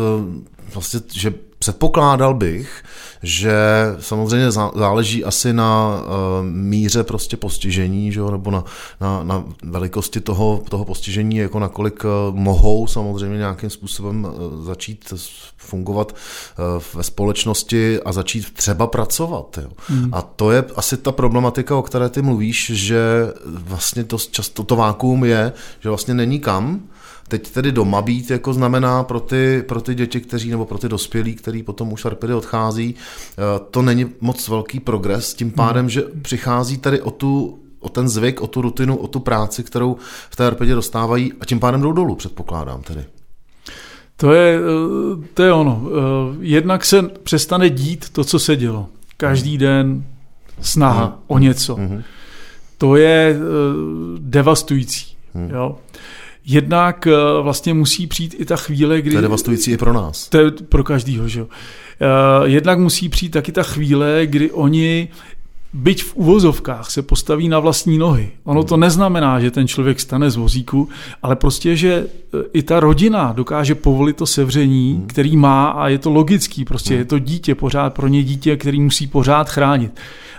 vlastně, 0.73 0.99
že 1.13 1.33
předpokládal 1.59 2.33
bych, 2.33 2.83
že 3.23 3.55
samozřejmě 3.99 4.51
záleží 4.51 5.25
asi 5.25 5.53
na 5.53 6.01
uh, 6.01 6.45
míře 6.45 7.03
prostě 7.03 7.37
postižení, 7.37 8.11
že 8.11 8.19
jo, 8.19 8.31
nebo 8.31 8.51
na, 8.51 8.63
na, 9.01 9.23
na 9.23 9.43
velikosti 9.63 10.19
toho, 10.19 10.63
toho 10.69 10.85
postižení, 10.85 11.37
jako 11.37 11.59
nakolik 11.59 12.03
uh, 12.03 12.35
mohou 12.35 12.87
samozřejmě 12.87 13.37
nějakým 13.37 13.69
způsobem 13.69 14.27
začít 14.63 15.13
fungovat 15.57 16.15
ve 16.93 17.03
společnosti 17.03 17.99
a 18.01 18.11
začít 18.11 18.53
třeba 18.53 18.87
pracovat. 18.87 19.59
Jo. 19.61 19.69
Hmm. 19.87 20.13
A 20.13 20.21
to 20.21 20.51
je 20.51 20.63
asi 20.75 20.97
ta 20.97 21.11
problematika, 21.11 21.75
o 21.75 21.81
které 21.81 22.09
ty 22.09 22.21
mluvíš, 22.21 22.71
že 22.73 22.99
vlastně 23.45 24.03
to 24.03 24.17
často 24.17 24.63
to 24.63 24.75
vákuum 24.75 25.25
je, 25.25 25.53
že 25.79 25.89
vlastně 25.89 26.13
není 26.13 26.39
kam, 26.39 26.81
Teď 27.27 27.49
tedy 27.49 27.71
doma 27.71 28.01
být 28.01 28.31
jako 28.31 28.53
znamená 28.53 29.03
pro 29.03 29.19
ty, 29.19 29.63
pro 29.67 29.81
ty 29.81 29.95
děti, 29.95 30.21
kteří 30.21 30.49
nebo 30.49 30.65
pro 30.65 30.77
ty 30.77 30.89
dospělí, 30.89 31.35
který 31.35 31.63
potom 31.63 31.93
už 31.93 32.05
arpedy 32.05 32.33
odchází, 32.33 32.95
eh, 32.95 33.41
to 33.71 33.81
není 33.81 34.05
moc 34.21 34.47
velký 34.47 34.79
progres, 34.79 35.33
tím 35.33 35.51
pádem, 35.51 35.83
hmm. 35.83 35.89
že 35.89 36.03
přichází 36.21 36.77
tady 36.77 37.01
o 37.01 37.11
tu 37.11 37.59
o 37.79 37.89
ten 37.89 38.09
zvyk, 38.09 38.41
o 38.41 38.47
tu 38.47 38.61
rutinu, 38.61 38.97
o 38.97 39.07
tu 39.07 39.19
práci, 39.19 39.63
kterou 39.63 39.97
v 40.29 40.35
té 40.35 40.47
arpedě 40.47 40.75
dostávají 40.75 41.33
a 41.41 41.45
tím 41.45 41.59
pádem 41.59 41.81
jdou 41.81 41.91
dolů, 41.91 42.15
předpokládám 42.15 42.81
tedy. 42.81 43.05
To 44.15 44.33
je, 44.33 44.59
eh, 44.59 45.27
to 45.33 45.43
je 45.43 45.53
ono. 45.53 45.83
Eh, 45.85 46.37
jednak 46.39 46.85
se 46.85 47.03
přestane 47.03 47.69
dít 47.69 48.09
to, 48.09 48.23
co 48.23 48.39
se 48.39 48.55
dělo. 48.55 48.87
každý 49.17 49.57
den 49.57 50.05
snaha 50.61 51.05
mm. 51.05 51.13
o 51.27 51.39
něco. 51.39 51.77
Mm. 51.77 52.03
To 52.77 52.95
je 52.95 53.37
devastující. 54.17 55.15
Mm. 55.33 55.49
Jo. 55.49 55.77
Jednak 56.45 57.07
uh, 57.07 57.43
vlastně 57.43 57.73
musí 57.73 58.07
přijít 58.07 58.35
i 58.39 58.45
ta 58.45 58.55
chvíle, 58.55 59.01
kdy... 59.01 59.11
To 59.11 59.17
je 59.17 59.21
devastující 59.21 59.71
i 59.71 59.77
pro 59.77 59.93
nás. 59.93 60.29
To 60.29 60.37
je 60.37 60.51
pro 60.51 60.83
každýho, 60.83 61.27
že 61.27 61.39
jo. 61.39 61.45
Uh, 61.45 62.47
jednak 62.47 62.79
musí 62.79 63.09
přijít 63.09 63.29
taky 63.29 63.51
ta 63.51 63.63
chvíle, 63.63 64.21
kdy 64.25 64.51
oni 64.51 65.09
byť 65.73 66.03
v 66.03 66.15
uvozovkách 66.15 66.91
se 66.91 67.01
postaví 67.01 67.49
na 67.49 67.59
vlastní 67.59 67.97
nohy. 67.97 68.31
Ono 68.43 68.63
to 68.63 68.77
neznamená, 68.77 69.39
že 69.39 69.51
ten 69.51 69.67
člověk 69.67 69.99
stane 69.99 70.31
z 70.31 70.35
vozíku, 70.35 70.89
ale 71.23 71.35
prostě, 71.35 71.75
že 71.75 71.93
e, 71.93 72.07
i 72.53 72.63
ta 72.63 72.79
rodina 72.79 73.33
dokáže 73.33 73.75
povolit 73.75 74.15
to 74.15 74.25
sevření, 74.25 74.93
hmm. 74.93 75.07
který 75.07 75.37
má 75.37 75.69
a 75.69 75.87
je 75.87 75.97
to 75.97 76.09
logický, 76.09 76.65
prostě 76.65 76.95
je 76.95 77.05
to 77.05 77.19
dítě 77.19 77.55
pořád 77.55 77.93
pro 77.93 78.07
ně 78.07 78.23
dítě, 78.23 78.57
který 78.57 78.81
musí 78.81 79.07
pořád 79.07 79.49
chránit. 79.49 79.91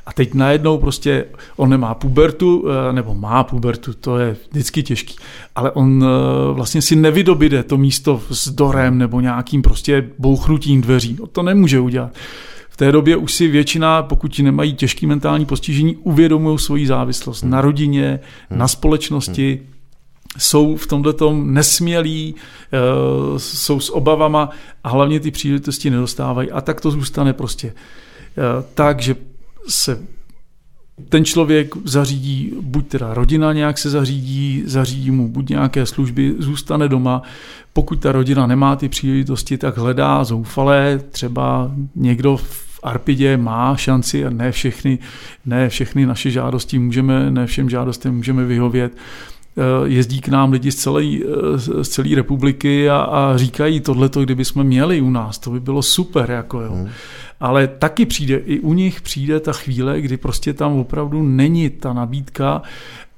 A 0.07 0.13
teď 0.13 0.35
najednou 0.35 0.79
prostě 0.79 1.25
on 1.57 1.71
nemá 1.71 1.95
pubertu, 1.95 2.65
e, 2.69 2.93
nebo 2.93 3.15
má 3.15 3.45
pubertu, 3.45 3.93
to 3.95 4.19
je 4.19 4.37
vždycky 4.51 4.83
těžký, 4.83 5.17
ale 5.55 5.71
on 5.71 6.05
e, 6.05 6.53
vlastně 6.53 6.83
si 6.83 6.97
nevydobide 6.97 7.63
to 7.63 7.77
místo 7.77 8.21
s 8.31 8.49
dorem 8.49 8.99
nebo 8.99 9.21
nějakým 9.21 9.63
prostě 9.63 10.09
bouchnutím 10.19 10.81
dveří. 10.81 11.19
To 11.33 11.43
nemůže 11.43 11.81
udělat. 11.81 12.11
V 12.75 12.77
té 12.77 12.93
době 12.93 13.17
už 13.17 13.35
si 13.35 13.49
většina, 13.49 14.03
pokud 14.03 14.39
nemají 14.39 14.75
těžký 14.75 15.07
mentální 15.07 15.47
postižení, 15.47 15.97
uvědomují 15.97 16.59
svoji 16.59 16.87
závislost 16.87 17.43
hmm. 17.43 17.51
na 17.51 17.61
rodině, 17.61 18.21
hmm. 18.51 18.59
na 18.59 18.69
společnosti, 18.69 19.55
hmm. 19.55 19.75
jsou 20.39 20.77
v 20.77 20.87
tomhle 20.87 21.13
tom 21.13 21.55
nesmělí, 21.55 22.35
eh, 22.35 22.79
jsou 23.39 23.81
s 23.81 23.91
obavama 23.91 24.51
a 24.85 24.89
hlavně 24.89 25.21
ty 25.21 25.31
příležitosti 25.31 25.91
nedostávají. 25.91 26.51
A 26.51 26.61
tak 26.61 26.81
to 26.81 26.91
zůstane 26.91 27.33
prostě 27.33 27.69
eh, 27.69 28.65
tak, 28.75 29.01
že 29.01 29.17
se 29.69 29.99
ten 31.09 31.25
člověk 31.25 31.75
zařídí, 31.85 32.53
buď 32.61 32.89
teda 32.89 33.15
rodina 33.15 33.53
nějak 33.53 33.79
se 33.79 33.91
zařídí, 33.91 34.63
zařídí 34.67 35.11
mu 35.11 35.29
buď 35.29 35.51
nějaké 35.51 35.87
služby, 35.87 36.35
zůstane 36.39 36.89
doma. 36.89 37.23
Pokud 37.73 38.01
ta 38.01 38.13
rodina 38.13 38.47
nemá 38.47 38.77
ty 38.77 38.89
příležitosti, 38.89 39.59
tak 39.59 39.79
hledá 39.79 40.25
zoufalé, 40.25 41.01
třeba 41.11 41.71
někdo 41.95 42.37
v 42.37 42.65
Arpidě 42.83 43.37
má 43.37 43.77
šanci 43.77 44.27
a 44.27 44.31
ne 44.31 44.53
všechny, 44.53 44.99
ne 45.47 45.69
všechny 45.69 46.07
naše 46.07 46.31
žádosti 46.31 46.79
můžeme, 46.79 47.31
ne 47.31 47.47
všem 47.47 47.71
žádostem 47.71 48.17
můžeme 48.17 48.45
vyhovět 48.45 48.93
eh, 48.93 49.63
jezdí 49.85 50.21
k 50.21 50.29
nám 50.29 50.53
lidi 50.53 50.73
z 50.73 50.77
celé, 50.77 51.05
eh, 51.05 51.59
z 51.59 51.89
celé 51.89 52.15
republiky 52.15 52.91
a, 52.91 52.97
a 52.97 53.37
říkají 53.37 53.81
tohleto, 53.81 54.23
kdyby 54.23 54.45
jsme 54.45 54.65
měli 54.65 55.01
u 55.01 55.11
nás, 55.11 55.39
to 55.39 55.51
by 55.51 55.61
bylo 55.61 55.83
super. 55.83 56.31
Jako 56.31 56.61
jo. 56.61 56.73
Hmm. 56.73 56.89
Ale 57.41 57.69
taky 57.69 58.07
přijde, 58.07 58.37
i 58.37 58.61
u 58.61 58.73
nich 58.73 59.01
přijde 59.01 59.41
ta 59.41 59.53
chvíle, 59.53 60.01
kdy 60.01 60.17
prostě 60.17 60.53
tam 60.53 60.79
opravdu 60.79 61.23
není 61.23 61.71
ta 61.71 61.93
nabídka 61.93 62.63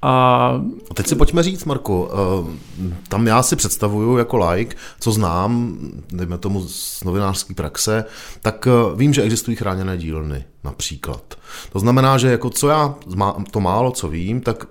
a 0.01 0.51
teď 0.93 1.07
si 1.07 1.15
pojďme 1.15 1.43
říct, 1.43 1.65
Marko, 1.65 2.11
eh, 2.11 2.93
tam 3.07 3.27
já 3.27 3.43
si 3.43 3.55
představuju 3.55 4.17
jako 4.17 4.49
like, 4.49 4.75
co 4.99 5.11
znám, 5.11 5.77
dejme 6.09 6.37
tomu 6.37 6.67
z 6.67 7.03
novinářské 7.03 7.53
praxe, 7.53 8.05
tak 8.41 8.67
eh, 8.67 8.95
vím, 8.95 9.13
že 9.13 9.21
existují 9.21 9.57
chráněné 9.57 9.97
dílny 9.97 10.45
například. 10.63 11.35
To 11.71 11.79
znamená, 11.79 12.17
že 12.17 12.31
jako 12.31 12.49
co 12.49 12.69
já, 12.69 12.95
to 13.51 13.59
málo, 13.59 13.91
co 13.91 14.07
vím, 14.07 14.41
tak 14.41 14.65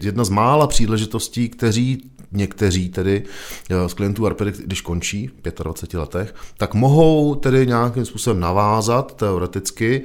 jedna 0.00 0.24
z 0.24 0.28
mála 0.28 0.66
příležitostí, 0.66 1.48
kteří 1.48 2.10
někteří 2.32 2.88
tedy 2.88 3.22
eh, 3.70 3.88
z 3.88 3.94
klientů 3.94 4.26
Arpedy, 4.26 4.52
když 4.64 4.80
končí 4.80 5.28
v 5.28 5.62
25 5.62 6.00
letech, 6.00 6.34
tak 6.56 6.74
mohou 6.74 7.34
tedy 7.34 7.66
nějakým 7.66 8.04
způsobem 8.04 8.40
navázat 8.40 9.16
teoreticky 9.16 10.02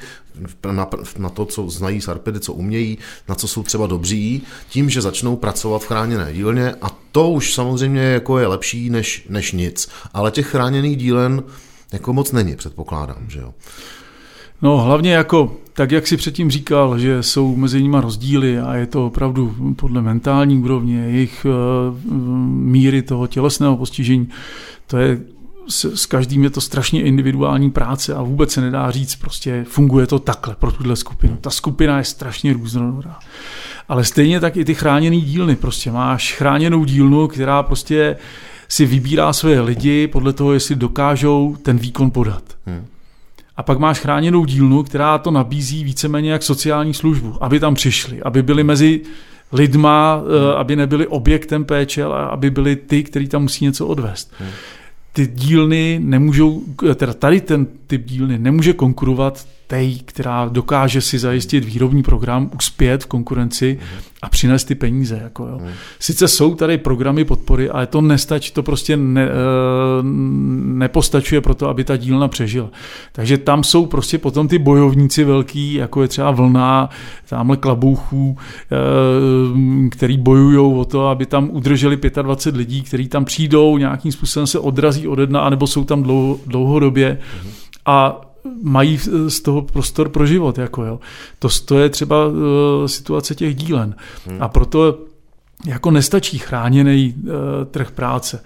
na, 0.71 0.89
na 1.17 1.29
to, 1.29 1.45
co 1.45 1.69
znají 1.69 2.01
z 2.01 2.07
Arpedy, 2.07 2.39
co 2.39 2.53
umějí, 2.53 2.97
na 3.29 3.35
co 3.35 3.47
jsou 3.47 3.63
třeba 3.63 3.87
dobří, 3.87 4.43
tím, 4.69 4.89
že 4.89 5.01
začnou 5.01 5.35
pracovat 5.35 5.83
v 5.83 5.87
chráněné 5.87 6.33
dílně 6.33 6.75
a 6.81 6.87
to 7.11 7.29
už 7.29 7.53
samozřejmě 7.53 8.01
jako 8.01 8.39
je 8.39 8.47
lepší 8.47 8.89
než, 8.89 9.25
než 9.29 9.51
nic. 9.51 9.89
Ale 10.13 10.31
těch 10.31 10.47
chráněných 10.47 10.97
dílen 10.97 11.43
jako 11.93 12.13
moc 12.13 12.31
není, 12.31 12.55
předpokládám, 12.55 13.29
že 13.29 13.39
jo. 13.39 13.53
No 14.61 14.77
hlavně 14.77 15.13
jako, 15.13 15.57
tak 15.73 15.91
jak 15.91 16.07
si 16.07 16.17
předtím 16.17 16.51
říkal, 16.51 16.99
že 16.99 17.23
jsou 17.23 17.55
mezi 17.55 17.81
nimi 17.83 17.97
rozdíly 17.99 18.59
a 18.59 18.75
je 18.75 18.85
to 18.85 19.05
opravdu 19.05 19.55
podle 19.75 20.01
mentální 20.01 20.57
úrovně, 20.57 20.99
jejich 20.99 21.45
uh, 21.45 22.15
míry 22.47 23.01
toho 23.01 23.27
tělesného 23.27 23.77
postižení, 23.77 24.29
to 24.87 24.97
je 24.97 25.19
s, 25.69 25.95
s 25.95 26.05
každým 26.05 26.43
je 26.43 26.49
to 26.49 26.61
strašně 26.61 27.03
individuální 27.03 27.71
práce 27.71 28.13
a 28.13 28.21
vůbec 28.21 28.51
se 28.51 28.61
nedá 28.61 28.91
říct, 28.91 29.15
prostě 29.15 29.65
funguje 29.69 30.07
to 30.07 30.19
takhle 30.19 30.55
pro 30.55 30.71
tuhle 30.71 30.95
skupinu. 30.95 31.37
Ta 31.41 31.49
skupina 31.49 31.97
je 31.97 32.03
strašně 32.03 32.53
různorodá. 32.53 33.19
Ale 33.89 34.03
stejně 34.03 34.39
tak 34.39 34.57
i 34.57 34.65
ty 34.65 34.75
chráněné 34.75 35.17
dílny. 35.17 35.55
Prostě 35.55 35.91
máš 35.91 36.33
chráněnou 36.33 36.85
dílnu, 36.85 37.27
která 37.27 37.63
prostě 37.63 38.15
si 38.67 38.85
vybírá 38.85 39.33
své 39.33 39.59
lidi 39.59 40.07
podle 40.07 40.33
toho, 40.33 40.53
jestli 40.53 40.75
dokážou 40.75 41.57
ten 41.61 41.77
výkon 41.77 42.11
podat. 42.11 42.43
Hmm. 42.65 42.85
A 43.57 43.63
pak 43.63 43.79
máš 43.79 43.99
chráněnou 43.99 44.45
dílnu, 44.45 44.83
která 44.83 45.17
to 45.17 45.31
nabízí 45.31 45.83
víceméně 45.83 46.31
jak 46.31 46.43
sociální 46.43 46.93
službu, 46.93 47.37
aby 47.41 47.59
tam 47.59 47.75
přišli, 47.75 48.21
aby 48.21 48.43
byli 48.43 48.63
mezi 48.63 49.01
lidma, 49.51 50.15
hmm. 50.15 50.57
aby 50.57 50.75
nebyli 50.75 51.07
objektem 51.07 51.65
péče, 51.65 52.03
ale 52.03 52.25
aby 52.25 52.49
byli 52.49 52.75
ty, 52.75 53.03
kteří 53.03 53.27
tam 53.27 53.41
musí 53.41 53.65
něco 53.65 53.87
odvést. 53.87 54.33
Hmm 54.39 54.49
ty 55.17 55.27
dílny 55.27 55.99
nemůžou, 56.03 56.61
teda 56.95 57.13
tady 57.13 57.41
ten 57.41 57.67
typ 57.87 58.05
dílny 58.05 58.37
nemůže 58.37 58.73
konkurovat 58.73 59.47
té, 59.67 59.85
která 60.05 60.49
dokáže 60.51 61.01
si 61.01 61.19
zajistit 61.19 61.65
výrobní 61.65 62.03
program, 62.03 62.51
uspět 62.55 63.03
v 63.03 63.05
konkurenci 63.05 63.79
a 64.21 64.29
přinést 64.29 64.63
ty 64.63 64.75
peníze. 64.75 65.19
Jako 65.23 65.47
jo. 65.47 65.61
Sice 65.99 66.27
jsou 66.27 66.55
tady 66.55 66.77
programy 66.77 67.25
podpory, 67.25 67.69
ale 67.69 67.87
to 67.87 68.01
nestačí, 68.01 68.51
to 68.51 68.63
prostě 68.63 68.97
ne, 68.97 69.25
eh, 69.25 69.29
nepostačuje 70.63 71.41
pro 71.41 71.55
to, 71.55 71.69
aby 71.69 71.83
ta 71.83 71.97
dílna 71.97 72.27
přežila. 72.27 72.69
Takže 73.11 73.37
tam 73.37 73.63
jsou 73.63 73.85
prostě 73.85 74.17
potom 74.17 74.47
ty 74.47 74.59
bojovníci 74.59 75.23
velký, 75.23 75.73
jako 75.73 76.01
je 76.01 76.07
třeba 76.07 76.31
vlna, 76.31 76.89
tamhle 77.29 77.57
klabouchů, 77.57 78.37
eh, 78.37 79.89
který 79.89 80.17
bojují 80.17 80.79
o 80.79 80.85
to, 80.85 81.07
aby 81.07 81.25
tam 81.25 81.49
udrželi 81.49 81.99
25 82.21 82.57
lidí, 82.57 82.81
kteří 82.81 83.07
tam 83.07 83.25
přijdou, 83.25 83.77
nějakým 83.77 84.11
způsobem 84.11 84.47
se 84.47 84.59
odrazí 84.59 85.07
od 85.07 85.19
jedna, 85.19 85.39
anebo 85.39 85.67
jsou 85.67 85.83
tam 85.83 86.03
dlouho, 86.03 86.39
dlouhodobě. 86.45 87.19
A 87.85 88.21
mají 88.61 88.99
z 89.27 89.41
toho 89.41 89.61
prostor 89.61 90.09
pro 90.09 90.25
život. 90.25 90.57
Jako 90.57 90.83
jo. 90.83 90.99
To, 91.39 91.47
to 91.65 91.79
je 91.79 91.89
třeba 91.89 92.27
uh, 92.27 92.35
situace 92.85 93.35
těch 93.35 93.55
dílen. 93.55 93.95
Hmm. 94.25 94.41
A 94.41 94.47
proto 94.47 94.99
jako 95.65 95.91
nestačí 95.91 96.37
chráněný 96.37 97.15
uh, 97.17 97.31
trh 97.71 97.91
práce. 97.91 98.43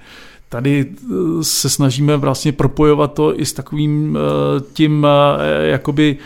Tady 0.49 0.85
uh, 0.85 1.41
se 1.41 1.69
snažíme 1.69 2.17
vlastně 2.17 2.51
propojovat 2.51 3.13
to 3.13 3.39
i 3.39 3.45
s 3.45 3.53
takovým 3.53 4.15
uh, 4.15 4.19
tím 4.73 5.03
uh, 5.03 5.09
jakoby 5.63 6.17
uh, 6.19 6.25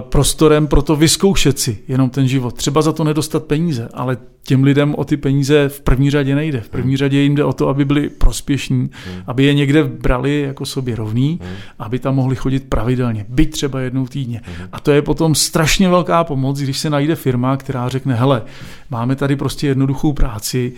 prostorem 0.00 0.66
pro 0.66 0.82
to 0.82 0.96
vyzkoušet 0.96 1.58
si 1.58 1.78
jenom 1.88 2.10
ten 2.10 2.28
život. 2.28 2.54
Třeba 2.54 2.82
za 2.82 2.92
to 2.92 3.04
nedostat 3.04 3.44
peníze, 3.44 3.88
ale 3.94 4.16
těm 4.42 4.64
lidem 4.64 4.94
o 4.94 5.04
ty 5.04 5.16
peníze 5.16 5.68
v 5.68 5.80
první 5.80 6.10
řadě 6.10 6.34
nejde. 6.34 6.60
V 6.60 6.68
první 6.68 6.96
řadě 6.96 7.20
jim 7.20 7.34
jde 7.34 7.44
o 7.44 7.52
to, 7.52 7.68
aby 7.68 7.84
byli 7.84 8.08
prospěšní, 8.08 8.78
hmm. 8.78 9.22
aby 9.26 9.44
je 9.44 9.54
někde 9.54 9.84
brali 9.84 10.40
jako 10.40 10.66
sobě 10.66 10.96
rovný, 10.96 11.40
hmm. 11.42 11.54
aby 11.78 11.98
tam 11.98 12.14
mohli 12.14 12.36
chodit 12.36 12.68
pravidelně, 12.68 13.26
byť 13.28 13.50
třeba 13.50 13.80
jednou 13.80 14.06
týdně. 14.06 14.42
Hmm. 14.44 14.68
A 14.72 14.80
to 14.80 14.90
je 14.90 15.02
potom 15.02 15.34
strašně 15.34 15.88
velká 15.88 16.24
pomoc, 16.24 16.58
když 16.60 16.78
se 16.78 16.90
najde 16.90 17.14
firma, 17.14 17.56
která 17.56 17.88
řekne, 17.88 18.14
hele, 18.14 18.42
máme 18.90 19.16
tady 19.16 19.36
prostě 19.36 19.66
jednoduchou 19.66 20.12
práci, 20.12 20.72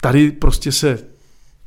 tady 0.00 0.30
prostě 0.30 0.72
se 0.72 0.98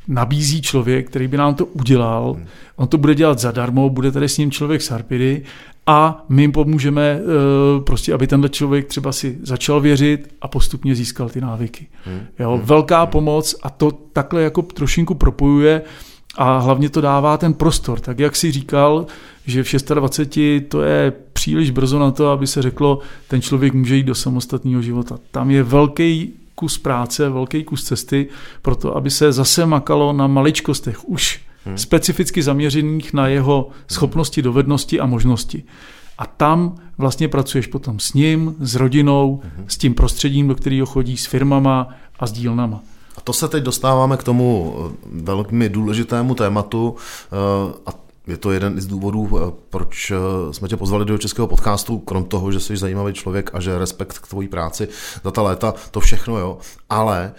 nabízí 0.08 0.62
člověk, 0.62 1.10
který 1.10 1.28
by 1.28 1.38
nám 1.38 1.56
to 1.56 1.66
udělal. 1.66 2.34
Hmm. 2.34 2.45
On 2.76 2.88
to 2.88 2.97
bude 2.97 3.16
dělat 3.16 3.39
zadarmo, 3.39 3.89
bude 3.89 4.12
tady 4.12 4.30
s 4.30 4.38
ním 4.38 4.52
člověk 4.52 4.82
z 4.82 4.89
Harpidy 4.89 5.43
a 5.88 6.26
my 6.30 6.41
jim 6.41 6.52
pomůžeme 6.52 7.02
eh, 7.02 7.82
prostě, 7.84 8.14
aby 8.14 8.28
tenhle 8.28 8.49
člověk 8.49 8.88
třeba 8.88 9.12
si 9.12 9.38
začal 9.43 9.82
věřit 9.82 10.34
a 10.41 10.47
postupně 10.47 10.95
získal 10.95 11.30
ty 11.30 11.41
návyky. 11.41 11.88
Hmm. 12.06 12.20
Jo, 12.39 12.52
hmm. 12.52 12.66
velká 12.66 13.06
pomoc 13.06 13.56
a 13.64 13.70
to 13.70 13.91
takhle 13.91 14.41
jako 14.41 14.62
trošinku 14.62 15.16
propojuje 15.16 15.82
a 16.36 16.58
hlavně 16.58 16.89
to 16.89 17.02
dává 17.02 17.38
ten 17.38 17.54
prostor. 17.54 17.99
Tak 17.99 18.20
jak 18.20 18.36
si 18.36 18.52
říkal, 18.52 19.06
že 19.45 19.64
v 19.64 19.74
26 19.93 20.64
to 20.70 20.82
je 20.82 21.14
příliš 21.34 21.72
brzo 21.72 21.99
na 21.99 22.12
to, 22.12 22.30
aby 22.30 22.47
se 22.47 22.62
řeklo, 22.62 22.99
ten 23.28 23.41
člověk 23.41 23.74
může 23.74 23.95
jít 23.95 24.04
do 24.04 24.16
samostatného 24.16 24.82
života. 24.82 25.20
Tam 25.32 25.52
je 25.52 25.64
velký 25.64 26.34
kus 26.62 26.78
práce, 26.78 27.30
velký 27.30 27.64
kus 27.64 27.84
cesty 27.84 28.28
pro 28.62 28.76
to, 28.76 28.95
aby 28.95 29.09
se 29.09 29.32
zase 29.32 29.66
makalo 29.66 30.14
na 30.14 30.28
maličkostech, 30.28 31.09
už 31.09 31.41
hmm. 31.66 31.78
specificky 31.78 32.43
zaměřených 32.43 33.14
na 33.14 33.28
jeho 33.28 33.70
schopnosti, 33.88 34.41
dovednosti 34.41 34.99
a 34.99 35.05
možnosti. 35.05 35.64
A 36.18 36.26
tam 36.26 36.76
vlastně 36.97 37.28
pracuješ 37.28 37.68
potom 37.68 37.99
s 37.99 38.14
ním, 38.14 38.55
s 38.59 38.76
rodinou, 38.76 39.41
hmm. 39.43 39.66
s 39.68 39.78
tím 39.78 39.93
prostředím, 39.93 40.47
do 40.47 40.55
kterého 40.55 40.86
chodí, 40.86 41.18
s 41.18 41.26
firmama 41.26 41.88
a 42.20 42.28
s 42.28 42.32
dílnama. 42.32 42.80
A 43.18 43.22
to 43.22 43.34
se 43.34 43.47
teď 43.47 43.64
dostáváme 43.64 44.18
k 44.18 44.24
tomu 44.24 44.76
velmi 45.12 45.70
důležitému 45.70 46.36
tématu. 46.36 46.95
Eh, 46.95 47.74
a 47.86 47.91
je 48.28 48.38
to 48.38 48.52
jeden 48.52 48.82
z 48.82 48.88
důvodů, 48.88 49.30
eh, 49.38 49.52
proč 49.70 50.12
eh, 50.12 50.54
jsme 50.54 50.68
tě 50.68 50.78
pozvali 50.78 51.06
do 51.06 51.18
českého 51.18 51.48
podcastu, 51.48 52.00
krom 52.00 52.24
toho, 52.24 52.52
že 52.52 52.60
jsi 52.60 52.78
zajímavý 52.78 53.14
člověk 53.14 53.50
a 53.54 53.60
že 53.60 53.80
respekt 53.80 54.20
k 54.20 54.28
tvojí 54.28 54.48
práci 54.48 54.88
za 55.24 55.32
ta 55.32 55.42
léta, 55.42 55.74
to 55.92 56.00
všechno, 56.00 56.38
jo. 56.38 56.58
Ale 56.90 57.34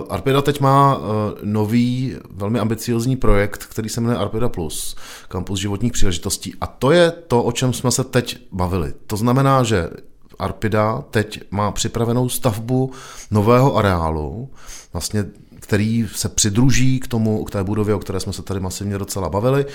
uh, 0.00 0.12
Arpida 0.12 0.42
teď 0.42 0.60
má 0.60 0.96
uh, 0.96 1.04
nový, 1.42 2.16
velmi 2.30 2.58
ambiciozní 2.58 3.16
projekt, 3.16 3.66
který 3.66 3.88
se 3.88 4.00
jmenuje 4.00 4.18
Arpida 4.18 4.48
Plus, 4.48 4.96
kampus 5.28 5.60
životních 5.60 5.92
příležitostí. 5.92 6.54
A 6.60 6.66
to 6.66 6.90
je 6.90 7.10
to, 7.10 7.42
o 7.42 7.52
čem 7.52 7.72
jsme 7.72 7.90
se 7.90 8.04
teď 8.04 8.38
bavili. 8.52 8.94
To 9.06 9.16
znamená, 9.16 9.62
že 9.62 9.90
Arpida 10.38 11.04
teď 11.10 11.40
má 11.50 11.72
připravenou 11.72 12.28
stavbu 12.28 12.92
nového 13.30 13.76
areálu, 13.76 14.50
vlastně 14.92 15.24
který 15.70 16.06
se 16.14 16.28
přidruží 16.28 17.00
k 17.00 17.08
tomu, 17.08 17.44
k 17.44 17.50
té 17.50 17.64
budově, 17.64 17.94
o 17.94 17.98
které 17.98 18.20
jsme 18.20 18.32
se 18.32 18.42
tady 18.42 18.60
masivně 18.60 18.98
docela 18.98 19.28
bavili. 19.28 19.66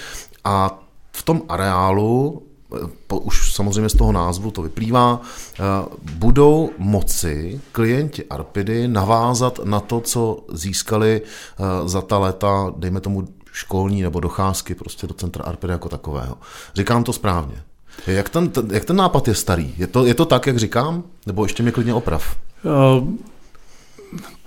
A 0.44 0.80
v 1.12 1.24
tom 1.24 1.42
areálu 1.50 2.44
po, 3.08 3.20
už 3.20 3.54
samozřejmě 3.54 3.90
z 3.90 3.94
toho 3.94 4.12
názvu 4.12 4.52
to 4.52 4.62
vyplývá, 4.62 5.22
eh, 5.22 5.64
budou 6.12 6.70
moci 6.78 7.62
klienti 7.72 8.26
Arpidy 8.26 8.88
navázat 8.88 9.60
na 9.64 9.80
to, 9.80 10.02
co 10.02 10.44
získali 10.52 11.22
eh, 11.24 11.88
za 11.90 12.02
ta 12.02 12.18
léta, 12.18 12.74
dejme 12.78 13.00
tomu 13.00 13.28
školní 13.52 14.02
nebo 14.02 14.20
docházky 14.20 14.76
prostě 14.76 15.08
do 15.08 15.14
centra 15.14 15.44
Arpidy 15.44 15.74
jako 15.74 15.90
takového. 15.90 16.38
Říkám 16.76 17.04
to 17.04 17.14
správně. 17.14 17.56
Jak 18.08 18.30
ten, 18.30 18.52
jak 18.72 18.86
ten 18.86 18.96
nápad 18.96 19.28
je 19.28 19.36
starý? 19.36 19.74
Je 19.78 19.88
to, 19.88 20.06
je 20.06 20.14
to 20.14 20.26
tak, 20.26 20.48
jak 20.48 20.58
říkám? 20.58 21.04
Nebo 21.26 21.46
ještě 21.46 21.64
mě 21.64 21.72
klidně 21.72 21.94
oprav? 21.94 22.36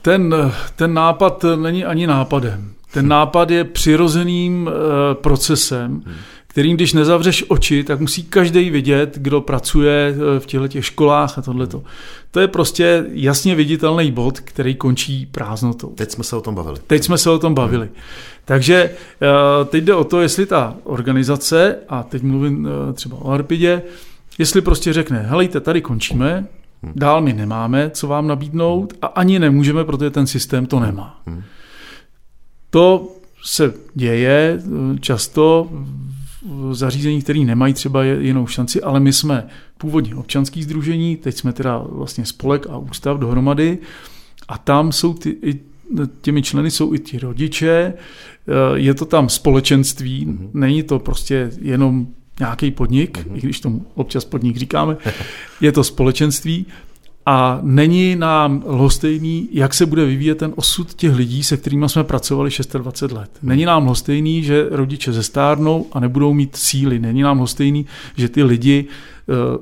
Ten, 0.09 0.53
ten 0.77 0.95
nápad 0.95 1.45
není 1.57 1.85
ani 1.85 2.07
nápadem. 2.07 2.73
Ten 2.93 3.05
hm. 3.05 3.09
nápad 3.09 3.51
je 3.51 3.65
přirozeným 3.65 4.67
uh, 4.67 4.73
procesem, 5.15 5.91
hmm. 5.91 6.15
kterým, 6.47 6.77
když 6.77 6.93
nezavřeš 6.93 7.45
oči, 7.49 7.85
tak 7.85 8.01
musí 8.01 8.23
každý 8.23 8.71
vidět, 8.71 9.19
kdo 9.19 9.41
pracuje 9.41 10.15
v 10.39 10.47
těchto 10.47 10.69
těch 10.69 10.87
školách 10.87 11.39
a 11.39 11.43
tohleto. 11.43 11.83
To 12.31 12.41
je 12.41 12.49
prostě 12.49 13.05
jasně 13.13 13.55
viditelný 13.55 14.13
bod, 14.13 14.41
který 14.41 14.75
končí 14.75 15.27
prázdnotou. 15.27 15.89
Teď 15.89 16.11
jsme 16.11 16.25
se 16.25 16.37
o 16.37 16.41
tom 16.41 16.55
bavili. 16.55 16.79
Teď 16.87 17.05
jsme 17.05 17.19
se 17.19 17.31
o 17.31 17.39
tom 17.39 17.55
bavili. 17.55 17.87
Hmm. 17.87 17.97
Takže 18.45 18.91
uh, 19.61 19.67
teď 19.67 19.85
jde 19.85 19.95
o 19.95 20.05
to, 20.05 20.21
jestli 20.21 20.47
ta 20.47 20.75
organizace, 20.85 21.77
a 21.89 22.03
teď 22.03 22.23
mluvím 22.23 22.69
třeba 22.95 23.17
o 23.17 23.31
Arpidě, 23.31 23.83
jestli 24.39 24.61
prostě 24.61 24.93
řekne, 24.93 25.19
helejte, 25.19 25.61
tady 25.61 25.83
končíme, 25.83 26.47
Dál 26.95 27.21
my 27.21 27.33
nemáme, 27.33 27.91
co 27.91 28.07
vám 28.07 28.27
nabídnout 28.27 28.95
a 29.03 29.07
ani 29.07 29.39
nemůžeme, 29.39 29.85
protože 29.85 30.11
ten 30.11 30.27
systém 30.27 30.67
to 30.67 30.81
nemá. 30.81 31.23
To 32.71 33.09
se 33.45 33.75
děje 33.95 34.59
eh, 34.61 34.99
často 34.99 35.69
v 36.43 36.75
zařízení, 36.75 37.23
které 37.23 37.39
nemají 37.39 37.75
třeba 37.75 38.05
jinou 38.05 38.47
šanci, 38.47 38.83
ale 38.83 39.01
my 39.01 39.13
jsme 39.13 39.47
původně 39.79 40.15
občanský 40.15 40.63
združení, 40.63 41.17
teď 41.17 41.37
jsme 41.37 41.53
teda 41.53 41.79
vlastně 41.89 42.27
spolek 42.27 42.67
a 42.71 42.77
ústav 42.77 43.19
dohromady 43.19 43.79
a 44.49 44.59
tam 44.59 44.93
jsou 44.93 45.15
ty, 45.15 45.37
i 45.43 45.61
těmi 46.21 46.43
členy 46.43 46.71
jsou 46.71 46.95
i 46.95 46.99
ti 46.99 47.19
rodiče, 47.19 47.93
eh, 47.95 48.53
je 48.75 48.95
to 48.95 49.05
tam 49.05 49.29
společenství, 49.29 50.27
mm-hmm. 50.27 50.51
není 50.55 50.83
to 50.83 50.99
prostě 50.99 51.51
jenom 51.61 52.07
nějaký 52.41 52.71
podnik, 52.71 53.19
mm-hmm. 53.19 53.37
i 53.37 53.41
když 53.41 53.61
tomu 53.61 53.87
občas 53.95 54.25
podnik 54.25 54.57
říkáme, 54.57 54.97
je 55.61 55.73
to 55.73 55.85
společenství 55.85 56.67
a 57.31 57.59
není 57.63 58.17
nám 58.17 58.65
lhostejný, 58.67 59.49
jak 59.53 59.75
se 59.75 59.87
bude 59.87 60.05
vyvíjet 60.05 60.39
ten 60.39 60.53
osud 60.57 60.95
těch 60.95 61.15
lidí, 61.15 61.45
se 61.45 61.57
kterými 61.57 61.89
jsme 61.89 62.05
pracovali 62.05 62.51
26 62.73 63.13
let. 63.13 63.31
Není 63.43 63.65
nám 63.65 63.85
lhostejný, 63.85 64.43
že 64.43 64.67
rodiče 64.71 65.13
zestárnou 65.13 65.87
a 65.93 66.01
nebudou 66.01 66.35
mít 66.35 66.57
síly. 66.57 66.99
Není 66.99 67.23
nám 67.23 67.37
lhostejný, 67.37 67.87
že 68.17 68.29
ty 68.29 68.43
lidi 68.43 68.85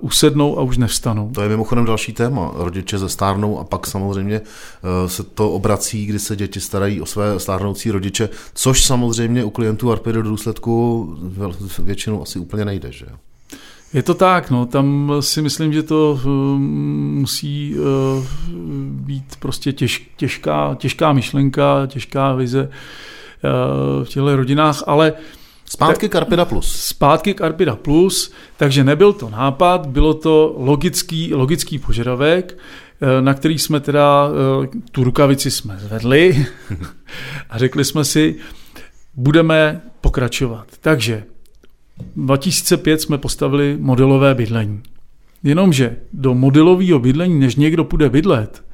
usednou 0.00 0.58
a 0.58 0.62
už 0.62 0.78
nevstanou. 0.78 1.30
To 1.34 1.42
je 1.42 1.48
mimochodem 1.48 1.84
další 1.84 2.12
téma. 2.12 2.50
Rodiče 2.54 2.98
zestárnou 2.98 3.58
a 3.58 3.64
pak 3.64 3.86
samozřejmě 3.86 4.40
uh, 4.40 5.08
se 5.08 5.22
to 5.22 5.50
obrací, 5.50 6.06
kdy 6.06 6.18
se 6.18 6.36
děti 6.36 6.60
starají 6.60 7.00
o 7.00 7.06
své 7.06 7.40
stárnoucí 7.40 7.90
rodiče, 7.90 8.28
což 8.54 8.84
samozřejmě 8.84 9.44
u 9.44 9.50
klientů 9.50 9.92
ARPy 9.92 10.12
do 10.12 10.22
důsledku 10.22 11.06
většinou 11.78 12.22
asi 12.22 12.38
úplně 12.38 12.64
nejde. 12.64 12.92
Že? 12.92 13.06
Je 13.92 14.02
to 14.02 14.14
tak, 14.14 14.50
no, 14.50 14.66
tam 14.66 15.12
si 15.20 15.42
myslím, 15.42 15.72
že 15.72 15.82
to 15.82 16.20
um, 16.24 17.18
musí 17.20 17.74
uh, 17.78 18.24
být 18.90 19.36
prostě 19.38 19.72
těž, 19.72 20.10
těžká, 20.16 20.76
těžká 20.78 21.12
myšlenka, 21.12 21.86
těžká 21.86 22.34
vize 22.34 22.62
uh, 22.62 24.04
v 24.04 24.08
těchto 24.08 24.36
rodinách, 24.36 24.82
ale 24.86 25.12
Zpátky 25.68 26.08
k 26.08 26.14
Arpida 26.14 26.44
Plus. 26.44 26.80
Zpátky 26.80 27.34
k 27.34 27.40
Arpida 27.40 27.76
Plus, 27.76 28.32
takže 28.56 28.84
nebyl 28.84 29.12
to 29.12 29.30
nápad, 29.30 29.86
bylo 29.86 30.14
to 30.14 30.54
logický, 30.58 31.34
logický 31.34 31.78
požadavek, 31.78 32.58
na 33.20 33.34
který 33.34 33.58
jsme 33.58 33.80
teda 33.80 34.28
tu 34.92 35.04
rukavici 35.04 35.50
jsme 35.50 35.78
zvedli 35.78 36.46
a 37.50 37.58
řekli 37.58 37.84
jsme 37.84 38.04
si, 38.04 38.36
budeme 39.14 39.82
pokračovat. 40.00 40.66
Takže 40.80 41.24
2005 42.16 43.00
jsme 43.00 43.18
postavili 43.18 43.76
modelové 43.80 44.34
bydlení. 44.34 44.82
Jenomže 45.42 45.96
do 46.12 46.34
modelového 46.34 46.98
bydlení, 46.98 47.40
než 47.40 47.56
někdo 47.56 47.84
půjde 47.84 48.10
bydlet, 48.10 48.64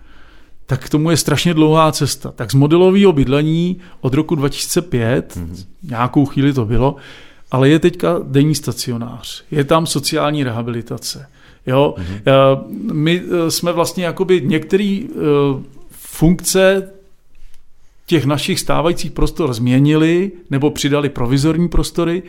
tak 0.73 0.85
k 0.85 0.89
tomu 0.89 1.11
je 1.11 1.16
strašně 1.16 1.55
dlouhá 1.55 1.93
cesta. 1.93 2.33
Tak 2.33 2.51
z 2.51 2.55
modelového 2.55 3.12
bydlení 3.12 3.77
od 4.01 4.14
roku 4.14 4.35
2005, 4.35 5.37
mm-hmm. 5.37 5.64
nějakou 5.83 6.27
chvíli 6.27 6.53
to 6.53 6.64
bylo, 6.64 6.97
ale 7.51 7.68
je 7.68 7.79
teďka 7.79 8.20
denní 8.23 8.55
stacionář, 8.55 9.45
je 9.51 9.64
tam 9.64 9.87
sociální 9.87 10.45
rehabilitace. 10.45 11.29
Jo? 11.66 11.95
Mm-hmm. 11.99 12.93
My 12.93 13.23
eh, 13.23 13.51
jsme 13.51 13.73
vlastně 13.73 14.05
jakoby 14.05 14.41
některé 14.45 15.01
eh, 15.05 15.11
funkce 15.91 16.91
těch 18.07 18.25
našich 18.25 18.61
stávajících 18.61 19.11
prostor 19.11 19.55
změnili 19.55 20.33
nebo 20.51 20.70
přidali 20.70 21.09
provizorní 21.09 21.68
prostory 21.68 22.23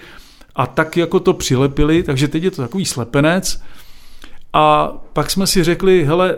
a 0.56 0.68
tak 0.68 0.98
jako 0.98 1.20
to 1.20 1.34
přilepili, 1.34 2.04
takže 2.04 2.28
teď 2.28 2.44
je 2.44 2.52
to 2.52 2.62
takový 2.62 2.86
slepenec. 2.86 3.62
A 4.54 4.94
pak 5.14 5.32
jsme 5.32 5.48
si 5.48 5.64
řekli, 5.64 6.06
hele, 6.06 6.38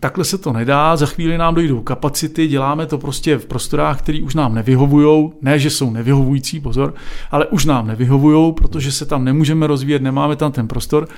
takhle 0.00 0.24
se 0.24 0.38
to 0.38 0.52
nedá, 0.52 0.96
za 0.96 1.06
chvíli 1.06 1.38
nám 1.38 1.54
dojdou 1.54 1.80
kapacity, 1.80 2.48
děláme 2.48 2.86
to 2.86 2.98
prostě 2.98 3.38
v 3.38 3.46
prostorách, 3.46 3.98
které 3.98 4.22
už 4.22 4.34
nám 4.34 4.54
nevyhovují, 4.54 5.30
ne, 5.42 5.58
že 5.58 5.70
jsou 5.70 5.90
nevyhovující, 5.90 6.60
pozor, 6.60 6.94
ale 7.30 7.46
už 7.46 7.64
nám 7.64 7.86
nevyhovují, 7.86 8.52
protože 8.52 8.92
se 8.92 9.06
tam 9.06 9.24
nemůžeme 9.24 9.66
rozvíjet, 9.66 10.02
nemáme 10.02 10.36
tam 10.36 10.52
ten 10.52 10.68
prostor. 10.68 11.08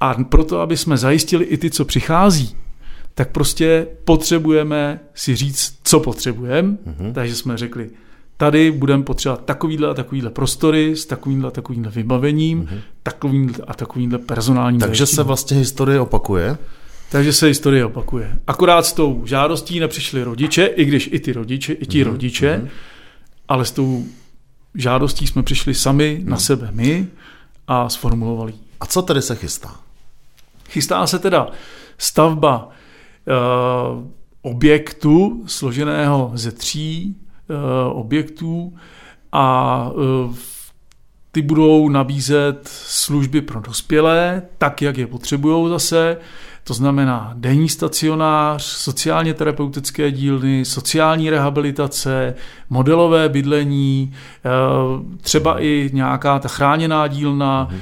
A 0.00 0.14
proto, 0.14 0.60
aby 0.60 0.76
jsme 0.76 0.96
zajistili 0.96 1.44
i 1.44 1.56
ty, 1.56 1.70
co 1.70 1.84
přichází, 1.84 2.56
tak 3.14 3.30
prostě 3.30 3.86
potřebujeme 4.04 5.00
si 5.14 5.36
říct, 5.36 5.78
co 5.82 6.00
potřebujeme. 6.00 6.68
Mm-hmm. 6.68 7.12
Takže 7.12 7.34
jsme 7.34 7.56
řekli, 7.56 7.90
tady 8.36 8.70
budeme 8.70 9.02
potřebovat 9.02 9.44
takovýhle 9.44 9.88
a 9.88 9.94
takovýhle 9.94 10.30
prostory 10.30 10.96
s 10.96 11.06
takovýmhle 11.06 11.48
a 11.48 11.50
takovýmhle 11.50 11.90
vybavením, 11.90 12.62
mm-hmm. 12.62 12.80
takovýmhle 13.02 13.64
a 13.66 13.74
takovýmhle 13.74 14.18
personálním 14.18 14.80
Takže 14.80 14.98
zajištěním. 14.98 15.16
se 15.16 15.22
vlastně 15.22 15.56
historie 15.56 16.00
opakuje? 16.00 16.58
Takže 17.10 17.32
se 17.32 17.46
historie 17.46 17.84
opakuje. 17.84 18.38
Akorát 18.46 18.86
s 18.86 18.92
tou 18.92 19.26
žádostí 19.26 19.80
nepřišli 19.80 20.22
rodiče, 20.22 20.66
i 20.66 20.84
když 20.84 21.08
i 21.12 21.20
ty 21.20 21.32
rodiče, 21.32 21.72
i 21.72 21.86
ti 21.86 22.02
mm-hmm. 22.02 22.10
rodiče, 22.10 22.60
mm-hmm. 22.62 22.68
ale 23.48 23.64
s 23.64 23.72
tou 23.72 24.04
žádostí 24.74 25.26
jsme 25.26 25.42
přišli 25.42 25.74
sami 25.74 26.18
mm. 26.22 26.30
na 26.30 26.36
sebe 26.36 26.68
my 26.72 27.06
a 27.68 27.88
sformulovali. 27.88 28.52
A 28.80 28.86
co 28.86 29.02
tedy 29.02 29.22
se 29.22 29.36
chystá? 29.36 29.76
Chystá 30.68 31.06
se 31.06 31.18
teda 31.18 31.48
stavba 31.98 32.68
uh, 32.68 34.04
objektu 34.42 35.44
složeného 35.46 36.32
ze 36.34 36.52
tří 36.52 37.16
Eh, 37.50 37.90
objektů 37.92 38.76
a 39.32 39.90
eh, 39.92 40.34
ty 41.32 41.42
budou 41.42 41.88
nabízet 41.88 42.68
služby 42.68 43.40
pro 43.40 43.60
dospělé, 43.60 44.42
tak, 44.58 44.82
jak 44.82 44.98
je 44.98 45.06
potřebují 45.06 45.68
zase. 45.68 46.16
To 46.66 46.74
znamená 46.74 47.32
denní 47.36 47.68
stacionář, 47.68 48.62
sociálně 48.62 49.34
terapeutické 49.34 50.10
dílny, 50.10 50.64
sociální 50.64 51.30
rehabilitace, 51.30 52.34
modelové 52.70 53.28
bydlení, 53.28 54.12
eh, 54.44 54.50
třeba 55.20 55.62
i 55.62 55.90
nějaká 55.92 56.38
ta 56.38 56.48
chráněná 56.48 57.06
dílna, 57.06 57.68
mhm. 57.70 57.80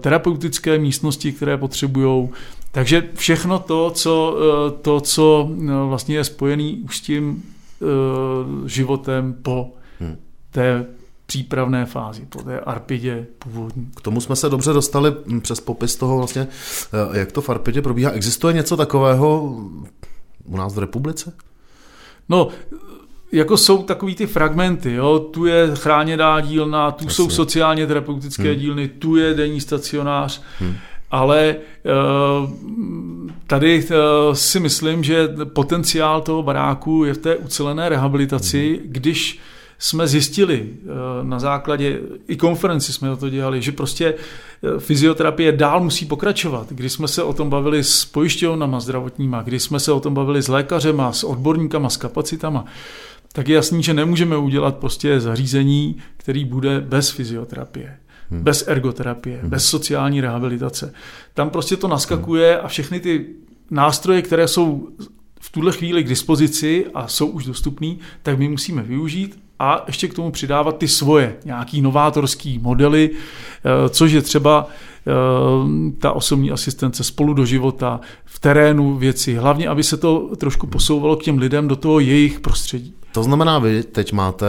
terapeutické 0.00 0.78
místnosti, 0.78 1.32
které 1.32 1.56
potřebují. 1.56 2.28
Takže 2.72 3.08
všechno 3.14 3.58
to, 3.58 3.90
co, 3.90 4.36
to, 4.82 5.00
co 5.00 5.50
vlastně 5.88 6.14
je 6.14 6.24
spojené 6.24 6.72
už 6.84 6.96
s 6.96 7.00
tím 7.00 7.42
Eh, 7.82 8.68
životem 8.68 9.34
po 9.42 9.72
hmm. 10.00 10.16
té 10.50 10.86
přípravné 11.26 11.86
fázi, 11.86 12.26
po 12.28 12.42
té 12.42 12.60
arpidě 12.60 13.26
původní. 13.38 13.90
K 13.96 14.00
tomu 14.00 14.20
jsme 14.20 14.36
se 14.36 14.48
dobře 14.48 14.72
dostali 14.72 15.12
přes 15.40 15.60
popis 15.60 15.96
toho 15.96 16.16
vlastně, 16.18 16.48
eh, 17.12 17.18
jak 17.18 17.32
to 17.32 17.40
v 17.40 17.50
arpidě 17.50 17.82
probíhá. 17.82 18.10
Existuje 18.10 18.54
něco 18.54 18.76
takového 18.76 19.42
u 20.44 20.56
nás 20.56 20.74
v 20.74 20.78
republice? 20.78 21.32
No, 22.28 22.48
jako 23.32 23.56
jsou 23.56 23.82
takový 23.82 24.14
ty 24.14 24.26
fragmenty, 24.26 24.92
jo? 24.92 25.18
tu 25.18 25.46
je 25.46 25.70
chráněná 25.74 26.40
dílna, 26.40 26.90
tu 26.90 27.04
Jasně. 27.04 27.14
jsou 27.14 27.30
sociálně 27.30 27.86
terapeutické 27.86 28.50
hmm. 28.50 28.60
dílny, 28.60 28.88
tu 28.88 29.16
je 29.16 29.34
denní 29.34 29.60
stacionář, 29.60 30.42
hmm. 30.58 30.76
ale 31.10 31.56
uh, 32.44 32.50
tady 33.46 33.84
uh, 33.84 33.94
si 34.34 34.60
myslím, 34.60 35.04
že 35.04 35.28
potenciál 35.44 36.20
toho 36.20 36.42
baráku 36.42 37.04
je 37.04 37.14
v 37.14 37.18
té 37.18 37.36
ucelené 37.36 37.88
rehabilitaci, 37.88 38.80
hmm. 38.82 38.92
když 38.92 39.40
jsme 39.78 40.08
zjistili 40.08 40.68
uh, 40.70 41.28
na 41.28 41.38
základě, 41.38 42.00
i 42.28 42.36
konferenci 42.36 42.92
jsme 42.92 43.16
to 43.16 43.28
dělali, 43.28 43.62
že 43.62 43.72
prostě 43.72 44.14
fyzioterapie 44.78 45.52
dál 45.52 45.80
musí 45.80 46.06
pokračovat. 46.06 46.66
Když 46.70 46.92
jsme 46.92 47.08
se 47.08 47.22
o 47.22 47.32
tom 47.32 47.50
bavili 47.50 47.84
s 47.84 48.04
pojišťovnama 48.04 48.80
zdravotníma, 48.80 49.42
když 49.42 49.62
jsme 49.62 49.80
se 49.80 49.92
o 49.92 50.00
tom 50.00 50.14
bavili 50.14 50.42
s 50.42 50.48
lékařema, 50.48 51.12
s 51.12 51.24
odborníkama, 51.24 51.90
s 51.90 51.96
kapacitama, 51.96 52.64
tak 53.32 53.48
je 53.48 53.54
jasný, 53.54 53.82
že 53.82 53.94
nemůžeme 53.94 54.36
udělat 54.36 54.76
prostě 54.76 55.20
zařízení, 55.20 55.96
který 56.16 56.44
bude 56.44 56.80
bez 56.80 57.10
fyzioterapie. 57.10 57.98
Hmm. 58.30 58.42
Bez 58.42 58.68
ergoterapie, 58.68 59.38
hmm. 59.40 59.50
bez 59.50 59.66
sociální 59.68 60.20
rehabilitace. 60.20 60.92
Tam 61.34 61.50
prostě 61.50 61.76
to 61.76 61.88
naskakuje 61.88 62.60
a 62.60 62.68
všechny 62.68 63.00
ty 63.00 63.26
nástroje, 63.70 64.22
které 64.22 64.48
jsou 64.48 64.88
v 65.40 65.50
tuhle 65.50 65.72
chvíli 65.72 66.04
k 66.04 66.08
dispozici 66.08 66.86
a 66.94 67.08
jsou 67.08 67.26
už 67.26 67.44
dostupný, 67.44 67.98
tak 68.22 68.38
my 68.38 68.48
musíme 68.48 68.82
využít 68.82 69.38
a 69.58 69.84
ještě 69.86 70.08
k 70.08 70.14
tomu 70.14 70.30
přidávat 70.30 70.78
ty 70.78 70.88
svoje, 70.88 71.36
nějaký 71.44 71.82
novátorský 71.82 72.58
modely, 72.58 73.10
eh, 73.10 73.88
což 73.88 74.12
je 74.12 74.22
třeba 74.22 74.68
eh, 75.06 75.12
ta 75.98 76.12
osobní 76.12 76.50
asistence 76.50 77.04
spolu 77.04 77.34
do 77.34 77.44
života, 77.44 78.00
v 78.24 78.38
terénu 78.38 78.96
věci, 78.96 79.34
hlavně, 79.34 79.68
aby 79.68 79.82
se 79.82 79.96
to 79.96 80.36
trošku 80.36 80.66
posouvalo 80.66 81.16
k 81.16 81.22
těm 81.22 81.38
lidem 81.38 81.68
do 81.68 81.76
toho 81.76 82.00
jejich 82.00 82.40
prostředí. 82.40 82.94
To 83.12 83.22
znamená, 83.22 83.58
vy 83.58 83.82
teď 83.82 84.12
máte 84.12 84.46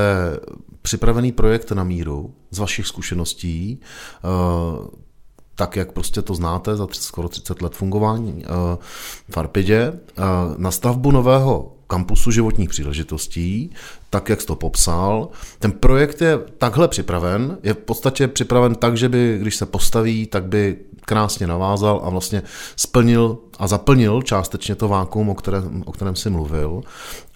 připravený 0.81 1.31
projekt 1.31 1.71
na 1.71 1.83
míru 1.83 2.33
z 2.51 2.59
vašich 2.59 2.87
zkušeností, 2.87 3.79
eh, 3.79 5.07
tak, 5.55 5.75
jak 5.75 5.91
prostě 5.91 6.21
to 6.21 6.35
znáte 6.35 6.75
za 6.75 6.87
skoro 6.91 7.29
30 7.29 7.61
let 7.61 7.73
fungování 7.73 8.43
v 9.29 9.37
Arpidě, 9.37 9.99
na 10.57 10.71
stavbu 10.71 11.11
nového 11.11 11.76
kampusu 11.87 12.31
životních 12.31 12.69
příležitostí, 12.69 13.71
tak, 14.09 14.29
jak 14.29 14.41
jsi 14.41 14.47
to 14.47 14.55
popsal. 14.55 15.29
Ten 15.59 15.71
projekt 15.71 16.21
je 16.21 16.39
takhle 16.57 16.87
připraven, 16.87 17.57
je 17.63 17.73
v 17.73 17.77
podstatě 17.77 18.27
připraven 18.27 18.75
tak, 18.75 18.97
že 18.97 19.09
by, 19.09 19.37
když 19.41 19.55
se 19.55 19.65
postaví, 19.65 20.25
tak 20.25 20.45
by 20.45 20.77
krásně 21.05 21.47
navázal 21.47 22.01
a 22.03 22.09
vlastně 22.09 22.43
splnil 22.75 23.37
a 23.59 23.67
zaplnil 23.67 24.21
částečně 24.21 24.75
to 24.75 24.87
vákuum, 24.87 25.29
o 25.29 25.35
kterém, 25.35 25.83
o 25.85 25.91
kterém 25.91 26.15
jsi 26.15 26.29
mluvil. 26.29 26.81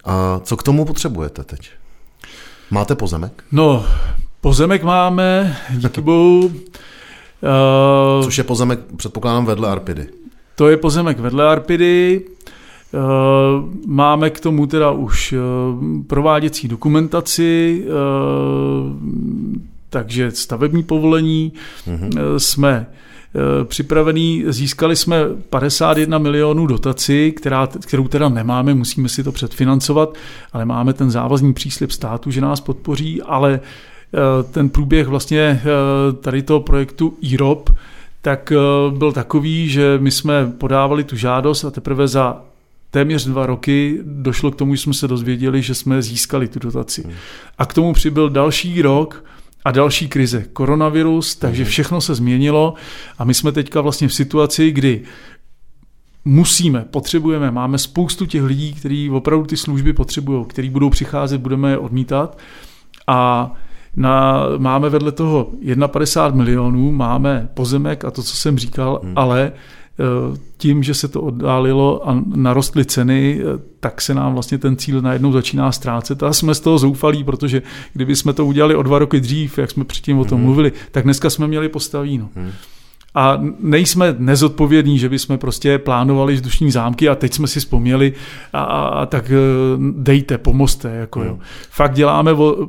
A 0.04 0.40
co 0.44 0.56
k 0.56 0.62
tomu 0.62 0.84
potřebujete 0.84 1.44
teď? 1.44 1.70
Máte 2.70 2.94
pozemek? 2.94 3.44
No, 3.52 3.86
pozemek 4.40 4.82
máme, 4.82 5.56
díky 5.70 6.00
bohu. 6.10 6.40
Uh, 6.44 8.24
Což 8.24 8.38
je 8.38 8.44
pozemek, 8.44 8.80
předpokládám, 8.96 9.46
vedle 9.46 9.68
Arpidy. 9.68 10.06
To 10.56 10.68
je 10.68 10.76
pozemek 10.76 11.18
vedle 11.18 11.48
Arpidy. 11.48 12.24
Máme 13.86 14.30
k 14.30 14.40
tomu 14.40 14.66
teda 14.66 14.90
už 14.90 15.32
eh, 15.32 15.38
prováděcí 16.06 16.68
dokumentaci, 16.68 17.84
eh, 17.84 17.90
takže 19.90 20.30
stavební 20.30 20.82
povolení 20.82 21.52
mm-hmm. 21.86 22.36
jsme 22.36 22.86
připravený, 23.64 24.44
získali 24.46 24.96
jsme 24.96 25.16
51 25.50 26.18
milionů 26.18 26.66
dotaci, 26.66 27.32
která, 27.36 27.68
kterou 27.86 28.08
teda 28.08 28.28
nemáme, 28.28 28.74
musíme 28.74 29.08
si 29.08 29.24
to 29.24 29.32
předfinancovat, 29.32 30.14
ale 30.52 30.64
máme 30.64 30.92
ten 30.92 31.10
závazný 31.10 31.52
příslip 31.52 31.90
státu, 31.90 32.30
že 32.30 32.40
nás 32.40 32.60
podpoří, 32.60 33.22
ale 33.22 33.60
ten 34.50 34.68
průběh 34.68 35.08
vlastně 35.08 35.62
tady 36.20 36.42
toho 36.42 36.60
projektu 36.60 37.14
IROP, 37.20 37.70
tak 38.22 38.52
byl 38.90 39.12
takový, 39.12 39.68
že 39.68 39.98
my 40.00 40.10
jsme 40.10 40.52
podávali 40.58 41.04
tu 41.04 41.16
žádost 41.16 41.64
a 41.64 41.70
teprve 41.70 42.08
za 42.08 42.42
téměř 42.92 43.26
dva 43.26 43.46
roky 43.46 43.98
došlo 44.02 44.50
k 44.50 44.56
tomu, 44.56 44.74
že 44.74 44.82
jsme 44.82 44.94
se 44.94 45.08
dozvěděli, 45.08 45.62
že 45.62 45.74
jsme 45.74 46.02
získali 46.02 46.48
tu 46.48 46.58
dotaci. 46.58 47.02
Hmm. 47.02 47.12
A 47.58 47.66
k 47.66 47.74
tomu 47.74 47.92
přibyl 47.92 48.30
další 48.30 48.82
rok 48.82 49.24
a 49.64 49.70
další 49.70 50.08
krize, 50.08 50.44
koronavirus, 50.52 51.36
takže 51.36 51.62
hmm. 51.62 51.70
všechno 51.70 52.00
se 52.00 52.14
změnilo 52.14 52.74
a 53.18 53.24
my 53.24 53.34
jsme 53.34 53.52
teďka 53.52 53.80
vlastně 53.80 54.08
v 54.08 54.14
situaci, 54.14 54.70
kdy 54.70 55.02
musíme, 56.24 56.84
potřebujeme, 56.90 57.50
máme 57.50 57.78
spoustu 57.78 58.26
těch 58.26 58.42
lidí, 58.42 58.74
kteří 58.74 59.10
opravdu 59.10 59.46
ty 59.46 59.56
služby 59.56 59.92
potřebují, 59.92 60.44
kteří 60.44 60.70
budou 60.70 60.90
přicházet, 60.90 61.38
budeme 61.38 61.70
je 61.70 61.78
odmítat 61.78 62.38
a 63.06 63.52
na, 63.96 64.44
máme 64.58 64.88
vedle 64.90 65.12
toho 65.12 65.50
51 65.86 66.44
milionů, 66.44 66.92
máme 66.92 67.48
pozemek 67.54 68.04
a 68.04 68.10
to, 68.10 68.22
co 68.22 68.36
jsem 68.36 68.58
říkal, 68.58 69.00
hmm. 69.02 69.12
ale 69.16 69.52
tím, 70.56 70.82
že 70.82 70.94
se 70.94 71.08
to 71.08 71.22
oddálilo 71.22 72.08
a 72.08 72.22
narostly 72.34 72.84
ceny, 72.84 73.40
eh, 73.40 73.62
tak 73.80 74.00
se 74.00 74.14
nám 74.14 74.32
vlastně 74.32 74.58
ten 74.58 74.76
cíl 74.76 75.02
najednou 75.02 75.32
začíná 75.32 75.72
ztrácet 75.72 76.22
a 76.22 76.32
jsme 76.32 76.54
z 76.54 76.60
toho 76.60 76.78
zoufalí, 76.78 77.24
protože 77.24 77.62
kdyby 77.92 78.16
jsme 78.16 78.32
to 78.32 78.46
udělali 78.46 78.74
o 78.74 78.82
dva 78.82 78.98
roky 78.98 79.20
dřív, 79.20 79.58
jak 79.58 79.70
jsme 79.70 79.84
předtím 79.84 80.18
o 80.18 80.24
tom 80.24 80.38
hmm. 80.38 80.46
mluvili, 80.46 80.72
tak 80.90 81.04
dneska 81.04 81.30
jsme 81.30 81.46
měli 81.46 81.68
postavíno. 81.68 82.28
Hmm. 82.34 82.50
A 83.14 83.40
nejsme 83.60 84.14
nezodpovědní, 84.18 84.98
že 84.98 85.08
bychom 85.08 85.38
prostě 85.38 85.78
plánovali 85.78 86.34
vzdušní 86.34 86.70
zámky 86.70 87.08
a 87.08 87.14
teď 87.14 87.34
jsme 87.34 87.46
si 87.46 87.60
vzpomněli 87.60 88.12
a, 88.52 88.62
a, 88.62 88.88
a 88.88 89.06
tak 89.06 89.30
eh, 89.30 89.34
dejte, 89.96 90.38
pomozte. 90.38 90.88
Jako 90.88 91.20
hmm. 91.20 91.28
jo. 91.28 91.38
Fakt 91.70 91.94
děláme 91.94 92.32
o, 92.32 92.68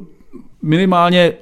minimálně 0.61 1.33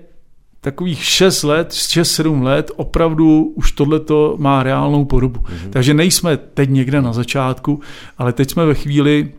takových 0.62 1.04
6 1.04 1.44
let, 1.44 1.70
6-7 1.70 2.44
let 2.44 2.72
opravdu 2.76 3.54
už 3.56 3.72
tohleto 3.72 4.36
má 4.40 4.64
reálnou 4.64 5.06
podobu. 5.06 5.40
Mm-hmm. 5.40 5.70
Takže 5.70 5.94
nejsme 5.94 6.38
teď 6.38 6.70
někde 6.70 7.02
na 7.02 7.14
začátku, 7.14 7.80
ale 8.18 8.34
teď 8.34 8.52
jsme 8.52 8.66
ve 8.66 8.74
chvíli, 8.74 9.32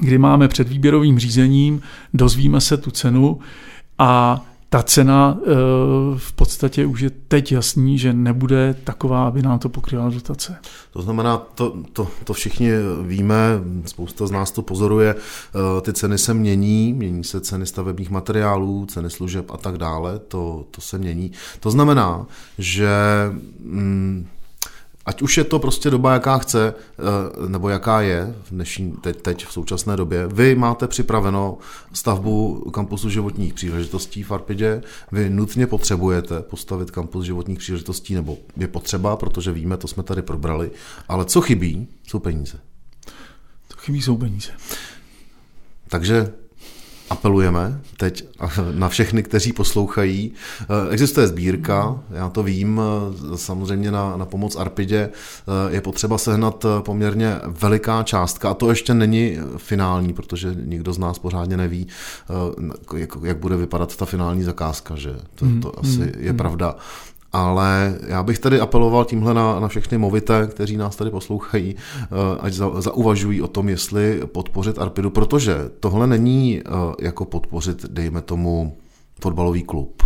kdy 0.00 0.18
máme 0.18 0.48
před 0.48 0.68
výběrovým 0.68 1.18
řízením, 1.18 1.82
dozvíme 2.14 2.60
se 2.60 2.76
tu 2.76 2.90
cenu 2.90 3.38
a 3.98 4.40
ta 4.72 4.82
cena 4.82 5.38
eh, 5.42 5.46
v 6.16 6.32
podstatě 6.32 6.86
už 6.86 7.00
je 7.00 7.10
teď 7.10 7.52
jasný, 7.52 7.98
že 7.98 8.12
nebude 8.12 8.74
taková, 8.84 9.26
aby 9.26 9.42
nám 9.42 9.58
to 9.58 9.68
pokryla 9.68 10.10
dotace. 10.10 10.56
To 10.92 11.02
znamená, 11.02 11.36
to, 11.36 11.76
to, 11.92 12.08
to 12.24 12.32
všichni 12.32 12.70
víme, 13.02 13.36
spousta 13.86 14.26
z 14.26 14.30
nás 14.30 14.50
to 14.50 14.62
pozoruje, 14.62 15.14
eh, 15.14 15.80
ty 15.80 15.92
ceny 15.92 16.18
se 16.18 16.34
mění, 16.34 16.92
mění 16.92 17.24
se 17.24 17.40
ceny 17.40 17.66
stavebních 17.66 18.10
materiálů, 18.10 18.86
ceny 18.86 19.10
služeb 19.10 19.50
a 19.50 19.56
tak 19.56 19.78
dále, 19.78 20.18
to, 20.18 20.64
to 20.70 20.80
se 20.80 20.98
mění. 20.98 21.32
To 21.60 21.70
znamená, 21.70 22.26
že 22.58 22.90
mm, 23.60 24.26
ať 25.06 25.22
už 25.22 25.38
je 25.38 25.44
to 25.44 25.58
prostě 25.58 25.90
doba, 25.90 26.12
jaká 26.12 26.38
chce, 26.38 26.74
eh, 26.74 27.48
nebo 27.48 27.68
jaká 27.68 28.00
je 28.00 28.34
v 28.42 28.50
dnešní, 28.50 28.92
teď, 28.92 29.22
teď 29.22 29.46
v 29.46 29.52
současné 29.52 29.96
době, 29.96 30.26
vy 30.26 30.54
máte 30.54 30.88
připraveno 30.88 31.58
stavbu 31.92 32.70
kampusu 32.70 33.10
životních 33.10 33.54
příležitostí 33.54 34.22
v 34.22 34.32
Arpidě, 34.32 34.82
vy 35.12 35.30
nutně 35.30 35.66
potřebujete 35.66 36.42
postavit 36.42 36.90
kampus 36.90 37.24
životních 37.24 37.58
příležitostí, 37.58 38.14
nebo 38.14 38.38
je 38.56 38.68
potřeba, 38.68 39.16
protože 39.16 39.52
víme, 39.52 39.76
to 39.76 39.88
jsme 39.88 40.02
tady 40.02 40.22
probrali, 40.22 40.70
ale 41.08 41.24
co 41.24 41.40
chybí, 41.40 41.88
jsou 42.06 42.18
peníze. 42.18 42.58
To 43.68 43.76
chybí 43.76 44.02
jsou 44.02 44.16
peníze. 44.16 44.50
Takže 45.88 46.32
apelujeme 47.10 47.80
teď 47.96 48.24
na 48.72 48.88
všechny, 48.88 49.22
kteří 49.22 49.52
poslouchají. 49.52 50.32
Eh, 50.60 50.66
existuje 50.90 51.26
sbírka, 51.26 51.98
já 52.10 52.28
to 52.28 52.42
vím, 52.42 52.80
eh, 52.80 53.36
samozřejmě 53.36 53.90
na, 53.90 54.16
na 54.16 54.26
pomoc 54.26 54.56
Arpidě 54.56 54.98
eh, 54.98 55.74
je 55.74 55.80
potřeba 55.80 56.18
sehnat 56.18 56.66
poměrně 56.80 57.36
veliká 57.46 58.02
částka 58.02 58.50
a 58.50 58.54
to 58.54 58.70
ještě 58.70 58.94
není 58.94 59.38
finální, 59.56 60.12
protože 60.12 60.56
nikdo 60.64 60.92
z 60.92 60.98
nás 60.98 61.18
pořádně 61.18 61.56
neví, 61.56 61.86
jak, 62.96 63.16
jak 63.22 63.38
bude 63.38 63.56
vypadat 63.56 63.96
ta 63.96 64.04
finální 64.04 64.42
zakázka, 64.42 64.96
že 64.96 65.12
to, 65.34 65.46
to 65.46 65.46
mm, 65.46 65.62
asi 65.78 65.98
mm, 65.98 66.12
je 66.18 66.32
mm. 66.32 66.38
pravda. 66.38 66.76
Ale 67.32 67.98
já 68.06 68.22
bych 68.22 68.38
tady 68.38 68.60
apeloval 68.60 69.04
tímhle 69.04 69.34
na, 69.34 69.60
na 69.60 69.68
všechny 69.68 69.98
movité, 69.98 70.46
kteří 70.46 70.76
nás 70.76 70.96
tady 70.96 71.10
poslouchají, 71.10 71.76
eh, 72.02 72.06
ať 72.40 72.52
za, 72.52 72.80
zauvažují 72.80 73.42
o 73.42 73.48
tom, 73.48 73.68
jestli 73.68 74.20
podpořit 74.26 74.78
Arpidu, 74.78 75.10
protože 75.10 75.56
tohle 75.80 76.06
není 76.06 76.60
eh, 76.60 76.70
jako 77.00 77.24
podpořit, 77.24 77.86
dejme 77.90 78.22
tomu, 78.22 78.76
fotbalový 79.22 79.62
klub. 79.62 80.02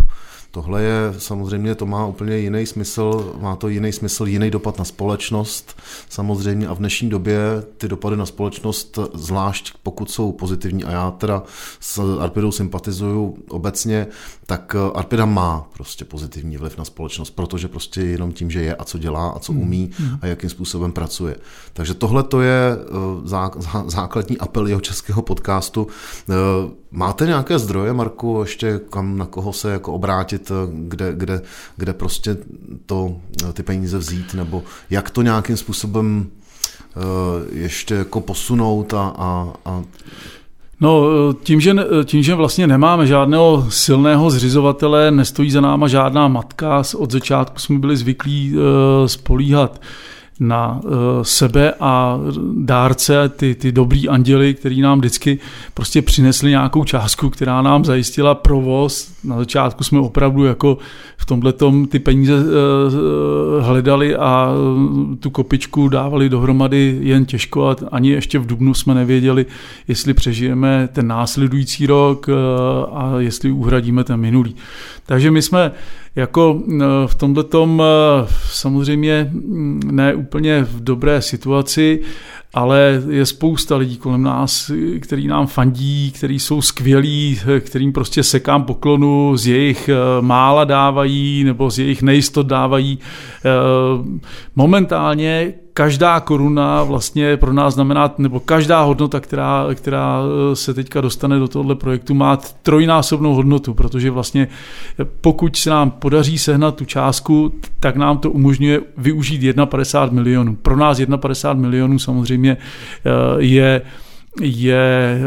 Tohle 0.55 0.83
je 0.83 1.13
samozřejmě, 1.17 1.75
to 1.75 1.85
má 1.85 2.05
úplně 2.05 2.37
jiný 2.37 2.65
smysl, 2.65 3.35
má 3.41 3.55
to 3.55 3.67
jiný 3.67 3.91
smysl, 3.91 4.27
jiný 4.27 4.51
dopad 4.51 4.79
na 4.79 4.85
společnost 4.85 5.77
samozřejmě 6.09 6.67
a 6.67 6.73
v 6.73 6.77
dnešní 6.77 7.09
době 7.09 7.39
ty 7.77 7.87
dopady 7.87 8.17
na 8.17 8.25
společnost, 8.25 8.99
zvlášť 9.13 9.73
pokud 9.83 10.11
jsou 10.11 10.31
pozitivní 10.31 10.83
a 10.83 10.91
já 10.91 11.11
teda 11.11 11.43
s 11.79 12.17
Arpidou 12.19 12.51
sympatizuju 12.51 13.37
obecně, 13.49 14.07
tak 14.45 14.75
Arpida 14.93 15.25
má 15.25 15.67
prostě 15.73 16.05
pozitivní 16.05 16.57
vliv 16.57 16.77
na 16.77 16.85
společnost, 16.85 17.29
protože 17.29 17.67
prostě 17.67 18.01
jenom 18.01 18.31
tím, 18.31 18.51
že 18.51 18.61
je 18.61 18.75
a 18.75 18.83
co 18.83 18.97
dělá 18.97 19.29
a 19.29 19.39
co 19.39 19.51
hmm. 19.51 19.61
umí 19.61 19.91
hmm. 19.97 20.19
a 20.21 20.27
jakým 20.27 20.49
způsobem 20.49 20.91
pracuje. 20.91 21.35
Takže 21.73 21.93
tohle 21.93 22.23
to 22.23 22.41
je 22.41 22.77
eh, 22.77 23.87
základní 23.87 24.37
apel 24.37 24.67
jeho 24.67 24.81
českého 24.81 25.21
podcastu. 25.21 25.87
Eh, 26.95 26.97
Máte 26.97 27.25
nějaké 27.25 27.59
zdroje, 27.59 27.93
Marku, 27.93 28.39
ještě 28.41 28.79
kam, 28.89 29.17
na 29.17 29.25
koho 29.25 29.53
se 29.53 29.71
jako 29.71 29.93
obrátit, 29.93 30.51
kde, 30.73 31.13
kde, 31.13 31.41
kde 31.77 31.93
prostě 31.93 32.37
to, 32.85 33.15
ty 33.53 33.63
peníze 33.63 33.97
vzít, 33.97 34.33
nebo 34.33 34.63
jak 34.89 35.09
to 35.09 35.21
nějakým 35.21 35.57
způsobem 35.57 36.27
ještě 37.51 37.95
jako 37.95 38.21
posunout 38.21 38.93
a, 38.93 39.13
a, 39.17 39.53
a 39.65 39.83
No, 40.81 41.07
tím 41.43 41.61
že, 41.61 41.73
tím, 42.05 42.23
že 42.23 42.35
vlastně 42.35 42.67
nemáme 42.67 43.07
žádného 43.07 43.65
silného 43.69 44.29
zřizovatele, 44.29 45.11
nestojí 45.11 45.51
za 45.51 45.61
náma 45.61 45.87
žádná 45.87 46.27
matka, 46.27 46.83
od 46.95 47.11
začátku 47.11 47.59
jsme 47.59 47.79
byli 47.79 47.97
zvyklí 47.97 48.55
spolíhat 49.05 49.81
na 50.39 50.79
uh, 50.83 50.91
sebe 51.21 51.73
a 51.79 52.19
dárce, 52.55 53.29
ty, 53.29 53.55
ty 53.55 53.71
dobrý 53.71 54.09
anděly, 54.09 54.53
který 54.53 54.81
nám 54.81 54.99
vždycky 54.99 55.39
prostě 55.73 56.01
přinesli 56.01 56.49
nějakou 56.49 56.83
částku, 56.83 57.29
která 57.29 57.61
nám 57.61 57.85
zajistila 57.85 58.35
provoz. 58.35 59.11
Na 59.23 59.37
začátku 59.37 59.83
jsme 59.83 59.99
opravdu 59.99 60.43
jako 60.43 60.77
v 61.17 61.25
tomhle 61.25 61.53
ty 61.89 61.99
peníze 61.99 62.33
uh, 62.33 62.43
hledali 63.61 64.15
a 64.15 64.51
tu 65.19 65.29
kopičku 65.29 65.89
dávali 65.89 66.29
dohromady 66.29 66.97
jen 67.01 67.25
těžko 67.25 67.67
a 67.67 67.75
ani 67.91 68.09
ještě 68.09 68.39
v 68.39 68.45
Dubnu 68.45 68.73
jsme 68.73 68.93
nevěděli, 68.93 69.45
jestli 69.87 70.13
přežijeme 70.13 70.89
ten 70.93 71.07
následující 71.07 71.87
rok 71.87 72.29
a 72.91 73.13
jestli 73.17 73.51
uhradíme 73.51 74.03
ten 74.03 74.19
minulý. 74.19 74.55
Takže 75.05 75.31
my 75.31 75.41
jsme 75.41 75.71
jako 76.15 76.61
v 77.05 77.15
tomhle 77.15 77.43
tom 77.43 77.83
samozřejmě 78.51 79.29
mm, 79.31 79.81
ne 79.91 80.15
úplně 80.15 80.63
v 80.63 80.83
dobré 80.83 81.21
situaci, 81.21 82.01
ale 82.53 83.03
je 83.09 83.25
spousta 83.25 83.75
lidí 83.75 83.97
kolem 83.97 84.23
nás, 84.23 84.71
který 84.99 85.27
nám 85.27 85.47
fandí, 85.47 86.11
který 86.11 86.39
jsou 86.39 86.61
skvělí, 86.61 87.39
kterým 87.59 87.93
prostě 87.93 88.23
sekám 88.23 88.63
poklonu, 88.63 89.37
z 89.37 89.47
jejich 89.47 89.89
eh, 89.89 89.95
mála 90.21 90.63
dávají 90.63 91.43
nebo 91.43 91.69
z 91.69 91.79
jejich 91.79 92.01
nejistot 92.01 92.47
dávají. 92.47 92.99
Eh, 93.45 93.49
momentálně 94.55 95.53
každá 95.77 96.19
koruna 96.19 96.83
vlastně 96.83 97.37
pro 97.37 97.53
nás 97.53 97.73
znamená, 97.73 98.13
nebo 98.17 98.39
každá 98.39 98.81
hodnota, 98.81 99.19
která, 99.19 99.67
která 99.75 100.19
eh, 100.21 100.55
se 100.55 100.73
teďka 100.73 101.01
dostane 101.01 101.39
do 101.39 101.47
tohoto 101.47 101.75
projektu, 101.75 102.13
má 102.13 102.37
trojnásobnou 102.63 103.33
hodnotu, 103.33 103.73
protože 103.73 104.11
vlastně 104.11 104.47
pokud 105.21 105.55
se 105.55 105.69
nám 105.69 105.91
podaří 105.91 106.37
sehnat 106.37 106.75
tu 106.75 106.85
částku, 106.85 107.53
tak 107.79 107.95
nám 107.95 108.17
to 108.17 108.31
umožňuje 108.31 108.81
využít 108.97 109.55
51 109.65 110.15
milionů. 110.15 110.55
Pro 110.55 110.75
nás 110.75 111.01
51 111.17 111.61
milionů 111.61 111.99
samozřejmě 111.99 112.57
eh, 112.57 113.09
je 113.37 113.81
je 114.41 115.19
eh, 115.19 115.23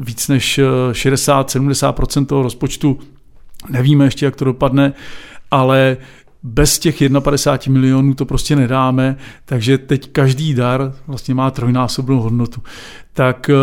víc 0.00 0.28
než 0.28 0.60
60-70% 0.92 2.26
toho 2.26 2.42
rozpočtu. 2.42 2.98
Nevíme 3.70 4.04
ještě, 4.04 4.24
jak 4.24 4.36
to 4.36 4.44
dopadne, 4.44 4.92
ale 5.50 5.96
bez 6.44 6.78
těch 6.78 7.02
51 7.20 7.80
milionů 7.80 8.14
to 8.14 8.24
prostě 8.24 8.56
nedáme, 8.56 9.16
takže 9.44 9.78
teď 9.78 10.10
každý 10.12 10.54
dar 10.54 10.92
vlastně 11.06 11.34
má 11.34 11.50
trojnásobnou 11.50 12.20
hodnotu. 12.20 12.62
Tak 13.12 13.50
eh, 13.50 13.54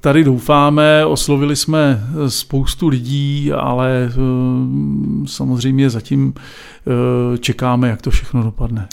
tady 0.00 0.24
doufáme, 0.24 1.06
oslovili 1.06 1.56
jsme 1.56 2.06
spoustu 2.28 2.88
lidí, 2.88 3.52
ale 3.52 4.10
eh, 4.10 4.16
samozřejmě 5.26 5.90
zatím 5.90 6.34
eh, 6.36 7.38
čekáme, 7.38 7.88
jak 7.88 8.02
to 8.02 8.10
všechno 8.10 8.42
dopadne. 8.42 8.88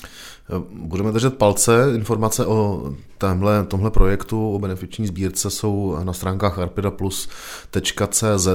Budeme 0.74 1.12
držet 1.12 1.38
palce. 1.38 1.92
Informace 1.96 2.46
o 2.46 2.90
témhle, 3.18 3.64
tomhle 3.66 3.92
projektu, 3.92 4.54
o 4.54 4.60
benefiční 4.60 5.08
sbírce 5.08 5.50
jsou 5.50 5.98
na 6.04 6.14
stránkách 6.14 6.60
arpidaplus.cz. 6.60 8.48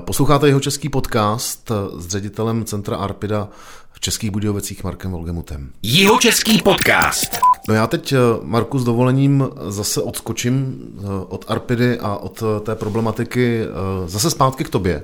Posloucháte 0.00 0.46
jeho 0.46 0.60
český 0.60 0.88
podcast 0.88 1.72
s 1.96 2.08
ředitelem 2.08 2.64
Centra 2.64 2.96
Arpida 2.96 3.48
v 3.92 4.00
Českých 4.00 4.30
Budějovicích 4.30 4.84
Markem 4.84 5.10
Volgemutem. 5.10 5.70
Jeho 5.82 6.18
český 6.18 6.62
podcast. 6.62 7.38
No 7.68 7.74
já 7.74 7.86
teď, 7.86 8.14
Marku, 8.42 8.78
s 8.78 8.84
dovolením 8.84 9.48
zase 9.68 10.02
odskočím 10.02 10.82
eh, 10.98 11.02
od 11.28 11.44
Arpidy 11.48 11.98
a 11.98 12.16
od 12.16 12.42
eh, 12.42 12.60
té 12.60 12.74
problematiky 12.74 13.60
eh, 13.62 14.08
zase 14.08 14.30
zpátky 14.30 14.64
k 14.64 14.68
tobě. 14.68 15.02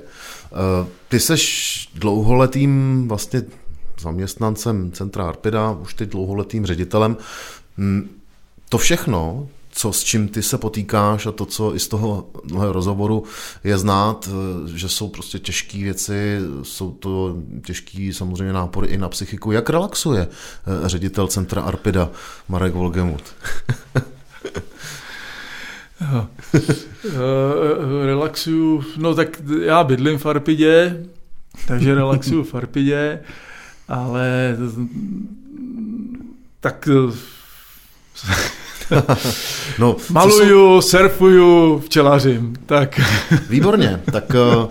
Ty 1.07 1.19
seš 1.19 1.89
dlouholetým 1.95 3.05
vlastně 3.07 3.43
zaměstnancem 4.01 4.91
Centra 4.91 5.27
Arpida, 5.27 5.71
už 5.71 5.93
teď 5.93 6.09
dlouholetým 6.09 6.65
ředitelem. 6.65 7.17
Hm, 7.77 8.09
to 8.69 8.77
všechno, 8.77 9.47
co 9.77 9.93
s 9.93 10.03
čím 10.03 10.27
ty 10.27 10.43
se 10.43 10.57
potýkáš 10.57 11.25
a 11.25 11.31
to, 11.31 11.45
co 11.45 11.75
i 11.75 11.79
z 11.79 11.87
toho 11.87 12.29
rozhovoru 12.51 13.23
je 13.63 13.77
znát, 13.77 14.29
že 14.65 14.89
jsou 14.89 15.09
prostě 15.09 15.39
těžké 15.39 15.77
věci, 15.77 16.39
jsou 16.63 16.91
to 16.91 17.37
těžké 17.65 18.09
samozřejmě 18.13 18.53
nápory 18.53 18.87
i 18.87 18.97
na 18.97 19.09
psychiku. 19.09 19.51
Jak 19.51 19.69
relaxuje 19.69 20.27
eh, 20.27 20.89
ředitel 20.89 21.27
Centra 21.27 21.61
Arpida 21.61 22.09
Marek 22.49 22.73
Volgemut? 22.73 23.21
relaxuju, 28.05 28.83
no 28.97 29.15
tak 29.15 29.41
já 29.61 29.83
bydlím 29.83 30.17
v 30.17 30.25
Arpidě, 30.25 31.05
takže 31.67 31.95
relaxuju 31.95 32.43
v 32.43 32.55
Arpidě, 32.55 33.19
ale 33.87 34.57
tak 36.59 36.89
no, 39.79 39.95
Maluju, 40.09 40.81
jsou... 40.81 40.89
surfuju, 40.89 41.79
včelařím. 41.79 42.55
Tak. 42.65 43.01
Výborně, 43.49 44.01
tak 44.11 44.23
uh, 44.29 44.65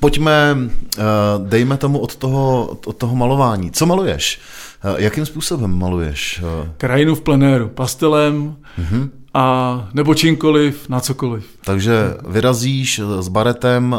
pojďme, 0.00 0.56
uh, 0.56 1.46
dejme 1.46 1.76
tomu 1.76 1.98
od 1.98 2.16
toho, 2.16 2.76
od 2.86 2.96
toho 2.96 3.16
malování. 3.16 3.70
Co 3.70 3.86
maluješ? 3.86 4.40
Uh, 4.84 5.00
jakým 5.00 5.26
způsobem 5.26 5.78
maluješ? 5.78 6.42
Uh... 6.42 6.68
Krajinu 6.76 7.14
v 7.14 7.20
plenéru, 7.20 7.68
pastelem, 7.68 8.56
uh-huh 8.78 9.08
a 9.34 9.88
nebo 9.94 10.14
čímkoliv, 10.14 10.88
na 10.88 11.00
cokoliv. 11.00 11.46
Takže 11.64 12.14
vyrazíš 12.28 13.00
s 13.20 13.28
baretem, 13.28 13.96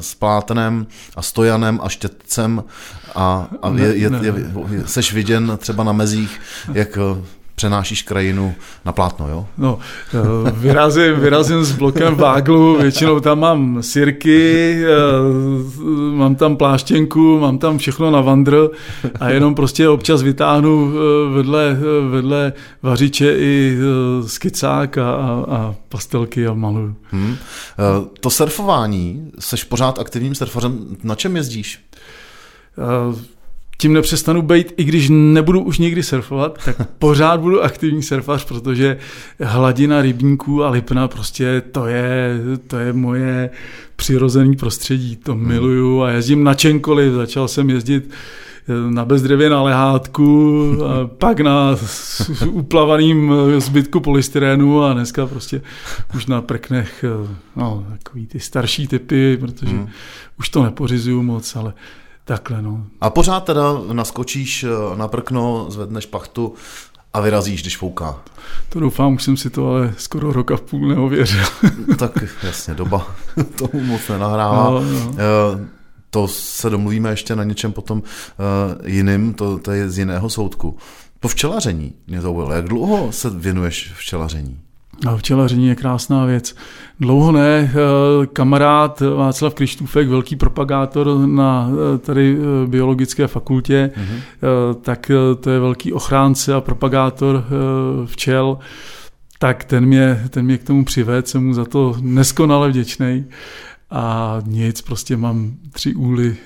s 0.00 0.14
plátenem 0.14 0.86
a 1.16 1.22
stojanem 1.22 1.80
a 1.82 1.88
štětcem 1.88 2.64
a, 3.14 3.48
a 3.62 3.68
je, 3.68 3.86
je, 3.86 4.10
je, 4.22 4.34
je, 4.70 4.86
seš 4.86 5.12
viděn 5.12 5.58
třeba 5.60 5.84
na 5.84 5.92
mezích, 5.92 6.40
jak 6.72 6.98
přenášíš 7.54 8.02
krajinu 8.02 8.54
na 8.84 8.92
plátno, 8.92 9.28
jo? 9.28 9.46
No, 9.58 9.78
eh, 10.14 10.50
vyrazím, 10.50 11.14
vyrazím 11.14 11.64
s 11.64 11.72
blokem 11.72 12.14
váglu, 12.14 12.78
většinou 12.78 13.20
tam 13.20 13.40
mám 13.40 13.82
sirky, 13.82 14.76
eh, 14.84 14.90
mám 16.14 16.34
tam 16.34 16.56
pláštěnku, 16.56 17.38
mám 17.38 17.58
tam 17.58 17.78
všechno 17.78 18.10
na 18.10 18.20
vandr 18.20 18.68
a 19.20 19.28
jenom 19.28 19.54
prostě 19.54 19.88
občas 19.88 20.22
vytáhnu 20.22 20.92
eh, 20.92 21.34
vedle, 21.34 21.76
vedle 22.10 22.52
vařiče 22.82 23.36
i 23.38 23.78
skicák 24.26 24.98
a, 24.98 25.14
a 25.48 25.74
pastelky 25.88 26.46
a 26.46 26.54
maluju. 26.54 26.94
Hmm. 27.10 27.36
To 28.20 28.30
surfování, 28.30 29.30
seš 29.38 29.64
pořád 29.64 29.98
aktivním 29.98 30.34
surfařem, 30.34 30.96
na 31.02 31.14
čem 31.14 31.36
jezdíš? 31.36 31.80
Tím 33.78 33.92
nepřestanu 33.92 34.42
být, 34.42 34.72
i 34.76 34.84
když 34.84 35.08
nebudu 35.10 35.60
už 35.60 35.78
nikdy 35.78 36.02
surfovat, 36.02 36.58
tak 36.64 36.88
pořád 36.98 37.40
budu 37.40 37.62
aktivní 37.62 38.02
surfař, 38.02 38.44
protože 38.44 38.98
hladina 39.40 40.02
rybníků 40.02 40.64
a 40.64 40.70
lipna 40.70 41.08
prostě 41.08 41.62
to 41.72 41.86
je, 41.86 42.40
to 42.66 42.78
je 42.78 42.92
moje 42.92 43.50
přirozené 43.96 44.56
prostředí, 44.56 45.16
to 45.16 45.32
hmm. 45.32 45.48
miluju 45.48 46.02
a 46.02 46.10
jezdím 46.10 46.44
na 46.44 46.54
čemkoliv, 46.54 47.12
začal 47.12 47.48
jsem 47.48 47.70
jezdit 47.70 48.10
eh, 48.10 48.90
na 48.90 49.04
bezdrevě 49.04 49.50
na 49.50 49.62
lehátku, 49.62 50.62
a 50.86 51.06
pak 51.18 51.40
na 51.40 51.76
uplavaným 52.50 53.32
zbytku 53.58 54.00
polystyrénu 54.00 54.82
a 54.82 54.92
dneska 54.92 55.26
prostě 55.26 55.62
už 56.14 56.26
na 56.26 56.42
prknech 56.42 57.04
eh, 57.04 57.36
no, 57.56 57.86
takový 57.90 58.26
ty 58.26 58.40
starší 58.40 58.86
typy, 58.86 59.36
protože 59.40 59.72
hmm. 59.72 59.88
už 60.38 60.48
to 60.48 60.62
nepořizuju 60.62 61.22
moc, 61.22 61.56
ale 61.56 61.72
Takhle, 62.24 62.62
no. 62.62 62.86
A 63.00 63.10
pořád 63.10 63.44
teda 63.44 63.62
naskočíš 63.92 64.64
eh, 64.64 64.96
na 64.96 65.08
prkno, 65.08 65.66
zvedneš 65.68 66.06
pachtu 66.06 66.54
a 67.12 67.20
vyrazíš, 67.20 67.62
když 67.62 67.76
fouká. 67.76 68.20
To 68.68 68.80
doufám, 68.80 69.14
už 69.14 69.22
jsem 69.22 69.36
si 69.36 69.50
to 69.50 69.68
ale 69.68 69.94
skoro 69.98 70.32
rok 70.32 70.50
a 70.50 70.56
půl 70.56 70.88
neověřil. 70.88 71.44
tak 71.98 72.24
jasně, 72.42 72.74
doba 72.74 73.06
tomu 73.58 73.84
moc 73.84 74.08
nenahrává. 74.08 74.70
No, 74.70 74.80
no. 74.80 75.14
Eh, 75.14 75.68
to 76.10 76.28
se 76.28 76.70
domluvíme 76.70 77.10
ještě 77.10 77.36
na 77.36 77.44
něčem 77.44 77.72
potom 77.72 78.02
eh, 78.02 78.88
jiným, 78.90 79.34
to, 79.34 79.58
to 79.58 79.72
je 79.72 79.90
z 79.90 79.98
jiného 79.98 80.30
soudku. 80.30 80.76
Po 81.20 81.28
včelaření 81.28 81.92
mě 82.06 82.20
to 82.20 82.32
bylo. 82.32 82.52
Jak 82.52 82.68
dlouho 82.68 83.12
se 83.12 83.30
věnuješ 83.30 83.92
včelaření? 83.96 84.60
A 85.06 85.16
včelaření 85.16 85.66
je 85.66 85.74
krásná 85.74 86.24
věc. 86.24 86.54
Dlouho 87.00 87.32
ne, 87.32 87.70
eh, 87.74 88.26
kamarád 88.26 89.00
Václav 89.00 89.54
Krištůfek, 89.54 90.08
velký 90.08 90.36
propagátor 90.36 91.26
na 91.26 91.68
eh, 91.94 91.98
tady 91.98 92.36
eh, 92.36 92.66
biologické 92.66 93.26
fakultě, 93.26 93.90
mm-hmm. 93.94 94.74
tak 94.80 95.10
to 95.40 95.50
je 95.50 95.60
velký 95.60 95.92
ochránce 95.92 96.54
a 96.54 96.60
propagátor 96.60 97.44
včel. 98.06 98.58
tak 99.38 99.64
ten 99.64 99.86
mě, 99.86 100.24
ten 100.30 100.44
mě 100.44 100.58
k 100.58 100.64
tomu 100.64 100.84
přivedl, 100.84 101.28
jsem 101.28 101.46
mu 101.46 101.54
za 101.54 101.64
to 101.64 101.96
neskonale 102.00 102.68
vděčný. 102.68 103.24
A 103.90 104.38
nic, 104.46 104.80
prostě 104.80 105.16
mám 105.16 105.52
tři 105.72 105.94
úly, 105.94 106.36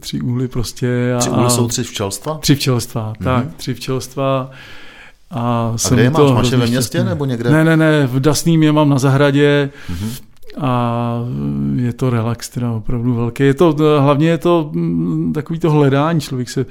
tři 0.00 0.20
úly 0.20 0.48
prostě. 0.48 1.14
A, 1.16 1.18
tři 1.18 1.30
úly 1.30 1.50
jsou 1.50 1.68
tři 1.68 1.82
včelstva? 1.82 2.38
Tři 2.38 2.54
včelstva, 2.54 3.12
mm-hmm. 3.12 3.24
tak, 3.24 3.54
tři 3.54 3.74
včelstva. 3.74 4.50
A, 5.34 5.74
a 5.84 5.94
kde 5.94 6.02
je 6.02 6.10
máš? 6.10 6.32
Máš 6.32 6.50
je 6.50 6.58
ve 6.58 6.66
městě 6.66 7.04
nebo 7.04 7.24
někde? 7.24 7.50
Ne, 7.50 7.64
ne, 7.64 7.76
ne, 7.76 8.06
v 8.06 8.20
Dasným 8.20 8.62
je 8.62 8.72
mám 8.72 8.88
na 8.88 8.98
zahradě. 8.98 9.70
Mm-hmm 9.92 10.10
a 10.58 11.14
je 11.76 11.92
to 11.92 12.10
relax 12.10 12.48
teda 12.48 12.72
opravdu 12.72 13.14
velký. 13.14 13.42
Je 13.42 13.54
to, 13.54 13.76
hlavně 14.00 14.28
je 14.28 14.38
to 14.38 14.70
mm, 14.72 15.32
takový 15.32 15.58
to 15.58 15.70
hledání, 15.70 16.20
člověk 16.20 16.50
se, 16.50 16.66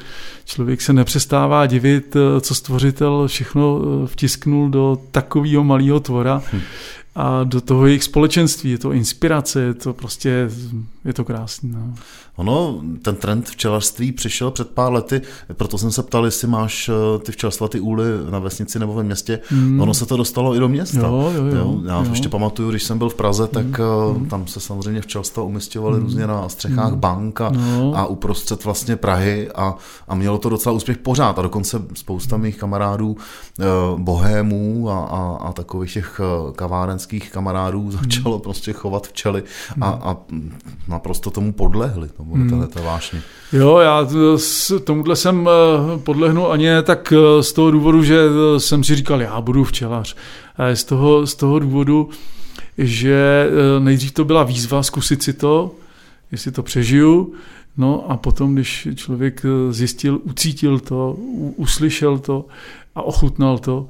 člověk 0.45 0.82
se 0.82 0.93
nepřestává 0.93 1.66
divit, 1.66 2.16
co 2.41 2.55
stvořitel 2.55 3.28
všechno 3.28 3.82
eh, 3.82 4.07
vtisknul 4.07 4.70
do 4.70 4.97
takového 5.11 5.64
malého 5.64 5.99
tvora. 5.99 6.41
Hm 6.53 6.61
a 7.16 7.43
do 7.43 7.61
toho 7.61 7.86
jejich 7.86 8.03
společenství, 8.03 8.72
je 8.72 8.78
to 8.78 8.91
inspirace, 8.91 9.61
je 9.61 9.74
to 9.74 9.93
prostě, 9.93 10.49
je 11.05 11.14
to 11.14 11.26
krásné. 11.26 11.70
No. 11.74 11.93
Ono, 12.36 12.82
ten 13.02 13.16
trend 13.16 13.50
včelařství 13.50 14.12
přišel 14.12 14.52
před 14.52 14.70
pár 14.70 14.94
lety, 14.94 15.22
proto 15.54 15.78
jsem 15.78 15.92
se 15.92 16.04
ptal, 16.04 16.26
jestli 16.26 16.48
máš 16.48 16.90
eh, 16.90 17.20
ty 17.20 17.32
včelstva, 17.32 17.68
ty 17.68 17.80
úly 17.80 18.06
na 18.30 18.40
vesnici 18.40 18.80
nebo 18.80 18.94
ve 18.94 19.04
městě. 19.04 19.40
Mm. 19.52 19.82
Ono 19.82 19.94
se 19.94 20.06
to 20.06 20.18
dostalo 20.18 20.56
i 20.56 20.60
do 20.60 20.70
města. 20.70 21.08
Jo, 21.08 21.32
jo, 21.36 21.46
jo, 21.46 21.56
jo. 21.56 21.82
Já 21.88 21.98
jo. 21.98 22.06
ještě 22.10 22.30
pamatuju, 22.30 22.70
když 22.70 22.84
jsem 22.84 22.98
byl 22.98 23.10
v 23.10 23.16
Praze, 23.16 23.48
tak 23.48 23.66
mm. 24.18 24.26
tam 24.26 24.48
se 24.48 24.60
samozřejmě 24.60 25.02
včelstva 25.02 25.44
umistěvaly 25.44 25.98
mm. 25.98 26.04
různě 26.04 26.28
na 26.28 26.50
střechách 26.50 26.92
mm. 26.92 27.00
bank 27.00 27.42
a, 27.42 27.50
no. 27.50 27.94
a 27.96 28.06
uprostřed 28.06 28.66
vlastně 28.66 28.96
Prahy 28.96 29.52
a, 29.56 29.76
a 30.08 30.16
mělo 30.16 30.38
to 30.38 30.50
docela 30.50 30.76
úspěch 30.76 30.98
pořád. 30.98 31.40
A 31.40 31.42
dokonce 31.42 31.82
spousta 31.94 32.38
mých 32.38 32.58
kamarádů, 32.58 33.18
eh, 33.60 33.66
bohémů 33.98 34.90
a, 34.90 35.06
a, 35.06 35.38
a 35.48 35.54
takových 35.54 35.94
těch 35.94 36.22
kavárenských 36.56 37.32
kamarádů 37.32 37.92
začalo 37.92 38.36
mm. 38.36 38.42
prostě 38.42 38.74
chovat 38.74 39.08
včely 39.08 39.44
a, 39.82 39.88
a 39.90 40.18
naprosto 40.88 41.32
tomu 41.32 41.54
podlehli 41.54 42.10
tomu 42.24 42.36
hmm. 42.36 42.50
tohle 42.50 42.88
vášně. 42.88 43.22
Jo, 43.54 43.78
já 43.78 44.08
tomuhle 44.84 45.16
jsem 45.16 45.50
eh, 45.50 45.98
podlehnul 45.98 46.52
ani 46.52 46.68
tak 46.84 47.14
eh, 47.14 47.44
z 47.44 47.54
toho 47.54 47.72
důvodu, 47.72 48.04
že 48.04 48.20
eh, 48.20 48.60
jsem 48.60 48.84
si 48.84 48.96
říkal, 48.96 49.22
já 49.22 49.42
budu 49.42 49.64
včelař. 49.64 50.16
Z 50.74 50.84
toho, 50.84 51.28
z 51.28 51.36
toho 51.36 51.60
důvodu, 51.60 52.10
že 52.78 53.50
nejdřív 53.80 54.12
to 54.12 54.26
byla 54.26 54.44
výzva 54.44 54.84
zkusit 54.84 55.24
si 55.24 55.34
to, 55.34 55.72
jestli 56.32 56.52
to 56.52 56.64
přežiju, 56.64 57.34
no 57.78 58.12
a 58.12 58.18
potom, 58.18 58.54
když 58.54 58.88
člověk 58.96 59.46
zjistil, 59.70 60.20
ucítil 60.24 60.80
to, 60.80 61.14
uslyšel 61.56 62.18
to 62.20 62.46
a 62.96 63.02
ochutnal 63.02 63.58
to, 63.58 63.88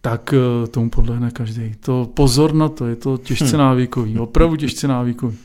tak 0.00 0.34
tomu 0.70 0.90
podlehne 0.90 1.30
každý. 1.30 1.74
To 1.80 2.10
pozor 2.14 2.54
na 2.54 2.68
to, 2.68 2.86
je 2.86 2.96
to 2.96 3.18
těžce 3.18 3.56
hmm. 3.56 3.58
návykový, 3.58 4.18
opravdu 4.18 4.56
těžce 4.56 4.88
návykový. 4.88 5.36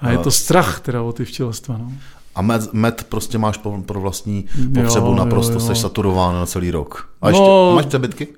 A 0.00 0.10
je 0.10 0.18
to 0.18 0.30
strach 0.30 0.80
teda 0.80 1.02
o 1.02 1.12
ty 1.12 1.24
včelstva. 1.24 1.78
No. 1.78 1.92
A 2.34 2.42
med, 2.42 2.72
med 2.72 3.06
prostě 3.08 3.38
máš 3.38 3.56
pro, 3.56 3.82
pro 3.82 4.00
vlastní 4.00 4.44
potřebu, 4.74 5.06
jo, 5.06 5.14
naprosto 5.14 5.52
jo, 5.52 5.60
jo. 5.60 5.66
seš 5.66 5.78
saturován 5.78 6.34
na 6.34 6.46
celý 6.46 6.70
rok. 6.70 7.08
A 7.22 7.28
ještě, 7.28 7.42
no, 7.42 7.72
máš 7.74 7.86
přebytky? 7.86 8.28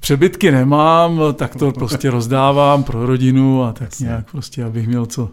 Přebytky 0.00 0.50
nemám, 0.50 1.20
tak 1.34 1.56
to 1.56 1.72
prostě 1.72 2.10
rozdávám 2.10 2.82
pro 2.82 3.06
rodinu 3.06 3.64
a 3.64 3.72
tak 3.72 3.90
Jasně. 3.90 4.06
nějak 4.06 4.30
prostě, 4.30 4.64
abych 4.64 4.88
měl 4.88 5.06
co, 5.06 5.28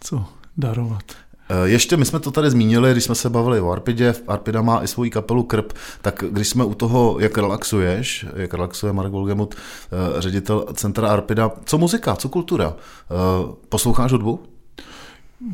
co 0.00 0.24
darovat. 0.56 1.04
Eh, 1.48 1.68
ještě 1.68 1.96
my 1.96 2.04
jsme 2.04 2.20
to 2.20 2.30
tady 2.30 2.50
zmínili, 2.50 2.92
když 2.92 3.04
jsme 3.04 3.14
se 3.14 3.30
bavili 3.30 3.60
o 3.60 3.70
Arpidě, 3.70 4.14
Arpida 4.28 4.62
má 4.62 4.82
i 4.82 4.88
svoji 4.88 5.10
kapelu 5.10 5.42
Krp, 5.42 5.72
tak 6.02 6.24
když 6.30 6.48
jsme 6.48 6.64
u 6.64 6.74
toho, 6.74 7.16
jak 7.20 7.38
relaxuješ, 7.38 8.26
jak 8.36 8.54
relaxuje 8.54 8.92
Mark 8.92 9.12
Volgemut, 9.12 9.54
eh, 9.54 10.20
ředitel 10.20 10.66
centra 10.74 11.08
Arpida, 11.08 11.50
co 11.64 11.78
muzika, 11.78 12.16
co 12.16 12.28
kultura? 12.28 12.74
Eh, 12.76 13.54
posloucháš 13.68 14.12
hudbu? 14.12 14.40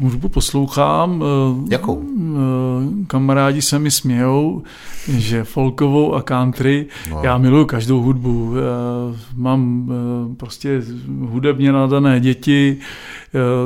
Hudbu 0.01 0.28
poslouchám. 0.28 1.24
Eh, 1.24 1.66
Jakou? 1.70 2.03
Eh, 2.03 3.07
kamarádi 3.07 3.62
se 3.62 3.78
mi 3.78 3.91
smějou, 3.91 4.62
že 5.09 5.45
folkovou 5.45 6.14
a 6.14 6.22
country. 6.22 6.86
No. 7.11 7.20
Já 7.24 7.38
miluji 7.38 7.66
každou 7.66 8.03
hudbu. 8.03 8.55
Eh, 8.57 9.16
mám 9.34 9.93
prostě 10.36 10.82
hudebně 11.20 11.72
nadané 11.72 12.20
děti, 12.20 12.78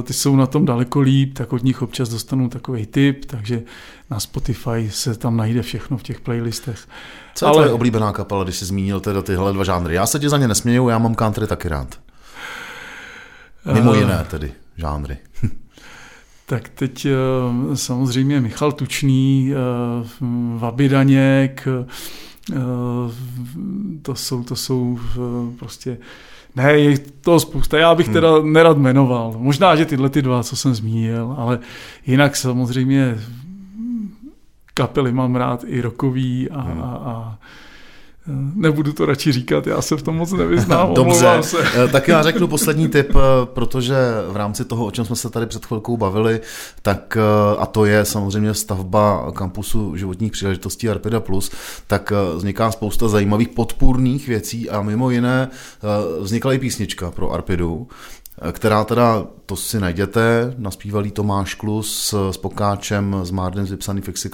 ty 0.02 0.12
jsou 0.12 0.36
na 0.36 0.46
tom 0.46 0.64
daleko 0.64 1.00
líp, 1.00 1.34
tak 1.34 1.52
od 1.52 1.64
nich 1.64 1.82
občas 1.82 2.08
dostanu 2.08 2.48
takový 2.48 2.86
tip, 2.86 3.24
takže 3.24 3.62
na 4.10 4.20
Spotify 4.20 4.88
se 4.90 5.14
tam 5.14 5.36
najde 5.36 5.62
všechno 5.62 5.96
v 5.96 6.02
těch 6.02 6.20
playlistech. 6.20 6.78
Co 7.34 7.44
je 7.44 7.48
Ale... 7.48 7.56
tvoje 7.56 7.72
oblíbená 7.72 8.12
kapela, 8.12 8.44
když 8.44 8.56
jsi 8.56 8.64
zmínil 8.64 9.00
teda 9.00 9.22
tyhle 9.22 9.52
dva 9.52 9.64
žánry? 9.64 9.94
Já 9.94 10.06
se 10.06 10.18
ti 10.18 10.28
za 10.28 10.38
ně 10.38 10.48
nesměju, 10.48 10.88
já 10.88 10.98
mám 10.98 11.14
country 11.14 11.46
taky 11.46 11.68
rád. 11.68 11.98
Mimo 13.72 13.94
jiné 13.94 14.26
tedy 14.30 14.52
žánry. 14.76 15.16
Tak 16.46 16.68
teď 16.68 17.06
eh, 17.06 17.76
samozřejmě 17.76 18.40
Michal 18.40 18.72
Tučný, 18.72 19.52
eh, 19.52 19.56
Vaby 20.56 20.88
Daněk, 20.88 21.68
eh, 21.68 21.86
to 24.02 24.14
jsou, 24.14 24.44
to 24.44 24.56
jsou 24.56 24.98
prostě 25.58 25.98
ne, 26.56 26.72
je 26.72 26.98
to 26.98 27.40
spousta. 27.40 27.78
Já 27.78 27.94
bych 27.94 28.06
hmm. 28.06 28.14
teda 28.14 28.42
nerad 28.42 28.78
jmenoval. 28.78 29.34
Možná, 29.38 29.76
že 29.76 29.84
tyhle 29.84 30.08
ty 30.10 30.22
dva, 30.22 30.42
co 30.42 30.56
jsem 30.56 30.74
zmínil, 30.74 31.34
ale 31.38 31.58
jinak 32.06 32.36
samozřejmě 32.36 33.18
kapely 34.74 35.12
mám 35.12 35.36
rád 35.36 35.64
i 35.66 35.80
rokový 35.80 36.50
a, 36.50 36.60
hmm. 36.60 36.82
a, 36.82 36.84
a 36.84 37.38
Nebudu 38.54 38.92
to 38.92 39.06
radši 39.06 39.32
říkat, 39.32 39.66
já 39.66 39.82
se 39.82 39.96
v 39.96 40.02
tom 40.02 40.16
moc 40.16 40.32
nevyznám. 40.32 40.94
Dobře, 40.94 41.28
se. 41.40 41.56
Eh, 41.84 41.88
tak 41.88 42.08
já 42.08 42.22
řeknu 42.22 42.48
poslední 42.48 42.88
tip, 42.88 43.10
eh, 43.16 43.20
protože 43.44 43.94
v 44.28 44.36
rámci 44.36 44.64
toho, 44.64 44.86
o 44.86 44.90
čem 44.90 45.04
jsme 45.04 45.16
se 45.16 45.30
tady 45.30 45.46
před 45.46 45.66
chvilkou 45.66 45.96
bavili, 45.96 46.40
tak 46.82 47.16
eh, 47.20 47.56
a 47.58 47.66
to 47.66 47.84
je 47.84 48.04
samozřejmě 48.04 48.54
stavba 48.54 49.32
kampusu 49.32 49.96
životních 49.96 50.32
příležitostí 50.32 50.88
Arpida 50.88 51.20
Plus, 51.20 51.50
tak 51.86 52.12
vzniká 52.36 52.70
spousta 52.70 53.08
zajímavých 53.08 53.48
podpůrných 53.48 54.28
věcí 54.28 54.70
a 54.70 54.82
mimo 54.82 55.10
jiné 55.10 55.48
vznikla 56.20 56.52
i 56.52 56.58
písnička 56.58 57.10
pro 57.10 57.32
Arpidu, 57.32 57.88
která 58.52 58.84
teda, 58.84 59.26
to 59.46 59.56
si 59.56 59.80
najděte, 59.80 60.54
naspívalý 60.58 61.10
Tomáš 61.10 61.54
Klus 61.54 62.14
s 62.30 62.36
Pokáčem, 62.36 63.16
s 63.22 63.30
Márdem 63.30 63.66
z 63.66 63.70
Vypsaný 63.70 64.00
fixy 64.00 64.30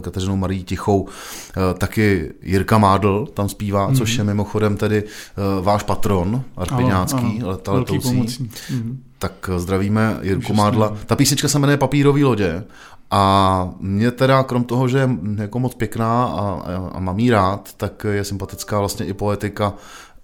Kateřinou 0.00 0.36
Marí 0.36 0.64
Tichou, 0.64 1.08
eh, 1.08 1.74
taky 1.74 2.32
Jirka 2.42 2.78
Mádl 2.78 3.26
tam 3.34 3.48
zpívá, 3.48 3.90
mm-hmm. 3.90 3.96
což 3.96 4.14
je 4.16 4.24
mimochodem 4.24 4.76
tedy 4.76 5.04
eh, 5.04 5.62
váš 5.62 5.82
patron, 5.82 6.42
arpiňácký, 6.56 7.42
leta 7.42 7.72
letoucí. 7.72 8.22
Mm-hmm. 8.22 8.96
Tak 9.18 9.50
zdravíme 9.56 10.18
Jirku 10.22 10.40
Užasný. 10.40 10.56
Mádla. 10.56 10.96
Ta 11.06 11.16
písnička 11.16 11.48
se 11.48 11.58
jmenuje 11.58 11.76
Papírový 11.76 12.24
lodě 12.24 12.64
a 13.10 13.68
mě 13.80 14.10
teda, 14.10 14.42
krom 14.42 14.64
toho, 14.64 14.88
že 14.88 14.98
je 14.98 15.08
jako 15.36 15.58
moc 15.58 15.74
pěkná 15.74 16.24
a, 16.24 16.40
a, 16.40 16.90
a 16.92 17.00
mám 17.00 17.18
jí 17.18 17.30
rád, 17.30 17.70
tak 17.76 18.06
je 18.10 18.24
sympatická 18.24 18.78
vlastně 18.78 19.06
i 19.06 19.12
poetika 19.12 19.72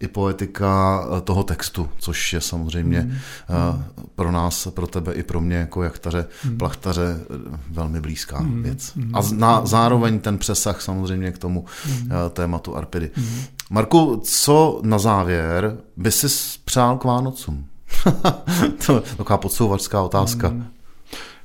i 0.00 0.08
poetika 0.08 1.04
eh, 1.16 1.20
toho 1.20 1.42
textu, 1.42 1.88
což 1.98 2.32
je 2.32 2.40
samozřejmě 2.40 3.00
mm. 3.00 3.84
pro 4.14 4.32
nás, 4.32 4.68
pro 4.70 4.86
tebe 4.86 5.12
i 5.12 5.22
pro 5.22 5.40
mě 5.40 5.56
jako 5.56 5.82
jaktaře, 5.82 6.26
mm. 6.44 6.58
plachtaře 6.58 7.20
eh, 7.20 7.58
velmi 7.70 8.00
blízká 8.00 8.40
mm. 8.40 8.62
věc. 8.62 8.94
Mm. 8.94 9.16
A 9.16 9.20
na, 9.34 9.66
zároveň 9.66 10.18
ten 10.18 10.38
přesah 10.38 10.80
samozřejmě 10.80 11.32
k 11.32 11.38
tomu 11.38 11.64
mm. 11.88 12.10
tématu 12.30 12.76
Arpidy. 12.76 13.10
Mm. 13.16 13.40
Marku, 13.70 14.20
co 14.24 14.80
na 14.82 14.98
závěr 14.98 15.76
by 15.96 16.12
si 16.12 16.26
přál 16.64 16.98
k 16.98 17.04
Vánocům? 17.04 17.66
to 18.86 18.94
je 18.94 19.00
taková 19.16 19.38
podsouvačská 19.38 20.02
otázka. 20.02 20.48
Mm. 20.48 20.66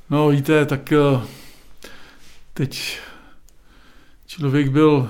No 0.10 0.28
víte, 0.28 0.66
tak 0.66 0.94
teď 2.54 3.00
člověk 4.28 4.70
byl 4.70 5.10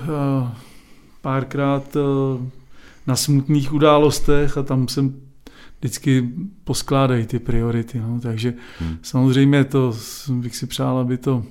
párkrát 1.20 1.96
na 3.06 3.16
smutných 3.16 3.72
událostech 3.72 4.58
a 4.58 4.62
tam 4.62 4.88
se 4.88 5.04
vždycky 5.78 6.28
poskládají 6.64 7.26
ty 7.26 7.38
priority. 7.38 8.00
No. 8.00 8.20
Takže 8.20 8.54
hmm. 8.78 8.96
samozřejmě 9.02 9.64
to 9.64 9.94
bych 10.30 10.56
si 10.56 10.66
přál, 10.66 10.98
aby 10.98 11.18
to 11.18 11.44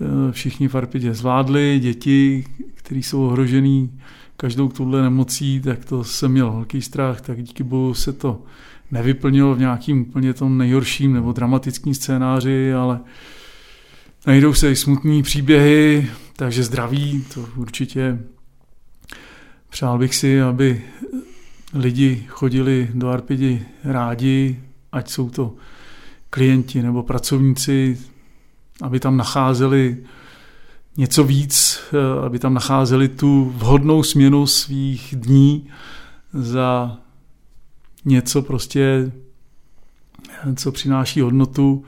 eh, 0.00 0.32
všichni 0.32 0.68
v 0.68 0.74
Arpidě 0.74 1.14
zvládli, 1.14 1.78
děti, 1.82 2.44
kteří 2.74 3.02
jsou 3.02 3.26
ohrožený 3.26 3.90
každou 4.36 4.68
tuhle 4.68 5.02
nemocí, 5.02 5.60
tak 5.60 5.84
to 5.84 6.04
jsem 6.04 6.32
měl 6.32 6.52
velký 6.52 6.82
strach, 6.82 7.20
tak 7.20 7.42
díky 7.42 7.62
bohu 7.62 7.94
se 7.94 8.12
to 8.12 8.42
nevyplnilo 8.90 9.54
v 9.54 9.58
nějakým 9.58 10.00
úplně 10.00 10.34
tom 10.34 10.58
nejhorším 10.58 11.12
nebo 11.12 11.32
dramatickým 11.32 11.94
scénáři, 11.94 12.72
ale 12.74 13.00
najdou 14.26 14.54
se 14.54 14.70
i 14.70 14.76
smutné 14.76 15.22
příběhy, 15.22 16.10
takže 16.36 16.62
zdraví, 16.62 17.24
to 17.34 17.48
určitě 17.56 18.18
Přál 19.76 19.98
bych 19.98 20.14
si, 20.14 20.42
aby 20.42 20.82
lidi 21.74 22.24
chodili 22.28 22.88
do 22.94 23.08
Arpidi 23.08 23.66
rádi, 23.84 24.60
ať 24.92 25.10
jsou 25.10 25.30
to 25.30 25.54
klienti 26.30 26.82
nebo 26.82 27.02
pracovníci, 27.02 27.98
aby 28.82 29.00
tam 29.00 29.16
nacházeli 29.16 30.04
něco 30.96 31.24
víc, 31.24 31.80
aby 32.24 32.38
tam 32.38 32.54
nacházeli 32.54 33.08
tu 33.08 33.44
vhodnou 33.56 34.02
směnu 34.02 34.46
svých 34.46 35.14
dní 35.18 35.68
za 36.32 36.98
něco 38.04 38.42
prostě, 38.42 39.12
co 40.56 40.72
přináší 40.72 41.20
hodnotu 41.20 41.84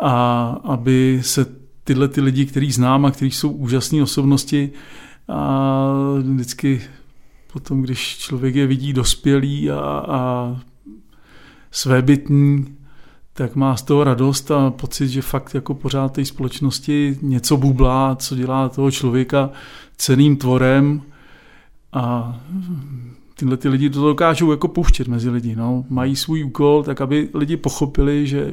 a 0.00 0.46
aby 0.64 1.20
se 1.22 1.46
tyhle 1.84 2.08
ty 2.08 2.20
lidi, 2.20 2.46
který 2.46 2.72
znám 2.72 3.06
a 3.06 3.10
kteří 3.10 3.30
jsou 3.30 3.50
úžasné 3.50 4.02
osobnosti 4.02 4.70
a 5.28 5.92
vždycky 6.34 6.80
potom, 7.52 7.82
když 7.82 8.18
člověk 8.18 8.54
je 8.54 8.66
vidí 8.66 8.92
dospělý 8.92 9.70
a, 9.70 9.80
a 10.08 10.56
svébytný, 11.70 12.66
tak 13.32 13.56
má 13.56 13.76
z 13.76 13.82
toho 13.82 14.04
radost 14.04 14.50
a 14.50 14.70
pocit, 14.70 15.08
že 15.08 15.22
fakt 15.22 15.54
jako 15.54 15.74
pořád 15.74 16.12
té 16.12 16.24
společnosti 16.24 17.18
něco 17.22 17.56
bublá, 17.56 18.16
co 18.16 18.36
dělá 18.36 18.68
toho 18.68 18.90
člověka 18.90 19.50
ceným 19.96 20.36
tvorem 20.36 21.02
a 21.92 22.36
tyhle 23.34 23.56
ty 23.56 23.68
lidi 23.68 23.90
to 23.90 24.06
dokážou 24.06 24.50
jako 24.50 24.68
pouštět 24.68 25.08
mezi 25.08 25.30
lidi. 25.30 25.56
No. 25.56 25.84
Mají 25.88 26.16
svůj 26.16 26.44
úkol, 26.44 26.82
tak 26.82 27.00
aby 27.00 27.28
lidi 27.34 27.56
pochopili, 27.56 28.26
že 28.26 28.52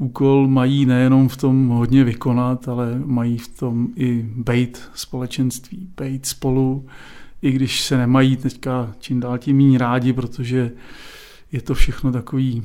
úkol 0.00 0.48
mají 0.48 0.86
nejenom 0.86 1.28
v 1.28 1.36
tom 1.36 1.68
hodně 1.68 2.04
vykonat, 2.04 2.68
ale 2.68 2.98
mají 3.04 3.38
v 3.38 3.48
tom 3.48 3.88
i 3.96 4.26
bejt 4.36 4.90
společenství, 4.94 5.88
bejt 5.96 6.26
spolu, 6.26 6.86
i 7.42 7.52
když 7.52 7.80
se 7.80 7.96
nemají 7.96 8.36
teďka 8.36 8.92
čím 8.98 9.20
dál 9.20 9.38
tím 9.38 9.56
méně 9.56 9.78
rádi, 9.78 10.12
protože 10.12 10.70
je 11.52 11.62
to 11.62 11.74
všechno 11.74 12.12
takový 12.12 12.62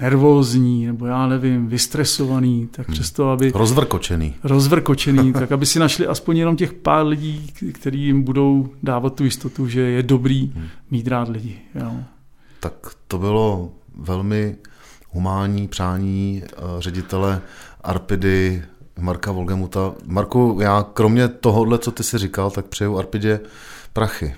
nervózní, 0.00 0.86
nebo 0.86 1.06
já 1.06 1.26
nevím, 1.26 1.68
vystresovaný, 1.68 2.68
tak 2.70 2.88
hmm. 2.88 2.94
přesto, 2.94 3.30
aby... 3.30 3.52
Rozvrkočený. 3.54 4.34
Rozvrkočený, 4.44 5.32
tak 5.42 5.52
aby 5.52 5.66
si 5.66 5.78
našli 5.78 6.06
aspoň 6.06 6.36
jenom 6.36 6.56
těch 6.56 6.72
pár 6.72 7.06
lidí, 7.06 7.52
kteří 7.72 8.02
jim 8.02 8.22
budou 8.22 8.68
dávat 8.82 9.14
tu 9.14 9.24
jistotu, 9.24 9.68
že 9.68 9.80
je 9.80 10.02
dobrý 10.02 10.52
hmm. 10.54 10.66
mít 10.90 11.08
rád 11.08 11.28
lidi. 11.28 11.58
Jo. 11.74 11.92
Tak 12.60 12.74
to 13.08 13.18
bylo 13.18 13.72
velmi 13.96 14.56
humánní 15.10 15.68
přání 15.68 16.42
eh, 16.44 16.60
ředitele 16.78 17.40
Arpidy 17.80 18.64
Marka 18.98 19.32
Volgemuta. 19.32 19.94
Marku, 20.04 20.58
já 20.62 20.86
kromě 20.94 21.28
tohohle, 21.28 21.78
co 21.78 21.90
ty 21.90 22.02
si 22.02 22.18
říkal, 22.18 22.50
tak 22.50 22.66
přeju 22.66 22.98
Arpidě 22.98 23.40
prachy. 23.92 24.34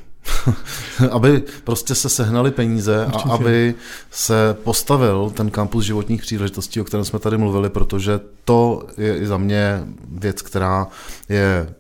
aby 1.10 1.42
prostě 1.64 1.94
se 1.94 2.08
sehnali 2.08 2.50
peníze 2.50 3.06
Určitě. 3.06 3.28
a 3.28 3.34
aby 3.34 3.74
se 4.10 4.56
postavil 4.64 5.32
ten 5.36 5.50
kampus 5.50 5.84
životních 5.84 6.20
příležitostí, 6.22 6.80
o 6.80 6.84
kterém 6.84 7.04
jsme 7.04 7.18
tady 7.18 7.38
mluvili, 7.38 7.70
protože 7.70 8.20
to 8.44 8.86
je 8.96 9.18
i 9.18 9.26
za 9.26 9.38
mě 9.38 9.84
věc, 10.08 10.42
která 10.42 10.86
je 11.28 11.74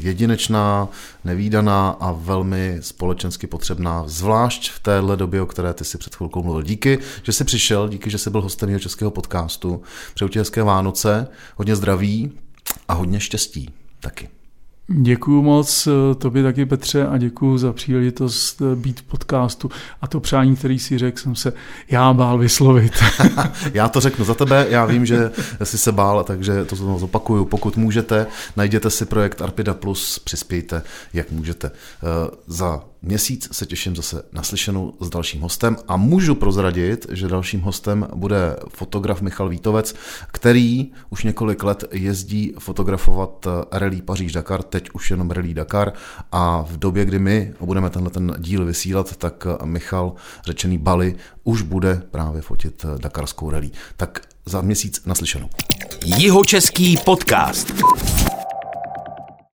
jedinečná, 0.00 0.88
nevýdaná 1.24 1.90
a 1.90 2.12
velmi 2.12 2.78
společensky 2.80 3.46
potřebná, 3.46 4.04
zvlášť 4.06 4.70
v 4.70 4.80
téhle 4.80 5.16
době, 5.16 5.42
o 5.42 5.46
které 5.46 5.74
ty 5.74 5.84
si 5.84 5.98
před 5.98 6.14
chvilkou 6.14 6.42
mluvil. 6.42 6.62
Díky, 6.62 6.98
že 7.22 7.32
jsi 7.32 7.44
přišel, 7.44 7.88
díky, 7.88 8.10
že 8.10 8.18
jsi 8.18 8.30
byl 8.30 8.40
hostem 8.40 8.68
jeho 8.68 8.80
českého 8.80 9.10
podcastu. 9.10 9.82
Přeju 10.14 10.28
ti 10.28 10.38
hezké 10.38 10.62
Vánoce, 10.62 11.28
hodně 11.56 11.76
zdraví 11.76 12.32
a 12.88 12.94
hodně 12.94 13.20
štěstí 13.20 13.70
taky. 14.00 14.28
Děkuju 15.00 15.42
moc 15.42 15.86
eh, 15.86 16.14
tobě 16.14 16.42
taky, 16.42 16.66
Petře, 16.66 17.06
a 17.06 17.18
děkuju 17.18 17.58
za 17.58 17.72
příležitost 17.72 18.62
eh, 18.62 18.76
být 18.76 19.00
v 19.00 19.02
podcastu. 19.02 19.70
A 20.00 20.06
to 20.06 20.20
přání, 20.20 20.56
který 20.56 20.78
si 20.78 20.98
řekl, 20.98 21.18
jsem 21.18 21.34
se 21.34 21.52
já 21.90 22.12
bál 22.12 22.38
vyslovit. 22.38 22.92
já 23.74 23.88
to 23.88 24.00
řeknu 24.00 24.24
za 24.24 24.34
tebe, 24.34 24.66
já 24.70 24.84
vím, 24.84 25.06
že 25.06 25.30
jsi 25.62 25.78
se 25.78 25.92
bál, 25.92 26.24
takže 26.24 26.64
to 26.64 26.76
znovu 26.76 26.98
zopakuju. 26.98 27.44
Pokud 27.44 27.76
můžete, 27.76 28.26
najděte 28.56 28.90
si 28.90 29.04
projekt 29.04 29.42
Arpida 29.42 29.74
Plus, 29.74 30.18
přispějte, 30.18 30.82
jak 31.12 31.30
můžete. 31.30 31.70
Eh, 31.70 32.30
za 32.46 32.80
měsíc 33.02 33.48
se 33.52 33.66
těším 33.66 33.96
zase 33.96 34.22
naslyšenou 34.32 34.94
s 35.00 35.08
dalším 35.08 35.40
hostem 35.40 35.76
a 35.88 35.96
můžu 35.96 36.34
prozradit, 36.34 37.06
že 37.10 37.28
dalším 37.28 37.60
hostem 37.60 38.08
bude 38.14 38.56
fotograf 38.68 39.20
Michal 39.20 39.48
Vítovec, 39.48 39.94
který 40.32 40.90
už 41.10 41.24
několik 41.24 41.62
let 41.62 41.84
jezdí 41.92 42.52
fotografovat 42.58 43.46
rally 43.72 44.02
Paříž-Dakar, 44.02 44.62
teď 44.62 44.90
už 44.92 45.10
jenom 45.10 45.30
rally 45.30 45.54
Dakar 45.54 45.92
a 46.32 46.62
v 46.62 46.76
době, 46.76 47.04
kdy 47.04 47.18
my 47.18 47.54
budeme 47.60 47.90
tenhle 47.90 48.10
ten 48.10 48.34
díl 48.38 48.64
vysílat, 48.64 49.16
tak 49.16 49.46
Michal, 49.64 50.14
řečený 50.44 50.78
Bali, 50.78 51.16
už 51.44 51.62
bude 51.62 52.02
právě 52.10 52.42
fotit 52.42 52.86
Dakarskou 52.98 53.50
rally. 53.50 53.70
Tak 53.96 54.20
za 54.46 54.60
měsíc 54.60 55.02
naslyšenou. 55.06 55.48
Jihočeský 56.04 56.96
podcast. 56.96 57.72